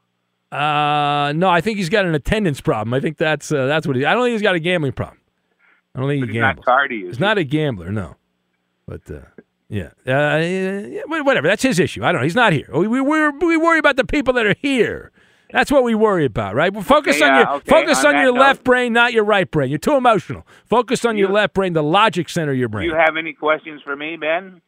Uh, 0.51 1.33
no, 1.35 1.49
I 1.49 1.61
think 1.61 1.78
he's 1.78 1.89
got 1.89 2.05
an 2.05 2.14
attendance 2.14 2.61
problem. 2.61 2.93
I 2.93 3.01
think 3.01 3.16
that's 3.16 3.51
uh, 3.53 3.66
that's 3.66 3.87
what 3.87 3.97
he. 3.97 4.05
I 4.05 4.12
don't 4.12 4.24
think 4.24 4.33
he's 4.33 4.43
got 4.43 4.55
a 4.55 4.61
gambling 4.61 4.93
problem. 4.93 5.18
I 5.95 6.01
don't 6.01 6.09
think 6.09 6.22
but 6.22 6.28
he 6.28 6.35
he's 6.35 6.43
gambles. 6.43 6.66
not 6.66 6.72
tardy. 6.72 6.97
Is 6.97 7.07
he's 7.09 7.16
he? 7.18 7.20
not 7.24 7.39
a 7.39 7.45
gambler, 7.45 7.91
no. 7.93 8.16
But 8.87 9.11
uh, 9.11 9.20
yeah, 9.68 9.91
uh, 10.07 10.39
yeah, 10.39 11.03
whatever. 11.07 11.49
That's 11.49 11.62
his 11.62 11.78
issue. 11.78 12.05
I 12.05 12.12
don't 12.12 12.20
know. 12.20 12.24
He's 12.24 12.35
not 12.35 12.53
here. 12.53 12.68
We 12.72 12.87
we 12.87 13.01
we 13.01 13.57
worry 13.57 13.78
about 13.78 13.97
the 13.97 14.05
people 14.05 14.35
that 14.35 14.47
are 14.47 14.57
here. 14.61 15.11
That's 15.53 15.70
what 15.70 15.85
we 15.85 15.95
worry 15.95 16.24
about, 16.24 16.55
right? 16.55 16.72
Well, 16.72 16.83
focus 16.83 17.16
Okay, 17.16 17.24
on 17.28 17.37
your 17.39 17.49
uh, 17.49 17.57
okay, 17.57 17.70
focus 17.70 18.05
on 18.05 18.16
on, 18.16 18.22
your 18.22 18.33
that 18.33 18.41
left 18.41 18.64
brain, 18.64 18.93
not 18.95 19.12
your 19.12 19.24
right 19.24 19.51
brain. 19.51 19.70
You're 19.70 19.78
too 19.78 19.97
emotional. 19.97 20.47
Focus 20.64 21.05
on 21.05 21.16
your 21.18 21.28
left 21.30 21.53
brain, 21.55 21.74
the 21.74 21.83
logic 21.83 22.28
center 22.30 22.53
of 22.53 22.59
your 22.59 22.68
brain. 22.68 22.89
Do 22.89 22.95
you 22.95 22.99
have 23.01 23.16
any 23.18 23.33
questions 23.35 23.80
for 23.85 23.95
me, 23.95 24.16
Ben? 24.16 24.61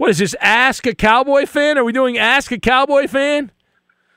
What 0.00 0.08
is 0.08 0.16
this? 0.16 0.34
Ask 0.40 0.86
a 0.86 0.94
Cowboy 0.94 1.44
fan? 1.44 1.76
Are 1.76 1.84
we 1.84 1.92
doing 1.92 2.16
Ask 2.16 2.50
a 2.52 2.58
Cowboy 2.58 3.06
fan? 3.06 3.52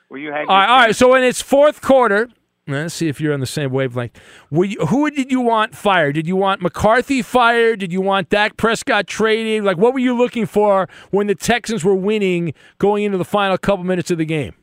Will 0.10 0.20
you 0.20 0.32
hang? 0.32 0.48
All 0.48 0.56
right, 0.56 0.70
all 0.70 0.78
right. 0.78 0.96
So 0.96 1.14
in 1.14 1.26
its 1.26 1.42
fourth 1.42 1.82
quarter, 1.82 2.30
let's 2.66 2.94
see 2.94 3.10
if 3.10 3.20
you're 3.20 3.34
on 3.34 3.42
the 3.42 3.46
same 3.46 3.70
wavelength. 3.70 4.18
Were 4.50 4.64
you, 4.64 4.86
who 4.86 5.12
did 5.12 5.30
you 5.30 5.42
want 5.42 5.76
fired? 5.76 6.16
Did 6.16 6.26
you 6.26 6.38
want 6.38 6.62
McCarthy 6.62 7.22
fired? 7.22 7.82
Did 7.82 7.92
you 7.92 8.00
want 8.00 8.30
Dak 8.30 8.56
Prescott 8.56 9.08
traded? 9.08 9.66
Like, 9.66 9.76
what 9.76 9.92
were 9.92 10.00
you 10.00 10.16
looking 10.16 10.46
for 10.46 10.88
when 11.12 11.28
the 11.28 11.36
Texans 11.36 11.84
were 11.84 11.96
winning 11.96 12.54
going 12.78 13.04
into 13.04 13.18
the 13.18 13.26
final 13.26 13.58
couple 13.58 13.84
minutes 13.84 14.10
of 14.10 14.18
the 14.18 14.26
game? 14.26 14.54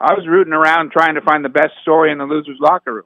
I 0.00 0.14
was 0.14 0.28
rooting 0.28 0.52
around 0.52 0.92
trying 0.92 1.16
to 1.16 1.22
find 1.22 1.44
the 1.44 1.48
best 1.48 1.72
story 1.82 2.12
in 2.12 2.18
the 2.18 2.24
losers' 2.24 2.58
locker 2.60 2.94
room. 2.94 3.04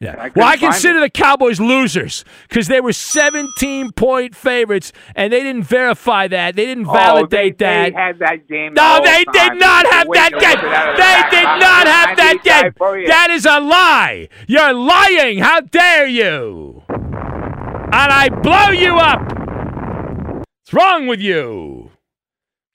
Yeah. 0.00 0.14
I 0.16 0.30
well, 0.36 0.46
I 0.46 0.56
consider 0.56 1.00
the 1.00 1.10
Cowboys 1.10 1.58
losers 1.58 2.24
because 2.48 2.68
they 2.68 2.80
were 2.80 2.92
17 2.92 3.90
point 3.92 4.36
favorites 4.36 4.92
and 5.16 5.32
they 5.32 5.42
didn't 5.42 5.64
verify 5.64 6.28
that. 6.28 6.54
They 6.54 6.66
didn't 6.66 6.86
Oh, 6.88 6.92
validate 6.92 7.58
they, 7.58 7.64
that. 7.64 7.92
They 7.92 7.98
had 8.00 8.18
that 8.20 8.48
game. 8.48 8.74
No, 8.74 9.00
they 9.02 9.24
did 9.32 9.54
not 9.58 9.86
have 9.86 10.06
that 10.06 10.32
waiting 10.32 10.38
to 10.38 10.46
whip 10.46 10.62
it 10.62 10.72
out 10.72 10.96
game. 10.96 11.24
They 11.30 11.36
did 11.36 11.44
not 11.44 11.86
have 11.88 12.16
that 12.16 12.44
game. 12.44 13.06
That 13.08 13.30
is 13.30 13.44
a 13.44 13.58
lie. 13.58 14.28
You're 14.46 14.72
lying. 14.72 15.38
How 15.38 15.60
dare 15.62 16.06
you? 16.06 16.84
And 16.88 17.94
I 18.12 18.28
blow 18.28 18.70
you 18.70 18.98
up. 18.98 19.20
What's 20.46 20.72
wrong 20.74 21.06
with 21.08 21.20
you? 21.20 21.90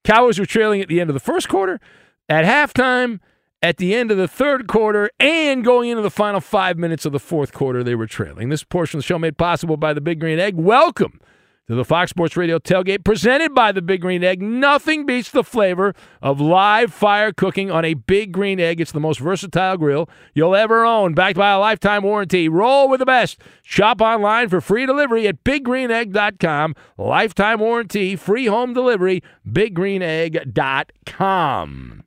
Cowboys 0.03 0.39
were 0.39 0.45
trailing 0.45 0.81
at 0.81 0.89
the 0.89 0.99
end 0.99 1.09
of 1.09 1.13
the 1.13 1.19
first 1.21 1.47
quarter, 1.47 1.79
at 2.27 2.43
halftime, 2.43 3.19
at 3.63 3.77
the 3.77 3.95
end 3.95 4.11
of 4.11 4.17
the 4.17 4.27
third 4.27 4.67
quarter, 4.67 5.09
and 5.21 5.63
going 5.63 5.89
into 5.89 6.03
the 6.03 6.11
final 6.11 6.41
five 6.41 6.77
minutes 6.77 7.05
of 7.05 7.13
the 7.13 7.19
fourth 7.19 7.53
quarter, 7.53 7.81
they 7.81 7.95
were 7.95 8.05
trailing. 8.05 8.49
This 8.49 8.65
portion 8.65 8.97
of 8.97 9.03
the 9.03 9.07
show 9.07 9.17
made 9.17 9.37
possible 9.37 9.77
by 9.77 9.93
the 9.93 10.01
Big 10.01 10.19
Green 10.19 10.37
Egg. 10.37 10.57
Welcome 10.57 11.21
to 11.69 11.75
the 11.75 11.85
Fox 11.85 12.09
Sports 12.09 12.35
Radio 12.35 12.59
tailgate 12.59 13.05
presented 13.05 13.55
by 13.55 13.71
the 13.71 13.81
Big 13.81 14.01
Green 14.01 14.21
Egg. 14.21 14.41
Nothing 14.41 15.05
beats 15.05 15.31
the 15.31 15.45
flavor 15.45 15.93
of 16.21 16.41
live 16.41 16.93
fire 16.93 17.31
cooking 17.31 17.71
on 17.71 17.85
a 17.85 17.93
Big 17.93 18.33
Green 18.33 18.59
Egg. 18.59 18.81
It's 18.81 18.91
the 18.91 18.99
most 18.99 19.21
versatile 19.21 19.77
grill 19.77 20.09
you'll 20.33 20.57
ever 20.57 20.83
own, 20.83 21.13
backed 21.13 21.37
by 21.37 21.51
a 21.51 21.59
lifetime 21.59 22.03
warranty. 22.03 22.49
Roll 22.49 22.89
with 22.89 22.99
the 22.99 23.05
best. 23.05 23.39
Shop 23.61 24.01
online 24.01 24.49
for 24.49 24.59
free 24.59 24.85
delivery 24.85 25.25
at 25.25 25.41
biggreenegg.com. 25.45 26.75
Lifetime 26.97 27.61
warranty, 27.61 28.17
free 28.17 28.47
home 28.47 28.73
delivery, 28.73 29.23
biggreenegg.com. 29.47 32.03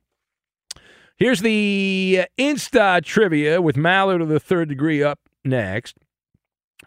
Here's 1.17 1.41
the 1.41 2.19
uh, 2.21 2.25
Insta 2.37 3.03
trivia 3.03 3.61
with 3.61 3.75
Maller 3.75 4.21
of 4.21 4.29
the 4.29 4.39
third 4.39 4.69
degree 4.69 5.01
up 5.01 5.19
next. 5.43 5.97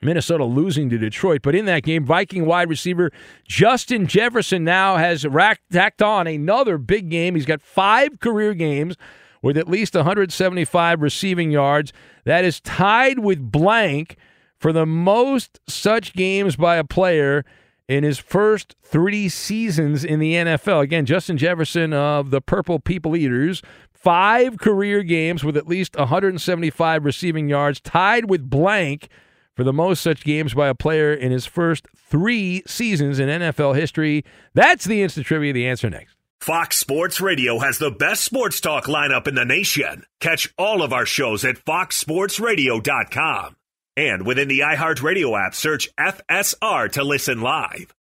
Minnesota 0.02 0.44
losing 0.44 0.88
to 0.90 0.98
Detroit. 0.98 1.40
But 1.42 1.54
in 1.54 1.64
that 1.66 1.82
game, 1.82 2.04
Viking 2.04 2.46
wide 2.46 2.68
receiver 2.70 3.10
Justin 3.46 4.06
Jefferson 4.06 4.64
now 4.64 4.96
has 4.96 5.26
racked, 5.26 5.62
tacked 5.72 6.00
on 6.00 6.26
another 6.26 6.78
big 6.78 7.10
game. 7.10 7.34
He's 7.34 7.44
got 7.44 7.60
five 7.60 8.20
career 8.20 8.54
games 8.54 8.96
with 9.42 9.56
at 9.56 9.68
least 9.68 9.94
175 9.94 11.02
receiving 11.02 11.50
yards. 11.50 11.92
That 12.24 12.44
is 12.44 12.60
tied 12.60 13.18
with 13.18 13.50
blank 13.50 14.16
for 14.58 14.72
the 14.72 14.86
most 14.86 15.60
such 15.66 16.12
games 16.12 16.56
by 16.56 16.76
a 16.76 16.84
player 16.84 17.44
in 17.88 18.04
his 18.04 18.18
first 18.18 18.76
three 18.84 19.28
seasons 19.28 20.04
in 20.04 20.20
the 20.20 20.34
NFL. 20.34 20.82
Again, 20.82 21.06
Justin 21.06 21.36
Jefferson 21.36 21.92
of 21.92 22.30
the 22.30 22.40
Purple 22.40 22.78
People 22.78 23.16
Eaters, 23.16 23.62
five 24.00 24.58
career 24.58 25.02
games 25.02 25.42
with 25.44 25.56
at 25.56 25.68
least 25.68 25.96
175 25.96 27.04
receiving 27.04 27.48
yards, 27.48 27.80
tied 27.80 28.30
with 28.30 28.48
blank 28.48 29.08
for 29.54 29.64
the 29.64 29.72
most 29.72 30.02
such 30.02 30.24
games 30.24 30.54
by 30.54 30.68
a 30.68 30.74
player 30.74 31.12
in 31.12 31.32
his 31.32 31.46
first 31.46 31.86
three 31.96 32.62
seasons 32.66 33.18
in 33.18 33.28
NFL 33.28 33.76
history. 33.76 34.24
That's 34.54 34.84
the 34.86 35.02
instant 35.02 35.26
trivia. 35.26 35.52
The 35.52 35.68
answer 35.68 35.90
next. 35.90 36.16
Fox 36.40 36.78
Sports 36.78 37.20
Radio 37.20 37.58
has 37.58 37.76
the 37.76 37.90
best 37.90 38.24
sports 38.24 38.62
talk 38.62 38.86
lineup 38.86 39.28
in 39.28 39.34
the 39.34 39.44
nation. 39.44 40.04
Catch 40.20 40.54
all 40.56 40.80
of 40.82 40.94
our 40.94 41.04
shows 41.04 41.44
at 41.44 41.56
foxsportsradio.com. 41.56 43.56
And 43.96 44.24
within 44.24 44.46
the 44.48 44.60
iHeartRadio 44.60 45.38
app, 45.38 45.54
search 45.54 45.94
FSR 45.96 46.90
to 46.92 47.04
listen 47.04 47.42
live. 47.42 47.92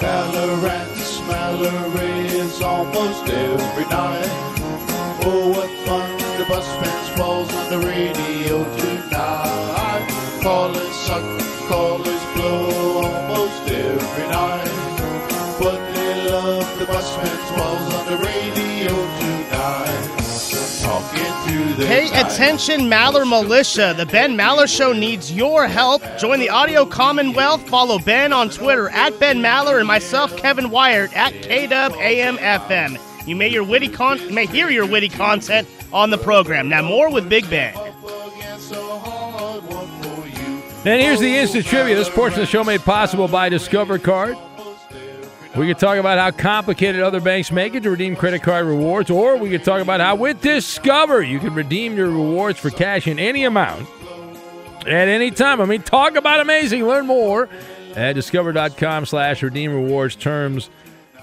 Ballarats, 0.00 1.20
Almost 2.60 3.28
every 3.28 3.84
night. 3.86 4.28
Oh, 5.24 5.48
what 5.48 5.70
fun 5.86 6.10
the 6.38 6.44
bus 6.44 6.66
fans 6.76 7.08
falls 7.16 7.52
on 7.54 7.70
the 7.70 7.78
radio 7.86 8.62
tonight. 8.76 10.06
Callers 10.42 10.94
suck, 10.94 11.24
callers 11.66 12.24
blow 12.34 13.02
almost 13.02 13.68
every 13.68 14.28
night. 14.28 14.68
But 15.58 15.80
they 15.94 16.30
love 16.30 16.78
the 16.78 16.86
bus 16.86 17.16
fans 17.16 17.50
falls 17.56 17.94
on 17.94 18.06
the 18.06 18.18
radio 18.18 18.90
tonight. 18.90 19.31
Talking 21.72 21.86
to 21.86 21.88
their 21.88 22.08
Pay 22.08 22.20
attention, 22.20 22.80
Maller 22.82 23.28
Militia. 23.28 23.94
The 23.96 24.06
Ben 24.06 24.36
Maller 24.36 24.68
Show 24.68 24.92
needs 24.92 25.32
your 25.32 25.66
help. 25.66 26.02
Join 26.18 26.38
the 26.38 26.50
Audio 26.50 26.84
Commonwealth. 26.84 27.66
Follow 27.68 27.98
Ben 27.98 28.32
on 28.32 28.50
Twitter 28.50 28.88
at 28.90 29.18
Ben 29.18 29.38
Maller 29.38 29.78
and 29.78 29.86
myself, 29.86 30.36
Kevin 30.36 30.70
Wyatt, 30.70 31.16
at 31.16 31.32
KWAMFM. 31.32 32.98
You 33.26 33.36
may 33.36 33.48
your 33.48 33.64
witty 33.64 33.88
con- 33.88 34.20
you 34.20 34.30
may 34.30 34.46
hear 34.46 34.68
your 34.68 34.86
witty 34.86 35.08
content 35.08 35.68
on 35.92 36.10
the 36.10 36.18
program. 36.18 36.68
Now 36.68 36.82
more 36.82 37.10
with 37.10 37.28
Big 37.28 37.48
Ben. 37.48 37.74
And 40.84 41.00
here's 41.00 41.20
the 41.20 41.36
instant 41.36 41.64
trivia. 41.66 41.94
This 41.94 42.10
portion 42.10 42.40
of 42.40 42.46
the 42.46 42.50
show 42.50 42.64
made 42.64 42.80
possible 42.80 43.28
by 43.28 43.48
Discover 43.48 44.00
Card. 44.00 44.36
We 45.56 45.66
could 45.66 45.78
talk 45.78 45.98
about 45.98 46.18
how 46.18 46.30
complicated 46.30 47.02
other 47.02 47.20
banks 47.20 47.52
make 47.52 47.74
it 47.74 47.82
to 47.82 47.90
redeem 47.90 48.16
credit 48.16 48.42
card 48.42 48.64
rewards, 48.64 49.10
or 49.10 49.36
we 49.36 49.50
could 49.50 49.64
talk 49.64 49.82
about 49.82 50.00
how 50.00 50.14
with 50.14 50.40
Discover 50.40 51.22
you 51.22 51.38
can 51.38 51.54
redeem 51.54 51.94
your 51.94 52.08
rewards 52.08 52.58
for 52.58 52.70
cash 52.70 53.06
in 53.06 53.18
any 53.18 53.44
amount 53.44 53.86
at 54.86 55.08
any 55.08 55.30
time. 55.30 55.60
I 55.60 55.66
mean, 55.66 55.82
talk 55.82 56.16
about 56.16 56.40
amazing. 56.40 56.86
Learn 56.86 57.06
more 57.06 57.50
at 57.94 58.14
discover.com 58.14 59.04
slash 59.04 59.42
redeem 59.42 59.72
rewards 59.72 60.16
terms 60.16 60.70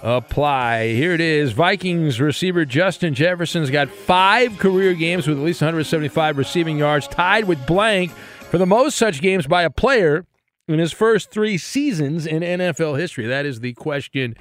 apply. 0.03 0.89
Here 0.89 1.13
it 1.13 1.21
is. 1.21 1.51
Vikings 1.51 2.21
receiver 2.21 2.65
Justin 2.65 3.15
Jefferson's 3.15 3.71
got 3.71 3.89
five 3.89 4.59
career 4.59 4.93
games 4.93 5.27
with 5.27 5.39
at 5.39 5.43
least 5.43 5.61
175 5.61 6.37
receiving 6.37 6.77
yards, 6.77 7.07
tied 7.07 7.45
with 7.45 7.65
blank 7.65 8.11
for 8.11 8.59
the 8.59 8.67
most 8.67 8.95
such 8.95 9.21
games 9.21 9.47
by 9.47 9.63
a 9.63 9.69
player 9.71 10.25
in 10.73 10.79
his 10.79 10.93
first 10.93 11.31
three 11.31 11.57
seasons 11.57 12.25
in 12.25 12.41
NFL 12.43 12.99
history. 12.99 13.25
That 13.25 13.45
is 13.45 13.59
the 13.59 13.73
question. 13.73 14.35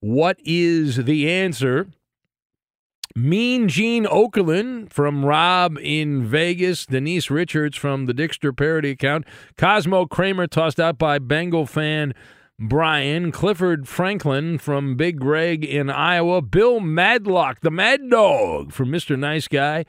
What 0.00 0.38
is 0.44 1.04
the 1.04 1.30
answer? 1.30 1.88
Mean 3.14 3.68
Gene 3.68 4.04
Okerlund 4.06 4.90
from 4.90 5.24
Rob 5.24 5.76
in 5.78 6.24
Vegas, 6.24 6.86
Denise 6.86 7.30
Richards 7.30 7.76
from 7.76 8.06
the 8.06 8.14
Dixter 8.14 8.56
parody 8.56 8.90
account, 8.90 9.26
Cosmo 9.58 10.06
Kramer 10.06 10.46
tossed 10.46 10.80
out 10.80 10.96
by 10.96 11.18
Bengal 11.18 11.66
fan 11.66 12.14
Brian, 12.58 13.32
Clifford 13.32 13.88
Franklin 13.88 14.56
from 14.56 14.96
Big 14.96 15.18
Greg 15.18 15.64
in 15.64 15.90
Iowa, 15.90 16.40
Bill 16.40 16.80
Madlock, 16.80 17.60
the 17.60 17.70
Mad 17.70 18.08
Dog 18.08 18.72
from 18.72 18.88
Mr. 18.88 19.18
Nice 19.18 19.48
Guy, 19.48 19.84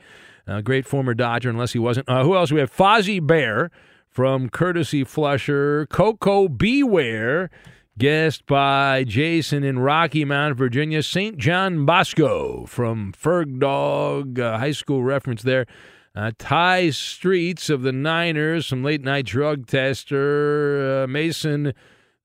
a 0.46 0.60
great 0.60 0.84
former 0.84 1.14
Dodger, 1.14 1.50
unless 1.50 1.72
he 1.72 1.78
wasn't. 1.78 2.08
Uh, 2.08 2.24
who 2.24 2.34
else? 2.34 2.50
We 2.50 2.60
have 2.60 2.74
Fozzie 2.74 3.24
Bear 3.24 3.70
from 4.14 4.48
Courtesy 4.48 5.02
Flusher, 5.02 5.86
Koko 5.86 6.46
B. 6.46 6.84
Ware, 6.84 7.50
guest 7.98 8.46
by 8.46 9.02
Jason 9.02 9.64
in 9.64 9.80
Rocky 9.80 10.24
Mount, 10.24 10.56
Virginia, 10.56 11.02
St. 11.02 11.36
John 11.36 11.84
Bosco 11.84 12.64
from 12.66 13.12
Ferg 13.12 13.58
Dog, 13.58 14.38
uh, 14.38 14.58
high 14.58 14.70
school 14.70 15.02
reference 15.02 15.42
there. 15.42 15.66
Uh, 16.14 16.30
Tai 16.38 16.90
Streets 16.90 17.68
of 17.68 17.82
the 17.82 17.90
Niners, 17.90 18.68
some 18.68 18.84
late 18.84 19.02
night 19.02 19.26
drug 19.26 19.66
tester, 19.66 21.02
uh, 21.02 21.06
Mason. 21.08 21.74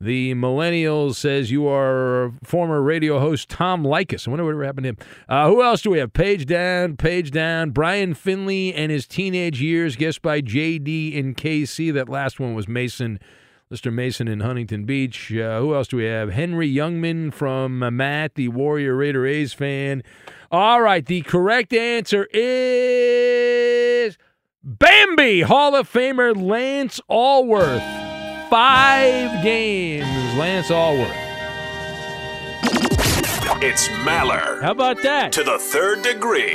The 0.02 0.34
Millennial 0.34 1.14
says 1.14 1.52
you 1.52 1.68
are 1.68 2.32
former 2.46 2.82
radio 2.82 3.20
host 3.20 3.50
Tom 3.50 3.84
Likis. 3.84 4.26
I 4.26 4.32
wonder 4.32 4.46
whatever 4.46 4.64
happened 4.64 4.86
to 4.86 4.90
him. 4.92 4.98
Uh, 5.28 5.50
who 5.50 5.62
else 5.62 5.82
do 5.82 5.90
we 5.90 5.98
have? 5.98 6.14
Page 6.14 6.46
down, 6.46 6.96
page 6.96 7.32
down. 7.32 7.72
Brian 7.72 8.14
Finley 8.14 8.74
and 8.74 8.94
his 8.94 9.06
teenage 9.06 9.62
years, 9.62 9.98
guessed 9.98 10.22
by 10.22 10.40
JD 10.40 11.14
in 11.14 11.36
KC. 11.36 11.94
That 11.94 12.08
last 12.08 12.40
one 12.40 12.54
was 12.54 12.66
Mason, 12.66 13.20
Mr. 13.70 13.92
Mason 13.92 14.30
in 14.30 14.40
Huntington 14.40 14.86
Beach. 14.86 15.34
Uh, 15.34 15.60
who 15.60 15.76
else 15.76 15.90
do 15.90 15.98
we 15.98 16.06
have? 16.06 16.32
Henny 16.32 16.74
Youngman 16.74 17.34
from 17.34 17.84
uh, 17.84 17.92
Matt, 17.92 18.36
the 18.36 18.48
Warrior 18.48 18.96
Raider 18.96 19.26
A's 19.26 19.52
fan. 19.52 20.02
All 20.50 20.82
right, 20.82 21.06
the 21.06 21.24
correct 21.24 21.74
answer 21.74 22.26
is 22.32 24.18
Bambi 24.64 25.42
Hall 25.42 25.76
of 25.76 25.92
Famer 25.92 26.42
Lance 26.42 27.02
Alworth 27.10 28.09
five 28.50 29.44
games. 29.44 30.06
Lance 30.38 30.72
Alworth. 30.72 31.16
It's 33.62 33.88
Maller. 33.90 34.62
How 34.62 34.72
about 34.72 35.02
that? 35.04 35.32
To 35.34 35.44
the 35.44 35.60
third 35.60 36.02
degree. 36.02 36.54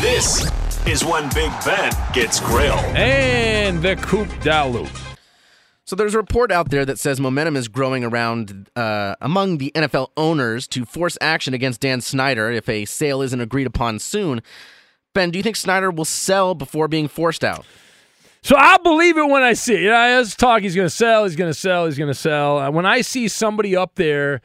This 0.00 0.50
is 0.86 1.04
when 1.04 1.28
Big 1.34 1.50
Ben 1.64 1.92
gets 2.12 2.40
grilled. 2.40 2.78
And 2.96 3.82
the 3.82 3.96
Coop 3.96 4.28
Dalu. 4.40 4.88
So 5.84 5.96
there's 5.96 6.14
a 6.14 6.18
report 6.18 6.50
out 6.50 6.70
there 6.70 6.84
that 6.86 6.98
says 6.98 7.20
momentum 7.20 7.56
is 7.56 7.68
growing 7.68 8.04
around 8.04 8.70
uh, 8.76 9.16
among 9.20 9.58
the 9.58 9.72
NFL 9.74 10.10
owners 10.16 10.66
to 10.68 10.84
force 10.84 11.18
action 11.20 11.54
against 11.54 11.80
Dan 11.80 12.00
Snyder 12.00 12.50
if 12.50 12.68
a 12.68 12.84
sale 12.84 13.20
isn't 13.20 13.40
agreed 13.40 13.66
upon 13.66 13.98
soon. 13.98 14.42
Ben, 15.12 15.30
do 15.30 15.38
you 15.38 15.42
think 15.42 15.56
Snyder 15.56 15.90
will 15.90 16.04
sell 16.04 16.54
before 16.54 16.88
being 16.88 17.08
forced 17.08 17.44
out? 17.44 17.66
So 18.42 18.56
I'll 18.56 18.82
believe 18.82 19.16
it 19.16 19.28
when 19.28 19.42
I 19.42 19.52
see 19.52 19.74
it. 19.74 19.82
You 19.82 19.90
know, 19.90 20.16
let's 20.16 20.34
talk. 20.34 20.62
He's 20.62 20.74
going 20.74 20.86
to 20.86 20.94
sell. 20.94 21.24
He's 21.24 21.36
going 21.36 21.50
to 21.50 21.58
sell. 21.58 21.86
He's 21.86 21.98
going 21.98 22.10
to 22.10 22.14
sell. 22.14 22.58
Uh, 22.58 22.70
when 22.70 22.86
I 22.86 23.00
see 23.00 23.28
somebody 23.28 23.76
up 23.76 23.94
there 23.94 24.40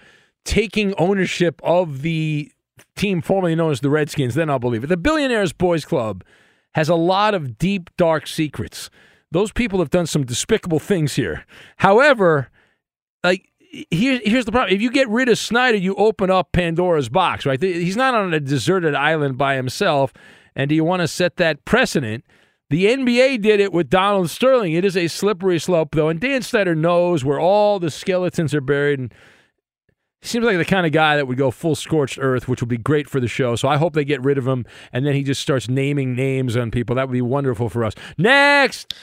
taking 0.46 0.94
ownership 0.96 1.60
of 1.64 2.04
the 2.04 2.52
team 2.96 3.22
formerly 3.22 3.56
known 3.56 3.72
as 3.72 3.80
the 3.80 3.90
Redskins, 3.90 4.36
then 4.36 4.50
I'll 4.50 4.60
believe 4.60 4.84
it. 4.84 4.88
The 4.88 4.98
Billionaires 4.98 5.52
Boys 5.52 5.84
Club 5.84 6.24
has 6.76 6.90
a 6.90 6.96
lot 6.96 7.34
of 7.34 7.58
deep, 7.58 7.90
dark 7.98 8.28
secrets. 8.28 8.92
Those 9.32 9.52
people 9.52 9.80
have 9.80 9.90
done 9.90 10.06
some 10.06 10.26
despicable 10.26 10.80
things 10.80 11.16
here. 11.16 11.46
However, 11.78 12.50
like 13.24 13.50
here, 13.90 14.22
here's 14.24 14.46
the 14.46 14.52
problem: 14.52 14.74
if 14.74 14.82
you 14.82 14.92
get 14.92 15.10
rid 15.10 15.28
of 15.28 15.38
Snyder, 15.38 15.78
you 15.78 15.96
open 15.96 16.30
up 16.30 16.52
Pandora's 16.52 17.10
box, 17.10 17.46
right? 17.46 17.62
He's 17.62 17.98
not 17.98 18.14
on 18.14 18.34
a 18.34 18.40
deserted 18.40 18.96
island 18.96 19.38
by 19.38 19.56
himself. 19.56 20.14
And 20.56 20.70
do 20.70 20.76
you 20.76 20.84
want 20.84 21.02
to 21.02 21.08
set 21.08 21.38
that 21.38 21.66
precedent? 21.66 22.24
The 22.70 22.86
NBA 22.86 23.42
did 23.42 23.60
it 23.62 23.72
with 23.72 23.90
Donald 23.90 24.30
Sterling. 24.30 24.74
It 24.74 24.84
is 24.84 24.98
a 24.98 25.08
slippery 25.08 25.58
slope, 25.58 25.96
though, 25.96 26.10
and 26.10 26.20
Dan 26.20 26.42
Snyder 26.42 26.76
knows 26.76 27.24
where 27.24 27.40
all 27.40 27.80
the 27.80 27.90
skeletons 27.90 28.54
are 28.54 28.62
buried. 28.62 29.00
And 29.00 29.14
seems 30.22 30.46
like 30.46 30.58
the 30.58 30.66
kind 30.66 30.86
of 30.86 30.92
guy 30.92 31.16
that 31.16 31.28
would 31.28 31.38
go 31.38 31.52
full 31.52 31.76
scorched 31.76 32.18
earth, 32.20 32.48
which 32.48 32.62
would 32.62 32.70
be 32.70 32.78
great 32.78 33.08
for 33.10 33.20
the 33.20 33.28
show. 33.28 33.56
So 33.56 33.68
I 33.68 33.78
hope 33.78 33.94
they 33.94 34.04
get 34.04 34.22
rid 34.22 34.38
of 34.38 34.48
him, 34.48 34.66
and 34.92 35.06
then 35.06 35.14
he 35.14 35.24
just 35.24 35.42
starts 35.42 35.70
naming 35.70 36.16
names 36.16 36.58
on 36.58 36.72
people. 36.72 36.96
That 36.96 37.08
would 37.08 37.14
be 37.14 37.22
wonderful 37.22 37.70
for 37.70 37.86
us. 37.86 37.94
Next. 38.18 38.94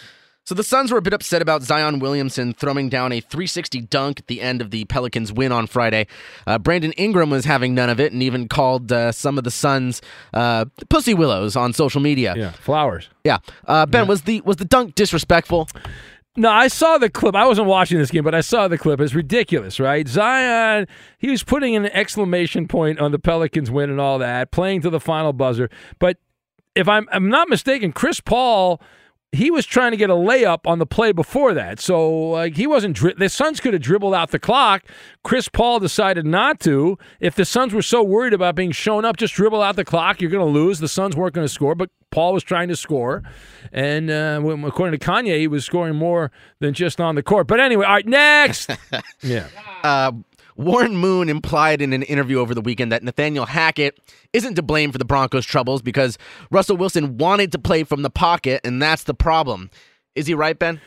So 0.47 0.55
the 0.55 0.62
Suns 0.62 0.92
were 0.92 0.99
a 0.99 1.03
bit 1.03 1.14
upset 1.14 1.40
about 1.40 1.62
Zion 1.62 2.01
Williamson 2.01 2.53
throwing 2.53 2.90
down 2.90 3.12
a 3.12 3.20
360 3.20 3.80
dunk 3.82 4.20
at 4.20 4.26
the 4.26 4.42
end 4.42 4.61
of 4.61 4.70
the 4.70 4.84
Pelicans' 4.84 5.32
win 5.32 5.53
on 5.53 5.66
Friday. 5.66 6.07
Uh, 6.47 6.59
Brandon 6.59 6.92
Ingram 6.92 7.30
was 7.30 7.47
having 7.47 7.74
none 7.74 7.88
of 7.88 7.99
it 7.99 8.12
and 8.12 8.22
even 8.22 8.47
called 8.47 8.92
uh, 8.92 9.11
some 9.11 9.38
of 9.38 9.45
the 9.45 9.51
Suns 9.51 10.03
uh, 10.34 10.66
pussy 10.90 11.14
willows 11.14 11.57
on 11.57 11.72
social 11.72 12.03
media. 12.03 12.34
Yeah, 12.36 12.51
flowers. 12.51 13.09
Yeah, 13.24 13.38
uh, 13.66 13.86
Ben, 13.86 14.05
yeah. 14.05 14.09
was 14.09 14.22
the 14.22 14.42
was 14.42 14.57
the 14.57 14.66
dunk 14.66 14.95
disrespectful? 14.95 15.66
No, 16.36 16.51
I 16.51 16.68
saw 16.68 16.99
the 16.99 17.09
clip. 17.09 17.34
I 17.34 17.47
wasn't 17.47 17.68
watching 17.68 17.97
this 17.97 18.11
game, 18.11 18.24
but 18.24 18.34
I 18.34 18.42
saw 18.42 18.68
the 18.68 18.76
clip. 18.76 19.01
It's 19.01 19.14
ridiculous, 19.14 19.80
right? 19.80 20.07
Zion, 20.07 20.88
he 21.16 21.30
was 21.30 21.42
putting 21.42 21.74
an 21.74 21.86
exclamation 21.86 22.68
point 22.68 22.99
on 22.99 23.12
the 23.12 23.18
Pelicans 23.18 23.70
win 23.70 23.88
and 23.88 24.01
all 24.01 24.18
that, 24.18 24.51
playing 24.51 24.82
to 24.82 24.90
the 24.90 25.01
final 25.01 25.32
buzzer. 25.32 25.70
But 25.99 26.18
if 26.74 26.88
I'm, 26.88 27.09
I'm 27.12 27.30
not 27.30 27.49
mistaken, 27.49 27.92
Chris 27.92 28.20
Paul 28.20 28.82
he 29.35 29.51
was 29.51 29.66
trying 29.66 29.91
to 29.91 29.97
get 29.97 30.11
a 30.11 30.14
layup 30.14 30.61
on 30.66 30.78
the 30.78 30.87
play 30.87 31.12
before 31.12 31.55
that. 31.55 31.80
So 31.80 32.30
like 32.30 32.57
he 32.57 32.66
wasn't 32.66 32.97
dri- 32.97 33.14
the 33.16 33.28
Suns 33.28 33.61
could 33.61 33.72
have 33.72 33.82
dribbled 33.82 34.14
out 34.14 34.30
the 34.30 34.39
clock. 34.39 34.85
Chris 35.22 35.49
Paul 35.49 35.80
decided 35.80 36.24
not 36.24 36.61
to. 36.61 36.99
If 37.20 37.35
the 37.35 37.45
Suns 37.45 37.74
were 37.74 37.82
so 37.82 38.03
worried 38.03 38.32
about 38.32 38.55
being 38.55 38.72
shown 38.72 39.05
up, 39.05 39.16
just 39.16 39.35
dribble 39.35 39.62
out 39.62 39.76
the 39.76 39.85
clock. 39.85 40.20
You're 40.20 40.30
going 40.30 40.47
to 40.47 40.53
lose. 40.53 40.78
The 40.78 40.89
Suns 40.89 41.16
weren't 41.16 41.35
going 41.35 41.47
to 41.47 41.53
score, 41.53 41.74
but 41.74 41.91
Paul 42.11 42.32
was 42.32 42.45
trying 42.45 42.68
to 42.68 42.76
score, 42.76 43.24
and 43.72 44.09
uh, 44.09 44.41
according 44.64 44.97
to 44.97 45.05
Kanye, 45.05 45.41
he 45.41 45.49
was 45.49 45.64
scoring 45.64 45.97
more 45.97 46.30
than 46.61 46.72
just 46.72 47.01
on 47.01 47.16
the 47.16 47.24
court. 47.24 47.49
But 47.49 47.59
anyway, 47.59 47.87
all 47.87 47.95
right, 47.95 48.07
next. 48.07 48.70
yeah. 49.20 49.49
Uh, 49.82 50.12
Warren 50.57 50.96
Moon 50.96 51.28
implied 51.28 51.82
in 51.82 51.92
an 51.92 52.02
interview 52.02 52.38
over 52.38 52.55
the 52.55 52.61
weekend 52.61 52.92
that 52.92 53.02
Nathaniel 53.02 53.46
Hackett 53.46 53.98
isn't 54.32 54.55
to 54.55 54.62
blame 54.62 54.92
for 54.92 54.98
the 54.98 55.05
Broncos' 55.05 55.44
troubles 55.44 55.82
because 55.82 56.16
Russell 56.50 56.76
Wilson 56.76 57.18
wanted 57.18 57.52
to 57.52 57.59
play 57.59 57.84
from 57.84 58.02
the 58.02 58.11
pocket, 58.11 58.61
and 58.64 58.80
that's 58.80 59.05
the 59.05 59.14
problem. 59.14 59.70
Is 60.14 60.26
he 60.26 60.34
right, 60.34 60.59
Ben? 60.59 60.80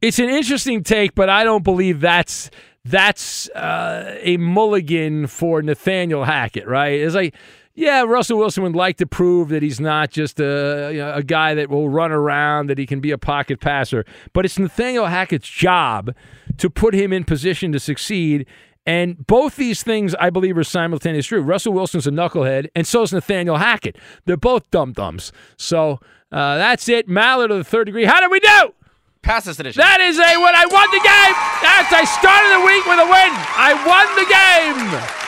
It's 0.00 0.18
an 0.18 0.28
interesting 0.28 0.84
take, 0.84 1.14
but 1.14 1.28
I 1.28 1.42
don't 1.42 1.64
believe 1.64 2.00
that's 2.00 2.50
that's 2.84 3.48
uh, 3.50 4.16
a 4.20 4.36
mulligan 4.36 5.26
for 5.26 5.60
Nathaniel 5.62 6.24
Hackett. 6.24 6.66
Right? 6.66 7.00
It's 7.00 7.16
like 7.16 7.34
yeah, 7.78 8.02
Russell 8.02 8.38
Wilson 8.38 8.64
would 8.64 8.74
like 8.74 8.96
to 8.96 9.06
prove 9.06 9.50
that 9.50 9.62
he's 9.62 9.78
not 9.78 10.10
just 10.10 10.40
a, 10.40 10.90
you 10.92 10.98
know, 10.98 11.12
a 11.14 11.22
guy 11.22 11.54
that 11.54 11.70
will 11.70 11.88
run 11.88 12.10
around, 12.10 12.68
that 12.70 12.76
he 12.76 12.86
can 12.86 12.98
be 12.98 13.12
a 13.12 13.18
pocket 13.18 13.60
passer. 13.60 14.04
But 14.32 14.44
it's 14.44 14.58
Nathaniel 14.58 15.06
Hackett's 15.06 15.48
job 15.48 16.12
to 16.56 16.68
put 16.68 16.92
him 16.92 17.12
in 17.12 17.22
position 17.22 17.70
to 17.70 17.78
succeed. 17.78 18.46
And 18.88 19.26
both 19.26 19.56
these 19.56 19.82
things, 19.82 20.14
I 20.14 20.30
believe, 20.30 20.56
are 20.56 20.64
simultaneously 20.64 21.36
true. 21.36 21.42
Russell 21.42 21.74
Wilson's 21.74 22.06
a 22.06 22.10
knucklehead, 22.10 22.68
and 22.74 22.86
so 22.86 23.02
is 23.02 23.12
Nathaniel 23.12 23.58
Hackett. 23.58 23.98
They're 24.24 24.38
both 24.38 24.70
dumb 24.70 24.94
dumbs. 24.94 25.30
So 25.58 26.00
uh, 26.32 26.56
that's 26.56 26.88
it. 26.88 27.06
Maller 27.06 27.50
of 27.50 27.58
the 27.58 27.64
third 27.64 27.84
degree. 27.84 28.06
How 28.06 28.18
did 28.18 28.30
we 28.30 28.40
do? 28.40 28.72
Pass 29.20 29.44
this 29.44 29.60
edition. 29.60 29.78
That 29.78 30.00
is 30.00 30.16
a 30.16 30.40
win. 30.40 30.54
I 30.56 30.64
won 30.72 30.88
the 30.88 31.04
game. 31.04 31.34
That's 31.60 31.92
I 31.92 32.08
started 32.08 32.48
the 32.56 32.64
week 32.64 32.86
with 32.86 32.98
a 32.98 33.04
win. 33.04 33.30
I 33.60 33.76
won 33.84 34.08
the 34.16 34.24
game. 34.24 35.27